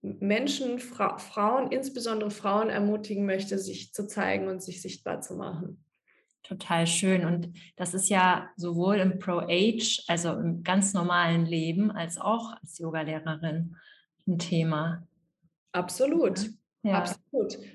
Menschen, 0.00 0.78
Fra 0.78 1.18
Frauen, 1.18 1.70
insbesondere 1.70 2.30
Frauen 2.30 2.70
ermutigen 2.70 3.26
möchte, 3.26 3.58
sich 3.58 3.92
zu 3.92 4.06
zeigen 4.06 4.48
und 4.48 4.62
sich 4.62 4.80
sichtbar 4.80 5.20
zu 5.20 5.34
machen. 5.34 5.84
Total 6.42 6.86
schön. 6.86 7.26
Und 7.26 7.52
das 7.76 7.92
ist 7.92 8.08
ja 8.08 8.48
sowohl 8.56 8.96
im 8.96 9.18
Pro-Age, 9.18 10.04
also 10.08 10.32
im 10.32 10.62
ganz 10.62 10.94
normalen 10.94 11.44
Leben, 11.44 11.90
als 11.90 12.16
auch 12.16 12.54
als 12.62 12.78
Yogalehrerin 12.78 13.76
ein 14.26 14.38
Thema. 14.38 15.06
Absolut. 15.72 16.48
Ja. 16.82 17.00
Absolut. 17.00 17.17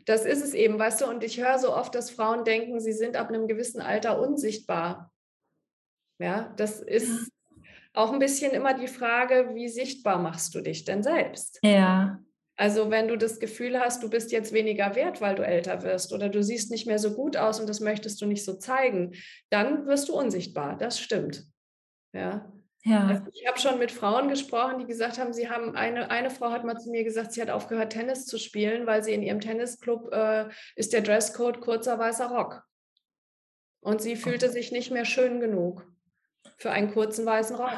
Das 0.05 0.25
ist 0.25 0.43
es 0.43 0.53
eben, 0.53 0.79
weißt 0.79 1.01
du, 1.01 1.05
und 1.05 1.23
ich 1.23 1.39
höre 1.41 1.59
so 1.59 1.75
oft, 1.75 1.95
dass 1.95 2.11
Frauen 2.11 2.43
denken, 2.43 2.79
sie 2.79 2.91
sind 2.91 3.15
ab 3.15 3.29
einem 3.29 3.47
gewissen 3.47 3.81
Alter 3.81 4.19
unsichtbar. 4.19 5.11
Ja, 6.19 6.53
das 6.57 6.81
ist 6.81 7.31
auch 7.93 8.11
ein 8.11 8.19
bisschen 8.19 8.51
immer 8.51 8.73
die 8.73 8.87
Frage, 8.87 9.51
wie 9.53 9.69
sichtbar 9.69 10.19
machst 10.19 10.55
du 10.55 10.61
dich 10.61 10.85
denn 10.85 11.03
selbst? 11.03 11.59
Ja. 11.63 12.19
Also 12.55 12.91
wenn 12.91 13.07
du 13.07 13.17
das 13.17 13.39
Gefühl 13.39 13.79
hast, 13.79 14.03
du 14.03 14.09
bist 14.09 14.31
jetzt 14.31 14.53
weniger 14.53 14.95
wert, 14.95 15.21
weil 15.21 15.35
du 15.35 15.43
älter 15.43 15.81
wirst 15.81 16.13
oder 16.13 16.29
du 16.29 16.43
siehst 16.43 16.69
nicht 16.69 16.85
mehr 16.85 16.99
so 16.99 17.13
gut 17.13 17.35
aus 17.35 17.59
und 17.59 17.67
das 17.67 17.79
möchtest 17.79 18.21
du 18.21 18.25
nicht 18.25 18.45
so 18.45 18.53
zeigen, 18.53 19.13
dann 19.49 19.87
wirst 19.87 20.09
du 20.09 20.13
unsichtbar. 20.13 20.77
Das 20.77 20.99
stimmt. 20.99 21.45
Ja. 22.13 22.51
Ja. 22.85 23.07
Also 23.07 23.23
ich 23.33 23.47
habe 23.47 23.59
schon 23.59 23.79
mit 23.79 23.91
Frauen 23.91 24.27
gesprochen, 24.27 24.79
die 24.79 24.85
gesagt 24.85 25.17
haben, 25.17 25.31
sie 25.31 25.49
haben 25.49 25.75
eine, 25.75 26.09
eine 26.11 26.29
Frau 26.29 26.51
hat 26.51 26.65
mal 26.65 26.77
zu 26.77 26.91
mir 26.91 27.03
gesagt, 27.03 27.31
sie 27.31 27.41
hat 27.41 27.49
aufgehört, 27.49 27.93
Tennis 27.93 28.25
zu 28.25 28.37
spielen, 28.37 28.85
weil 28.85 29.03
sie 29.03 29.13
in 29.13 29.23
ihrem 29.23 29.39
Tennisclub 29.39 30.11
äh, 30.11 30.49
ist 30.75 30.91
der 30.91 31.01
Dresscode 31.01 31.61
kurzer 31.61 31.97
weißer 31.97 32.27
Rock. 32.27 32.63
Und 33.79 34.01
sie 34.01 34.15
fühlte 34.15 34.49
sich 34.49 34.71
nicht 34.71 34.91
mehr 34.91 35.05
schön 35.05 35.39
genug 35.39 35.85
für 36.57 36.71
einen 36.71 36.91
kurzen 36.91 37.25
weißen 37.25 37.55
Rock. 37.55 37.71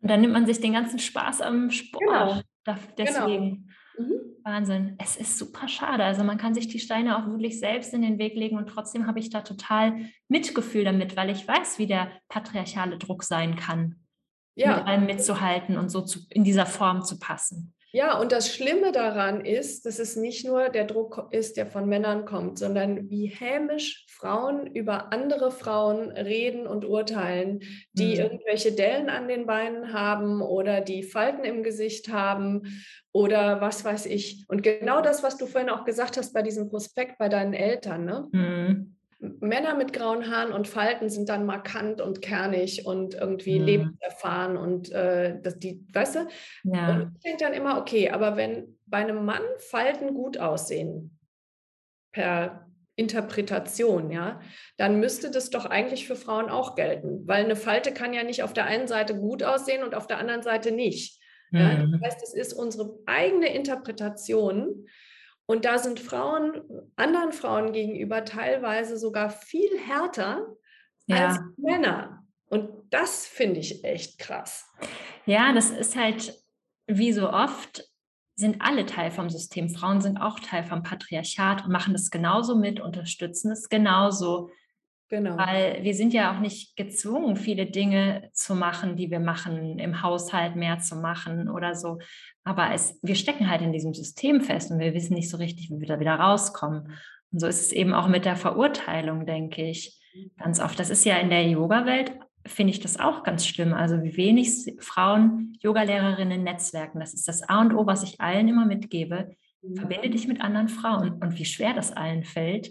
Und 0.00 0.10
dann 0.10 0.20
nimmt 0.20 0.32
man 0.32 0.46
sich 0.46 0.60
den 0.60 0.74
ganzen 0.74 0.98
Spaß 0.98 1.40
am 1.40 1.70
Sport. 1.70 2.00
Genau. 2.00 2.40
Deswegen. 2.96 3.68
Genau. 3.96 4.08
Mhm. 4.08 4.20
Wahnsinn. 4.44 4.96
Es 4.98 5.16
ist 5.16 5.38
super 5.38 5.68
schade. 5.68 6.04
Also 6.04 6.22
man 6.22 6.36
kann 6.36 6.54
sich 6.54 6.68
die 6.68 6.78
Steine 6.78 7.16
auch 7.16 7.26
wirklich 7.26 7.58
selbst 7.58 7.94
in 7.94 8.02
den 8.02 8.18
Weg 8.18 8.34
legen 8.34 8.58
und 8.58 8.66
trotzdem 8.66 9.06
habe 9.06 9.18
ich 9.18 9.30
da 9.30 9.40
total 9.40 10.10
Mitgefühl 10.28 10.84
damit, 10.84 11.16
weil 11.16 11.30
ich 11.30 11.46
weiß, 11.46 11.78
wie 11.78 11.86
der 11.86 12.10
patriarchale 12.28 12.98
Druck 12.98 13.24
sein 13.24 13.56
kann. 13.56 14.03
Ja. 14.54 14.76
Mit 14.76 14.86
allem 14.86 15.06
mitzuhalten 15.06 15.76
und 15.78 15.90
so 15.90 16.00
zu, 16.02 16.20
in 16.30 16.44
dieser 16.44 16.66
Form 16.66 17.04
zu 17.04 17.18
passen. 17.18 17.74
Ja, 17.94 18.18
und 18.18 18.32
das 18.32 18.52
Schlimme 18.52 18.90
daran 18.90 19.44
ist, 19.44 19.86
dass 19.86 20.00
es 20.00 20.16
nicht 20.16 20.44
nur 20.44 20.68
der 20.68 20.84
Druck 20.84 21.28
ist, 21.30 21.56
der 21.56 21.64
von 21.64 21.88
Männern 21.88 22.24
kommt, 22.24 22.58
sondern 22.58 23.08
wie 23.08 23.26
hämisch 23.26 24.04
Frauen 24.10 24.66
über 24.66 25.12
andere 25.12 25.52
Frauen 25.52 26.10
reden 26.10 26.66
und 26.66 26.84
urteilen, 26.84 27.60
die 27.92 28.14
mhm. 28.14 28.20
irgendwelche 28.20 28.72
Dellen 28.72 29.10
an 29.10 29.28
den 29.28 29.46
Beinen 29.46 29.92
haben 29.92 30.42
oder 30.42 30.80
die 30.80 31.04
Falten 31.04 31.44
im 31.44 31.62
Gesicht 31.62 32.08
haben 32.08 32.62
oder 33.12 33.60
was 33.60 33.84
weiß 33.84 34.06
ich. 34.06 34.44
Und 34.48 34.64
genau 34.64 35.00
das, 35.00 35.22
was 35.22 35.36
du 35.36 35.46
vorhin 35.46 35.70
auch 35.70 35.84
gesagt 35.84 36.16
hast 36.16 36.32
bei 36.32 36.42
diesem 36.42 36.68
Prospekt 36.68 37.16
bei 37.16 37.28
deinen 37.28 37.54
Eltern, 37.54 38.04
ne? 38.04 38.28
Mhm. 38.32 38.93
Männer 39.40 39.74
mit 39.74 39.92
grauen 39.92 40.30
Haaren 40.30 40.52
und 40.52 40.68
Falten 40.68 41.08
sind 41.08 41.28
dann 41.28 41.46
markant 41.46 42.00
und 42.00 42.22
kernig 42.22 42.86
und 42.86 43.14
irgendwie 43.14 43.58
mhm. 43.58 43.64
lebenserfahren 43.64 44.56
und 44.56 44.92
äh, 44.92 45.40
das, 45.40 45.58
die, 45.58 45.84
weißt 45.92 46.16
du? 46.16 46.28
Ja. 46.64 46.90
Und 46.90 47.12
ich 47.16 47.22
denke 47.22 47.44
dann 47.44 47.52
immer, 47.52 47.78
okay, 47.78 48.10
aber 48.10 48.36
wenn 48.36 48.78
bei 48.86 48.98
einem 48.98 49.24
Mann 49.24 49.42
Falten 49.58 50.14
gut 50.14 50.38
aussehen, 50.38 51.18
per 52.12 52.66
Interpretation, 52.96 54.10
ja, 54.10 54.40
dann 54.76 55.00
müsste 55.00 55.30
das 55.30 55.50
doch 55.50 55.66
eigentlich 55.66 56.06
für 56.06 56.16
Frauen 56.16 56.48
auch 56.48 56.76
gelten, 56.76 57.26
weil 57.26 57.44
eine 57.44 57.56
Falte 57.56 57.92
kann 57.92 58.14
ja 58.14 58.22
nicht 58.22 58.42
auf 58.42 58.52
der 58.52 58.66
einen 58.66 58.86
Seite 58.86 59.16
gut 59.16 59.42
aussehen 59.42 59.82
und 59.82 59.94
auf 59.94 60.06
der 60.06 60.18
anderen 60.18 60.42
Seite 60.42 60.70
nicht. 60.70 61.20
Mhm. 61.50 61.58
Ja? 61.58 61.86
Das 61.86 62.00
heißt, 62.02 62.22
es 62.22 62.34
ist 62.34 62.52
unsere 62.52 62.96
eigene 63.06 63.52
Interpretation 63.52 64.86
und 65.46 65.64
da 65.64 65.78
sind 65.78 66.00
Frauen 66.00 66.62
anderen 66.96 67.32
Frauen 67.32 67.72
gegenüber 67.72 68.24
teilweise 68.24 68.98
sogar 68.98 69.30
viel 69.30 69.78
härter 69.78 70.46
ja. 71.06 71.28
als 71.28 71.40
Männer. 71.56 72.24
Und 72.46 72.70
das 72.90 73.26
finde 73.26 73.60
ich 73.60 73.84
echt 73.84 74.18
krass. 74.18 74.70
Ja, 75.26 75.52
das 75.52 75.70
ist 75.70 75.96
halt 75.96 76.34
wie 76.86 77.12
so 77.12 77.30
oft 77.30 77.88
sind 78.36 78.60
alle 78.60 78.84
Teil 78.84 79.10
vom 79.10 79.30
System. 79.30 79.68
Frauen 79.70 80.00
sind 80.00 80.18
auch 80.18 80.40
Teil 80.40 80.64
vom 80.64 80.82
Patriarchat 80.82 81.64
und 81.64 81.72
machen 81.72 81.92
das 81.92 82.10
genauso 82.10 82.56
mit, 82.56 82.80
unterstützen 82.80 83.52
es 83.52 83.68
genauso. 83.68 84.50
Genau. 85.10 85.36
Weil 85.36 85.82
wir 85.82 85.94
sind 85.94 86.14
ja 86.14 86.34
auch 86.34 86.40
nicht 86.40 86.76
gezwungen, 86.76 87.36
viele 87.36 87.66
Dinge 87.66 88.30
zu 88.32 88.54
machen, 88.54 88.96
die 88.96 89.10
wir 89.10 89.20
machen, 89.20 89.78
im 89.78 90.02
Haushalt 90.02 90.56
mehr 90.56 90.78
zu 90.78 90.96
machen 90.96 91.48
oder 91.48 91.74
so. 91.74 91.98
Aber 92.42 92.72
es, 92.72 92.98
wir 93.02 93.14
stecken 93.14 93.50
halt 93.50 93.60
in 93.60 93.72
diesem 93.72 93.92
System 93.92 94.40
fest 94.40 94.70
und 94.70 94.78
wir 94.78 94.94
wissen 94.94 95.14
nicht 95.14 95.30
so 95.30 95.36
richtig, 95.36 95.70
wie 95.70 95.80
wir 95.80 95.88
da 95.88 96.00
wieder 96.00 96.14
rauskommen. 96.14 96.92
Und 97.32 97.38
so 97.38 97.46
ist 97.46 97.60
es 97.60 97.72
eben 97.72 97.92
auch 97.92 98.08
mit 98.08 98.24
der 98.24 98.36
Verurteilung, 98.36 99.26
denke 99.26 99.62
ich, 99.68 100.00
ganz 100.38 100.58
oft. 100.58 100.78
Das 100.78 100.90
ist 100.90 101.04
ja 101.04 101.16
in 101.18 101.28
der 101.28 101.46
Yoga-Welt, 101.48 102.12
finde 102.46 102.72
ich 102.72 102.80
das 102.80 102.98
auch 102.98 103.24
ganz 103.24 103.46
schlimm. 103.46 103.74
Also 103.74 104.02
wie 104.02 104.16
wenig 104.16 104.74
Frauen 104.78 105.52
Yogalehrerinnen 105.60 106.42
netzwerken. 106.42 107.00
Das 107.00 107.12
ist 107.12 107.28
das 107.28 107.42
A 107.42 107.60
und 107.60 107.74
O, 107.74 107.86
was 107.86 108.04
ich 108.04 108.20
allen 108.20 108.48
immer 108.48 108.64
mitgebe. 108.64 109.36
Verbinde 109.74 110.10
dich 110.10 110.28
mit 110.28 110.40
anderen 110.40 110.68
Frauen 110.68 111.22
und 111.22 111.38
wie 111.38 111.44
schwer 111.44 111.74
das 111.74 111.92
allen 111.92 112.24
fällt 112.24 112.70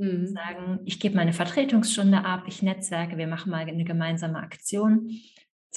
Mhm. 0.00 0.26
Sagen, 0.28 0.80
ich 0.86 0.98
gebe 0.98 1.14
meine 1.14 1.34
Vertretungsstunde 1.34 2.24
ab, 2.24 2.44
ich 2.46 2.62
netzwerke, 2.62 3.18
wir 3.18 3.26
machen 3.26 3.50
mal 3.50 3.60
eine 3.60 3.84
gemeinsame 3.84 4.38
Aktion. 4.38 5.10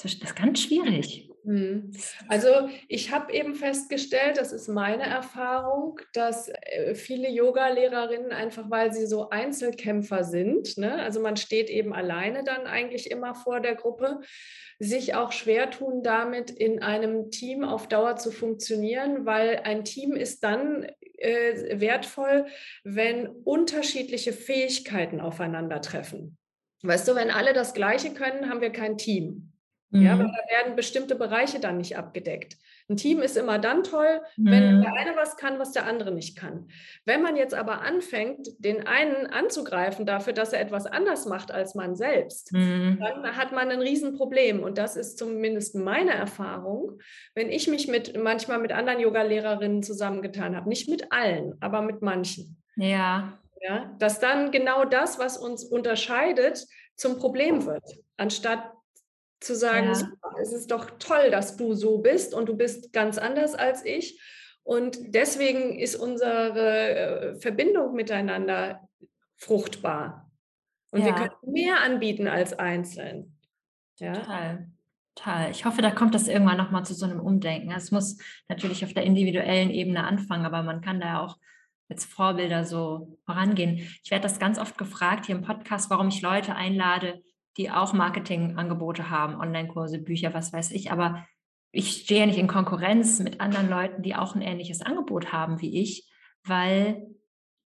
Das 0.02 0.14
ist 0.14 0.34
ganz 0.34 0.62
schwierig. 0.62 1.30
Mhm. 1.44 1.92
Also 2.28 2.48
ich 2.88 3.12
habe 3.12 3.32
eben 3.34 3.54
festgestellt, 3.54 4.38
das 4.38 4.52
ist 4.52 4.66
meine 4.66 5.04
Erfahrung, 5.04 6.00
dass 6.14 6.48
äh, 6.48 6.94
viele 6.94 7.28
Yoga-Lehrerinnen 7.28 8.32
einfach, 8.32 8.70
weil 8.70 8.94
sie 8.94 9.06
so 9.06 9.28
Einzelkämpfer 9.28 10.24
sind, 10.24 10.78
ne? 10.78 11.02
also 11.02 11.20
man 11.20 11.36
steht 11.36 11.68
eben 11.68 11.92
alleine 11.92 12.44
dann 12.44 12.66
eigentlich 12.66 13.10
immer 13.10 13.34
vor 13.34 13.60
der 13.60 13.74
Gruppe, 13.74 14.22
sich 14.78 15.14
auch 15.14 15.32
schwer 15.32 15.70
tun 15.70 16.02
damit, 16.02 16.50
in 16.50 16.82
einem 16.82 17.30
Team 17.30 17.62
auf 17.62 17.88
Dauer 17.88 18.16
zu 18.16 18.32
funktionieren, 18.32 19.26
weil 19.26 19.60
ein 19.64 19.84
Team 19.84 20.12
ist 20.12 20.42
dann 20.42 20.86
äh, 21.18 21.80
wertvoll, 21.80 22.46
wenn 22.82 23.26
unterschiedliche 23.28 24.32
Fähigkeiten 24.32 25.20
aufeinandertreffen. 25.20 26.36
Weißt 26.82 27.08
du, 27.08 27.14
wenn 27.14 27.30
alle 27.30 27.52
das 27.52 27.74
Gleiche 27.74 28.12
können, 28.12 28.50
haben 28.50 28.60
wir 28.60 28.70
kein 28.70 28.98
Team. 28.98 29.52
Mhm. 29.90 30.02
Ja, 30.02 30.18
weil 30.18 30.26
da 30.26 30.62
werden 30.62 30.76
bestimmte 30.76 31.14
Bereiche 31.14 31.60
dann 31.60 31.78
nicht 31.78 31.96
abgedeckt. 31.96 32.56
Ein 32.88 32.98
Team 32.98 33.22
ist 33.22 33.36
immer 33.36 33.58
dann 33.58 33.82
toll, 33.82 34.20
wenn 34.36 34.76
mhm. 34.76 34.82
der 34.82 34.92
eine 34.92 35.16
was 35.16 35.38
kann, 35.38 35.58
was 35.58 35.72
der 35.72 35.86
andere 35.86 36.12
nicht 36.12 36.36
kann. 36.36 36.68
Wenn 37.06 37.22
man 37.22 37.34
jetzt 37.36 37.54
aber 37.54 37.80
anfängt, 37.80 38.48
den 38.58 38.86
einen 38.86 39.26
anzugreifen 39.26 40.04
dafür, 40.04 40.34
dass 40.34 40.52
er 40.52 40.60
etwas 40.60 40.84
anders 40.84 41.24
macht 41.24 41.50
als 41.50 41.74
man 41.74 41.96
selbst, 41.96 42.52
mhm. 42.52 42.98
dann 43.00 43.36
hat 43.36 43.52
man 43.52 43.70
ein 43.70 43.80
Riesenproblem. 43.80 44.62
Und 44.62 44.76
das 44.76 44.96
ist 44.96 45.18
zumindest 45.18 45.74
meine 45.74 46.12
Erfahrung, 46.12 46.98
wenn 47.34 47.50
ich 47.50 47.68
mich 47.68 47.88
mit 47.88 48.22
manchmal 48.22 48.58
mit 48.58 48.72
anderen 48.72 49.00
Yoga-Lehrerinnen 49.00 49.82
zusammengetan 49.82 50.54
habe. 50.54 50.68
Nicht 50.68 50.88
mit 50.90 51.10
allen, 51.10 51.54
aber 51.60 51.80
mit 51.80 52.02
manchen. 52.02 52.62
Ja. 52.76 53.38
Ja, 53.66 53.90
dass 53.98 54.20
dann 54.20 54.50
genau 54.50 54.84
das, 54.84 55.18
was 55.18 55.38
uns 55.38 55.64
unterscheidet, 55.64 56.66
zum 56.96 57.18
Problem 57.18 57.64
wird, 57.64 57.82
anstatt 58.18 58.73
zu 59.44 59.54
sagen, 59.54 59.92
ja. 59.92 60.08
es 60.40 60.52
ist 60.52 60.70
doch 60.70 60.90
toll, 60.98 61.30
dass 61.30 61.56
du 61.56 61.74
so 61.74 61.98
bist 61.98 62.34
und 62.34 62.48
du 62.48 62.56
bist 62.56 62.92
ganz 62.92 63.18
anders 63.18 63.54
als 63.54 63.84
ich. 63.84 64.20
Und 64.62 65.14
deswegen 65.14 65.78
ist 65.78 65.96
unsere 65.96 67.34
äh, 67.34 67.40
Verbindung 67.40 67.94
miteinander 67.94 68.88
fruchtbar. 69.36 70.30
Und 70.90 71.00
ja. 71.00 71.06
wir 71.06 71.14
können 71.14 71.52
mehr 71.52 71.82
anbieten 71.82 72.28
als 72.28 72.58
einzeln. 72.58 73.38
Ja? 73.98 74.12
Total. 74.12 74.68
Total. 75.14 75.50
Ich 75.50 75.64
hoffe, 75.64 75.82
da 75.82 75.90
kommt 75.90 76.14
das 76.14 76.28
irgendwann 76.28 76.56
nochmal 76.56 76.84
zu 76.84 76.94
so 76.94 77.04
einem 77.04 77.20
Umdenken. 77.20 77.70
Es 77.70 77.90
muss 77.90 78.18
natürlich 78.48 78.84
auf 78.84 78.94
der 78.94 79.04
individuellen 79.04 79.70
Ebene 79.70 80.04
anfangen, 80.04 80.44
aber 80.44 80.62
man 80.62 80.80
kann 80.80 81.00
da 81.00 81.20
auch 81.20 81.38
als 81.88 82.04
Vorbilder 82.04 82.64
so 82.64 83.18
vorangehen. 83.24 83.76
Ich 84.02 84.10
werde 84.10 84.22
das 84.22 84.38
ganz 84.38 84.58
oft 84.58 84.78
gefragt 84.78 85.26
hier 85.26 85.36
im 85.36 85.42
Podcast, 85.42 85.90
warum 85.90 86.08
ich 86.08 86.22
Leute 86.22 86.56
einlade, 86.56 87.22
die 87.56 87.70
auch 87.70 87.92
Marketingangebote 87.92 89.10
haben, 89.10 89.36
Online-Kurse, 89.36 89.98
Bücher, 89.98 90.34
was 90.34 90.52
weiß 90.52 90.72
ich. 90.72 90.90
Aber 90.90 91.26
ich 91.72 92.02
stehe 92.02 92.20
ja 92.20 92.26
nicht 92.26 92.38
in 92.38 92.46
Konkurrenz 92.46 93.20
mit 93.20 93.40
anderen 93.40 93.68
Leuten, 93.68 94.02
die 94.02 94.14
auch 94.14 94.34
ein 94.34 94.42
ähnliches 94.42 94.80
Angebot 94.80 95.32
haben 95.32 95.60
wie 95.60 95.80
ich, 95.80 96.08
weil 96.44 97.06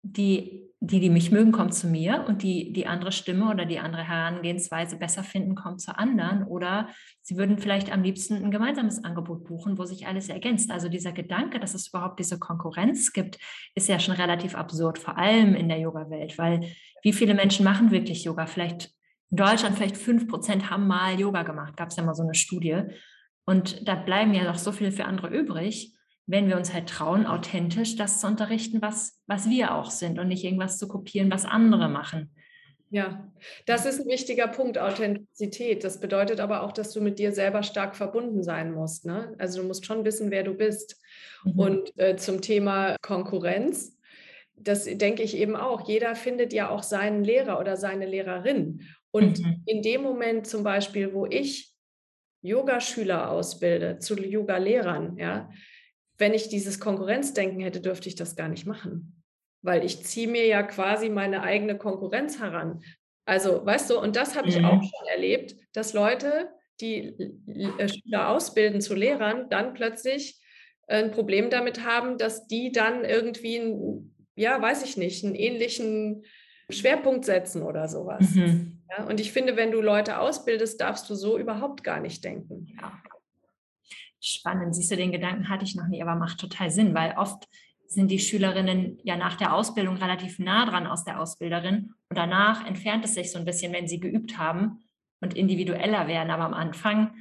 die, 0.03 0.69
die, 0.81 1.01
die 1.01 1.11
mich 1.11 1.33
mögen, 1.33 1.51
kommen 1.51 1.73
zu 1.73 1.89
mir 1.89 2.25
und 2.29 2.43
die, 2.43 2.73
die 2.73 2.87
andere 2.87 3.11
Stimme 3.11 3.51
oder 3.51 3.65
die 3.65 3.81
andere 3.81 4.07
Herangehensweise 4.07 4.97
besser 4.97 5.25
finden, 5.25 5.57
kommen 5.57 5.79
zu 5.79 5.99
anderen. 5.99 6.45
Oder 6.45 6.89
sie 7.23 7.37
würden 7.37 7.59
vielleicht 7.59 7.93
am 7.93 8.03
liebsten 8.03 8.37
ein 8.37 8.53
gemeinsames 8.53 9.03
Angebot 9.03 9.45
buchen, 9.45 9.79
wo 9.79 9.85
sich 9.85 10.07
alles 10.07 10.29
ergänzt. 10.29 10.71
Also 10.71 10.89
dieser 10.89 11.13
Gedanke, 11.13 11.59
dass 11.59 11.75
es 11.75 11.89
überhaupt 11.89 12.21
diese 12.21 12.39
Konkurrenz 12.39 13.13
gibt, 13.13 13.39
ist 13.75 13.89
ja 13.89 13.99
schon 13.99 14.15
relativ 14.15 14.55
absurd, 14.55 14.99
vor 14.99 15.19
allem 15.19 15.55
in 15.55 15.69
der 15.69 15.81
Yoga-Welt, 15.81 16.39
weil 16.39 16.73
wie 17.03 17.13
viele 17.13 17.35
Menschen 17.35 17.65
machen 17.65 17.91
wirklich 17.91 18.25
Yoga? 18.25 18.47
Vielleicht 18.47 18.93
in 19.31 19.37
Deutschland 19.37 19.77
vielleicht 19.77 19.97
fünf 19.97 20.29
Prozent 20.29 20.71
haben 20.71 20.87
mal 20.87 21.19
Yoga 21.19 21.43
gemacht, 21.43 21.77
gab 21.77 21.91
es 21.91 21.97
ja 21.97 22.03
mal 22.03 22.15
so 22.15 22.23
eine 22.23 22.35
Studie. 22.35 22.83
Und 23.45 23.87
da 23.87 23.95
bleiben 23.95 24.35
ja 24.35 24.45
noch 24.45 24.59
so 24.59 24.73
viele 24.73 24.93
für 24.93 25.05
andere 25.05 25.29
übrig, 25.29 25.95
wenn 26.27 26.49
wir 26.49 26.57
uns 26.57 26.75
halt 26.75 26.89
trauen, 26.89 27.27
authentisch 27.27 27.97
das 27.97 28.21
zu 28.21 28.27
unterrichten, 28.27 28.83
was, 28.83 29.23
was 29.27 29.49
wir 29.49 29.75
auch 29.75 29.91
sind 29.91 30.19
und 30.19 30.29
nicht 30.29 30.45
irgendwas 30.45 30.79
zu 30.79 30.87
kopieren, 30.87 31.31
was 31.31 31.47
andere 31.47 31.89
machen. 31.89 32.35
Ja, 32.91 33.31
das 33.67 33.85
ist 33.85 34.01
ein 34.01 34.07
wichtiger 34.07 34.49
Punkt, 34.49 34.79
Authentizität. 34.79 35.85
Das 35.85 36.01
bedeutet 36.01 36.41
aber 36.41 36.63
auch, 36.63 36.73
dass 36.73 36.93
du 36.93 37.03
mit 37.03 37.19
dir 37.19 37.33
selber 37.33 37.63
stark 37.63 37.97
verbunden 37.97 38.43
sein 38.43 38.73
musst. 38.73 39.05
Ne? 39.05 39.35
Also 39.39 39.61
du 39.61 39.69
musst 39.69 39.85
schon 39.85 40.05
wissen, 40.05 40.31
wer 40.31 40.43
du 40.43 40.55
bist. 40.55 41.01
Mhm. 41.45 41.59
Und 41.59 41.99
äh, 41.99 42.17
zum 42.17 42.41
Thema 42.41 42.97
Konkurrenz, 43.03 43.99
das 44.57 44.85
denke 44.85 45.23
ich 45.23 45.37
eben 45.37 45.55
auch. 45.55 45.87
Jeder 45.87 46.15
findet 46.15 46.53
ja 46.53 46.71
auch 46.71 46.83
seinen 46.83 47.25
Lehrer 47.25 47.61
oder 47.61 47.77
seine 47.77 48.07
Lehrerin. 48.07 48.83
Und 49.11 49.41
mhm. 49.41 49.63
in 49.67 49.83
dem 49.83 50.03
Moment 50.03 50.47
zum 50.47 50.63
Beispiel, 50.63 51.15
wo 51.15 51.27
ich 51.27 51.73
Yogaschüler 52.43 53.31
ausbilde 53.31 53.99
zu 53.99 54.15
Yoga-Lehrern, 54.15 55.17
ja, 55.19 55.51
wenn 56.19 56.35
ich 56.35 56.49
dieses 56.49 56.81
Konkurrenzdenken 56.81 57.61
hätte, 57.61 57.81
dürfte 57.81 58.09
ich 58.09 58.17
das 58.17 58.37
gar 58.37 58.49
nicht 58.49 58.67
machen. 58.67 59.23
Weil 59.63 59.85
ich 59.85 60.05
ziehe 60.05 60.29
mir 60.29 60.47
ja 60.47 60.63
quasi 60.63 61.09
meine 61.09 61.43
eigene 61.43 61.77
Konkurrenz 61.79 62.41
heran. 62.41 62.83
Also, 63.25 63.65
weißt 63.65 63.91
du, 63.91 64.01
und 64.01 64.17
das 64.17 64.37
habe 64.37 64.49
ich 64.49 64.59
mhm. 64.59 64.65
auch 64.65 64.83
schon 64.83 65.09
erlebt, 65.13 65.57
dass 65.73 65.93
Leute, 65.93 66.49
die 66.81 67.09
äh, 67.79 67.89
Schüler 67.89 68.31
ausbilden 68.31 68.81
zu 68.81 68.95
Lehrern, 68.95 69.49
dann 69.49 69.75
plötzlich 69.75 70.41
ein 70.87 71.11
Problem 71.11 71.51
damit 71.51 71.85
haben, 71.85 72.19
dass 72.19 72.47
die 72.47 72.73
dann 72.73 73.05
irgendwie, 73.05 73.61
ja, 74.37 74.61
weiß 74.61 74.85
ich 74.85 74.97
nicht, 74.97 75.25
einen 75.25 75.35
ähnlichen 75.35 76.25
Schwerpunkt 76.71 77.25
setzen 77.25 77.63
oder 77.63 77.89
sowas. 77.89 78.35
Mhm. 78.35 78.78
Ja, 78.91 79.05
und 79.05 79.21
ich 79.21 79.33
finde, 79.33 79.57
wenn 79.57 79.71
du 79.71 79.81
Leute 79.81 80.19
ausbildest, 80.19 80.81
darfst 80.81 81.09
du 81.11 81.15
so 81.15 81.39
überhaupt 81.39 81.85
gar 81.85 82.01
nicht 82.01 82.25
denken. 82.25 82.69
Ja. 82.81 82.93
Spannend. 84.21 84.75
Siehst 84.75 84.91
du, 84.91 84.97
den 84.97 85.13
Gedanken 85.13 85.49
hatte 85.49 85.65
ich 85.65 85.75
noch 85.77 85.87
nie, 85.87 86.03
aber 86.03 86.15
macht 86.15 86.41
total 86.41 86.71
Sinn, 86.71 86.95
weil 86.95 87.15
oft 87.17 87.49
sind 87.87 88.11
die 88.11 88.19
Schülerinnen 88.19 88.99
ja 89.03 89.17
nach 89.17 89.37
der 89.37 89.55
Ausbildung 89.55 89.97
relativ 89.97 90.39
nah 90.39 90.67
dran 90.67 90.87
aus 90.87 91.05
der 91.05 91.21
Ausbilderin 91.21 91.95
und 92.11 92.19
danach 92.19 92.67
entfernt 92.67 93.05
es 93.05 93.15
sich 93.15 93.33
so 93.33 93.39
ein 93.39 93.45
bisschen, 93.45 93.73
wenn 93.73 93.89
sie 93.89 94.01
geübt 94.01 94.37
haben 94.37 94.85
und 95.21 95.35
individueller 95.35 96.07
werden. 96.07 96.31
Aber 96.31 96.45
am 96.45 96.55
Anfang, 96.55 97.15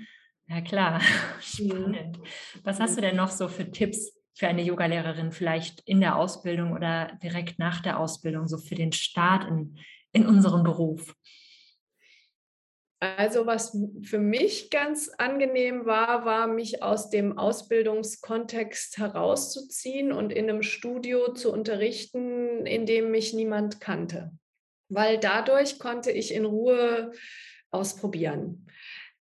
ja 0.47 0.61
klar, 0.61 0.99
mhm. 1.59 1.69
spannend. 1.69 2.19
Was 2.63 2.79
hast 2.79 2.97
du 2.97 3.01
denn 3.01 3.15
noch 3.15 3.29
so 3.29 3.47
für 3.47 3.71
Tipps, 3.71 4.13
für 4.33 4.47
eine 4.47 4.61
Yogalehrerin 4.61 5.31
vielleicht 5.31 5.81
in 5.81 6.01
der 6.01 6.15
Ausbildung 6.17 6.73
oder 6.73 7.17
direkt 7.23 7.59
nach 7.59 7.81
der 7.81 7.99
Ausbildung, 7.99 8.47
so 8.47 8.57
für 8.57 8.75
den 8.75 8.91
Start 8.91 9.47
in, 9.47 9.77
in 10.11 10.25
unserem 10.25 10.63
Beruf? 10.63 11.15
Also 12.99 13.45
was 13.45 13.77
für 14.01 14.17
mich 14.17 14.71
ganz 14.71 15.09
angenehm 15.17 15.85
war, 15.85 16.25
war 16.25 16.47
mich 16.47 16.81
aus 16.81 17.11
dem 17.11 17.37
Ausbildungskontext 17.37 18.97
herauszuziehen 18.97 20.11
und 20.11 20.33
in 20.33 20.49
einem 20.49 20.63
Studio 20.63 21.31
zu 21.33 21.53
unterrichten, 21.53 22.65
in 22.65 22.87
dem 22.87 23.11
mich 23.11 23.33
niemand 23.33 23.79
kannte. 23.79 24.31
Weil 24.89 25.19
dadurch 25.19 25.77
konnte 25.77 26.11
ich 26.11 26.33
in 26.33 26.45
Ruhe 26.45 27.11
ausprobieren. 27.69 28.65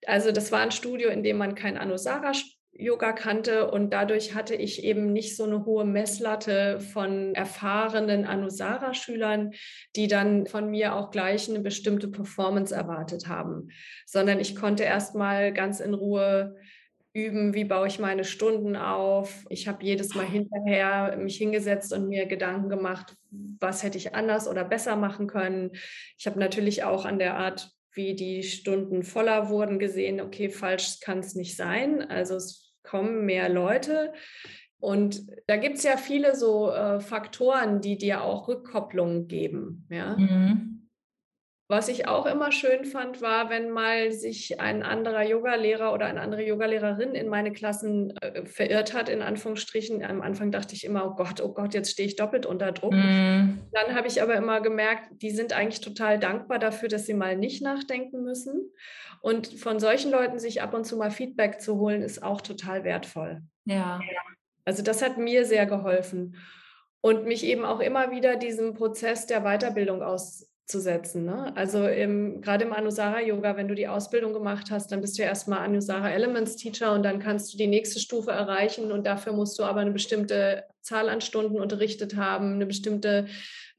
Also 0.06 0.30
das 0.30 0.52
war 0.52 0.61
ein 0.61 0.70
Studio, 0.70 1.09
in 1.09 1.24
dem 1.24 1.38
man 1.38 1.56
kein 1.56 1.76
Anusara 1.76 2.34
Yoga 2.80 3.12
kannte 3.12 3.70
und 3.70 3.92
dadurch 3.92 4.36
hatte 4.36 4.54
ich 4.54 4.84
eben 4.84 5.12
nicht 5.12 5.36
so 5.36 5.42
eine 5.42 5.64
hohe 5.64 5.84
Messlatte 5.84 6.78
von 6.78 7.34
erfahrenen 7.34 8.24
Anusara-Schülern, 8.24 9.50
die 9.96 10.06
dann 10.06 10.46
von 10.46 10.70
mir 10.70 10.94
auch 10.94 11.10
gleich 11.10 11.48
eine 11.48 11.58
bestimmte 11.58 12.06
Performance 12.06 12.72
erwartet 12.72 13.26
haben, 13.26 13.70
sondern 14.06 14.38
ich 14.38 14.54
konnte 14.54 14.84
erst 14.84 15.16
mal 15.16 15.52
ganz 15.52 15.80
in 15.80 15.92
Ruhe 15.92 16.56
üben, 17.12 17.52
wie 17.52 17.64
baue 17.64 17.88
ich 17.88 17.98
meine 17.98 18.22
Stunden 18.22 18.76
auf. 18.76 19.44
Ich 19.48 19.66
habe 19.66 19.84
jedes 19.84 20.14
Mal 20.14 20.26
hinterher 20.26 21.16
mich 21.16 21.36
hingesetzt 21.36 21.92
und 21.92 22.08
mir 22.08 22.26
Gedanken 22.26 22.68
gemacht, 22.68 23.16
was 23.58 23.82
hätte 23.82 23.98
ich 23.98 24.14
anders 24.14 24.46
oder 24.46 24.64
besser 24.64 24.94
machen 24.94 25.26
können. 25.26 25.72
Ich 26.16 26.28
habe 26.28 26.38
natürlich 26.38 26.84
auch 26.84 27.04
an 27.04 27.18
der 27.18 27.36
Art 27.36 27.72
wie 27.92 28.14
die 28.14 28.44
Stunden 28.44 29.02
voller 29.02 29.48
wurden, 29.48 29.80
gesehen, 29.80 30.20
okay, 30.20 30.48
falsch 30.48 31.00
kann 31.00 31.18
es 31.18 31.34
nicht 31.34 31.56
sein. 31.56 32.00
Also 32.02 32.36
es 32.36 32.67
kommen 32.89 33.24
mehr 33.24 33.49
Leute. 33.49 34.12
Und 34.80 35.22
da 35.47 35.57
gibt 35.57 35.78
es 35.78 35.82
ja 35.82 35.97
viele 35.97 36.36
so 36.36 36.70
äh, 36.70 37.01
Faktoren, 37.01 37.80
die 37.80 37.99
dir 37.99 38.22
auch 38.22 38.49
Rückkopplung 38.49 39.26
geben. 39.26 39.86
Ja? 39.91 40.16
Mhm. 40.16 40.77
Was 41.70 41.88
ich 41.88 42.08
auch 42.08 42.24
immer 42.24 42.50
schön 42.50 42.86
fand, 42.86 43.20
war, 43.20 43.50
wenn 43.50 43.68
mal 43.68 44.10
sich 44.10 44.58
ein 44.58 44.82
anderer 44.82 45.22
Yogalehrer 45.22 45.92
oder 45.92 46.06
eine 46.06 46.22
andere 46.22 46.42
Yogalehrerin 46.42 47.14
in 47.14 47.28
meine 47.28 47.52
Klassen 47.52 48.16
äh, 48.16 48.46
verirrt 48.46 48.94
hat, 48.94 49.10
in 49.10 49.20
Anführungsstrichen. 49.20 50.02
Am 50.02 50.22
Anfang 50.22 50.50
dachte 50.50 50.74
ich 50.74 50.84
immer, 50.84 51.06
oh 51.06 51.14
Gott, 51.14 51.42
oh 51.42 51.52
Gott, 51.52 51.74
jetzt 51.74 51.90
stehe 51.90 52.08
ich 52.08 52.16
doppelt 52.16 52.46
unter 52.46 52.72
Druck. 52.72 52.94
Mm. 52.94 53.58
Dann 53.70 53.94
habe 53.94 54.08
ich 54.08 54.22
aber 54.22 54.34
immer 54.36 54.62
gemerkt, 54.62 55.10
die 55.20 55.30
sind 55.30 55.52
eigentlich 55.52 55.82
total 55.82 56.18
dankbar 56.18 56.58
dafür, 56.58 56.88
dass 56.88 57.04
sie 57.04 57.12
mal 57.12 57.36
nicht 57.36 57.60
nachdenken 57.60 58.24
müssen. 58.24 58.72
Und 59.20 59.48
von 59.48 59.78
solchen 59.78 60.10
Leuten 60.10 60.38
sich 60.38 60.62
ab 60.62 60.72
und 60.72 60.86
zu 60.86 60.96
mal 60.96 61.10
Feedback 61.10 61.60
zu 61.60 61.76
holen, 61.76 62.00
ist 62.00 62.22
auch 62.22 62.40
total 62.40 62.84
wertvoll. 62.84 63.42
Ja. 63.66 64.00
Also 64.64 64.82
das 64.82 65.02
hat 65.02 65.18
mir 65.18 65.44
sehr 65.44 65.66
geholfen 65.66 66.36
und 67.02 67.26
mich 67.26 67.44
eben 67.44 67.64
auch 67.66 67.80
immer 67.80 68.10
wieder 68.10 68.36
diesem 68.36 68.72
Prozess 68.72 69.26
der 69.26 69.42
Weiterbildung 69.42 70.02
aus, 70.02 70.47
zu 70.68 70.80
setzen. 70.80 71.24
Ne? 71.24 71.50
Also 71.56 71.86
im, 71.86 72.42
gerade 72.42 72.64
im 72.64 72.74
Anusara 72.74 73.22
Yoga, 73.22 73.56
wenn 73.56 73.68
du 73.68 73.74
die 73.74 73.88
Ausbildung 73.88 74.34
gemacht 74.34 74.70
hast, 74.70 74.92
dann 74.92 75.00
bist 75.00 75.16
du 75.16 75.22
ja 75.22 75.28
erstmal 75.28 75.60
Anusara 75.60 76.10
Elements 76.10 76.56
Teacher 76.56 76.92
und 76.92 77.02
dann 77.02 77.20
kannst 77.20 77.52
du 77.52 77.56
die 77.58 77.66
nächste 77.66 77.98
Stufe 77.98 78.32
erreichen 78.32 78.92
und 78.92 79.06
dafür 79.06 79.32
musst 79.32 79.58
du 79.58 79.64
aber 79.64 79.80
eine 79.80 79.92
bestimmte 79.92 80.64
Zahl 80.82 81.08
an 81.08 81.22
Stunden 81.22 81.58
unterrichtet 81.58 82.16
haben, 82.16 82.54
eine 82.54 82.66
bestimmte, 82.66 83.26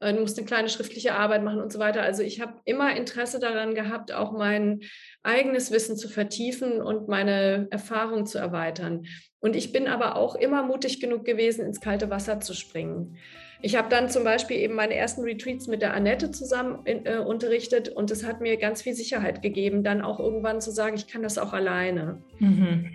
äh, 0.00 0.12
du 0.12 0.20
musst 0.20 0.36
eine 0.36 0.46
kleine 0.48 0.68
schriftliche 0.68 1.14
Arbeit 1.14 1.44
machen 1.44 1.60
und 1.60 1.72
so 1.72 1.78
weiter. 1.78 2.02
Also 2.02 2.24
ich 2.24 2.40
habe 2.40 2.54
immer 2.64 2.96
Interesse 2.96 3.38
daran 3.38 3.76
gehabt, 3.76 4.12
auch 4.12 4.32
mein 4.32 4.80
eigenes 5.22 5.70
Wissen 5.70 5.96
zu 5.96 6.08
vertiefen 6.08 6.82
und 6.82 7.06
meine 7.06 7.68
Erfahrung 7.70 8.26
zu 8.26 8.38
erweitern. 8.38 9.06
Und 9.38 9.54
ich 9.54 9.70
bin 9.70 9.86
aber 9.86 10.16
auch 10.16 10.34
immer 10.34 10.64
mutig 10.64 11.00
genug 11.00 11.24
gewesen, 11.24 11.64
ins 11.64 11.80
kalte 11.80 12.10
Wasser 12.10 12.40
zu 12.40 12.52
springen. 12.52 13.16
Ich 13.62 13.76
habe 13.76 13.88
dann 13.88 14.08
zum 14.08 14.24
Beispiel 14.24 14.56
eben 14.56 14.74
meine 14.74 14.94
ersten 14.94 15.22
Retreats 15.22 15.66
mit 15.66 15.82
der 15.82 15.92
Annette 15.94 16.30
zusammen 16.30 16.80
in, 16.84 17.04
äh, 17.04 17.18
unterrichtet 17.18 17.90
und 17.90 18.10
das 18.10 18.24
hat 18.24 18.40
mir 18.40 18.56
ganz 18.56 18.82
viel 18.82 18.94
Sicherheit 18.94 19.42
gegeben, 19.42 19.84
dann 19.84 20.00
auch 20.00 20.18
irgendwann 20.18 20.60
zu 20.60 20.70
sagen, 20.70 20.96
ich 20.96 21.06
kann 21.06 21.22
das 21.22 21.36
auch 21.36 21.52
alleine. 21.52 22.22
Mhm. 22.38 22.94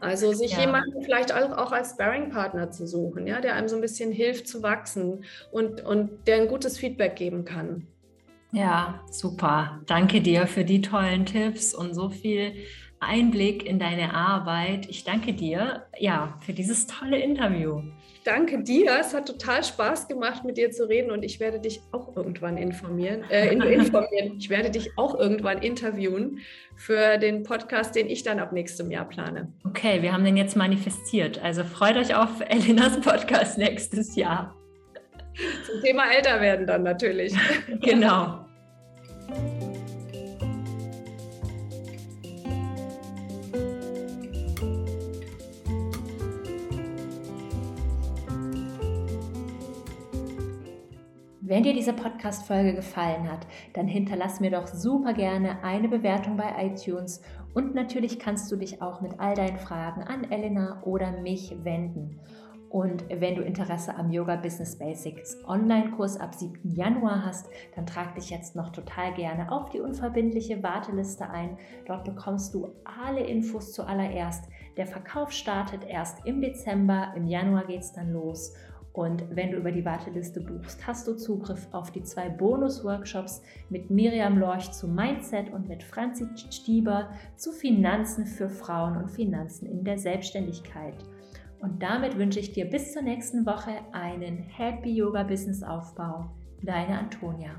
Also 0.00 0.32
sich 0.32 0.52
ja. 0.52 0.60
jemanden 0.60 1.02
vielleicht 1.02 1.34
auch, 1.34 1.56
auch 1.58 1.72
als 1.72 1.90
Sparring-Partner 1.90 2.70
zu 2.70 2.86
suchen, 2.86 3.26
ja, 3.26 3.42
der 3.42 3.54
einem 3.54 3.68
so 3.68 3.76
ein 3.76 3.82
bisschen 3.82 4.12
hilft 4.12 4.48
zu 4.48 4.62
wachsen 4.62 5.24
und, 5.50 5.84
und 5.84 6.26
der 6.26 6.36
ein 6.36 6.48
gutes 6.48 6.78
Feedback 6.78 7.16
geben 7.16 7.44
kann. 7.44 7.86
Ja, 8.52 9.00
super. 9.10 9.80
Danke 9.86 10.22
dir 10.22 10.46
für 10.46 10.64
die 10.64 10.80
tollen 10.80 11.26
Tipps 11.26 11.74
und 11.74 11.94
so 11.94 12.08
viel 12.08 12.54
Einblick 13.00 13.66
in 13.66 13.78
deine 13.78 14.14
Arbeit. 14.14 14.86
Ich 14.88 15.04
danke 15.04 15.32
dir 15.32 15.86
ja 15.98 16.38
für 16.44 16.52
dieses 16.52 16.86
tolle 16.86 17.18
Interview. 17.18 17.82
Danke 18.24 18.62
dir. 18.62 18.98
Es 19.00 19.14
hat 19.14 19.26
total 19.26 19.64
Spaß 19.64 20.06
gemacht, 20.06 20.44
mit 20.44 20.58
dir 20.58 20.70
zu 20.70 20.86
reden 20.86 21.10
und 21.10 21.22
ich 21.22 21.40
werde 21.40 21.58
dich 21.58 21.80
auch 21.90 22.14
irgendwann 22.14 22.58
informieren. 22.58 23.24
Äh, 23.30 23.54
informieren. 23.54 24.36
Ich 24.38 24.50
werde 24.50 24.70
dich 24.70 24.90
auch 24.96 25.18
irgendwann 25.18 25.62
interviewen 25.62 26.40
für 26.76 27.16
den 27.16 27.42
Podcast, 27.42 27.96
den 27.96 28.08
ich 28.08 28.22
dann 28.22 28.38
ab 28.38 28.52
nächstem 28.52 28.90
Jahr 28.90 29.08
plane. 29.08 29.50
Okay, 29.64 30.02
wir 30.02 30.12
haben 30.12 30.24
den 30.24 30.36
jetzt 30.36 30.56
manifestiert. 30.56 31.42
Also 31.42 31.64
freut 31.64 31.96
euch 31.96 32.14
auf 32.14 32.28
Elinas 32.46 33.00
Podcast 33.00 33.56
nächstes 33.56 34.14
Jahr. 34.16 34.54
Zum 35.64 35.80
Thema 35.82 36.12
älter 36.14 36.40
werden 36.40 36.66
dann 36.66 36.82
natürlich. 36.82 37.34
genau. 37.80 38.44
Wenn 51.50 51.64
dir 51.64 51.74
diese 51.74 51.92
Podcast-Folge 51.92 52.76
gefallen 52.76 53.28
hat, 53.28 53.44
dann 53.72 53.88
hinterlass 53.88 54.38
mir 54.38 54.52
doch 54.52 54.68
super 54.68 55.12
gerne 55.14 55.64
eine 55.64 55.88
Bewertung 55.88 56.36
bei 56.36 56.54
iTunes 56.64 57.22
und 57.54 57.74
natürlich 57.74 58.20
kannst 58.20 58.52
du 58.52 58.56
dich 58.56 58.80
auch 58.80 59.00
mit 59.00 59.18
all 59.18 59.34
deinen 59.34 59.58
Fragen 59.58 60.04
an 60.04 60.30
Elena 60.30 60.80
oder 60.84 61.10
mich 61.10 61.56
wenden. 61.64 62.20
Und 62.68 63.04
wenn 63.08 63.34
du 63.34 63.42
Interesse 63.42 63.96
am 63.96 64.12
Yoga 64.12 64.36
Business 64.36 64.78
Basics 64.78 65.36
Online-Kurs 65.44 66.20
ab 66.20 66.36
7. 66.36 66.60
Januar 66.62 67.24
hast, 67.24 67.50
dann 67.74 67.84
trag 67.84 68.14
dich 68.14 68.30
jetzt 68.30 68.54
noch 68.54 68.70
total 68.70 69.12
gerne 69.14 69.50
auf 69.50 69.70
die 69.70 69.80
unverbindliche 69.80 70.62
Warteliste 70.62 71.28
ein. 71.28 71.58
Dort 71.84 72.04
bekommst 72.04 72.54
du 72.54 72.68
alle 72.84 73.24
Infos 73.24 73.72
zuallererst. 73.72 74.44
Der 74.76 74.86
Verkauf 74.86 75.32
startet 75.32 75.84
erst 75.84 76.24
im 76.26 76.40
Dezember, 76.40 77.12
im 77.16 77.26
Januar 77.26 77.64
geht 77.66 77.80
es 77.80 77.92
dann 77.92 78.12
los. 78.12 78.54
Und 78.92 79.24
wenn 79.30 79.52
du 79.52 79.58
über 79.58 79.70
die 79.70 79.84
Warteliste 79.84 80.40
buchst, 80.40 80.84
hast 80.86 81.06
du 81.06 81.14
Zugriff 81.14 81.68
auf 81.70 81.92
die 81.92 82.02
zwei 82.02 82.28
Bonus-Workshops 82.28 83.40
mit 83.68 83.88
Miriam 83.90 84.38
Lorch 84.38 84.72
zu 84.72 84.88
Mindset 84.88 85.52
und 85.52 85.68
mit 85.68 85.82
Franzi 85.82 86.26
Stieber 86.50 87.10
zu 87.36 87.52
Finanzen 87.52 88.26
für 88.26 88.48
Frauen 88.48 88.96
und 88.96 89.10
Finanzen 89.10 89.66
in 89.66 89.84
der 89.84 89.98
Selbstständigkeit. 89.98 90.96
Und 91.60 91.82
damit 91.82 92.18
wünsche 92.18 92.40
ich 92.40 92.52
dir 92.52 92.64
bis 92.64 92.92
zur 92.92 93.02
nächsten 93.02 93.46
Woche 93.46 93.72
einen 93.92 94.38
Happy 94.38 94.90
Yoga 94.90 95.22
Business 95.22 95.62
Aufbau. 95.62 96.30
Deine 96.62 96.98
Antonia. 96.98 97.52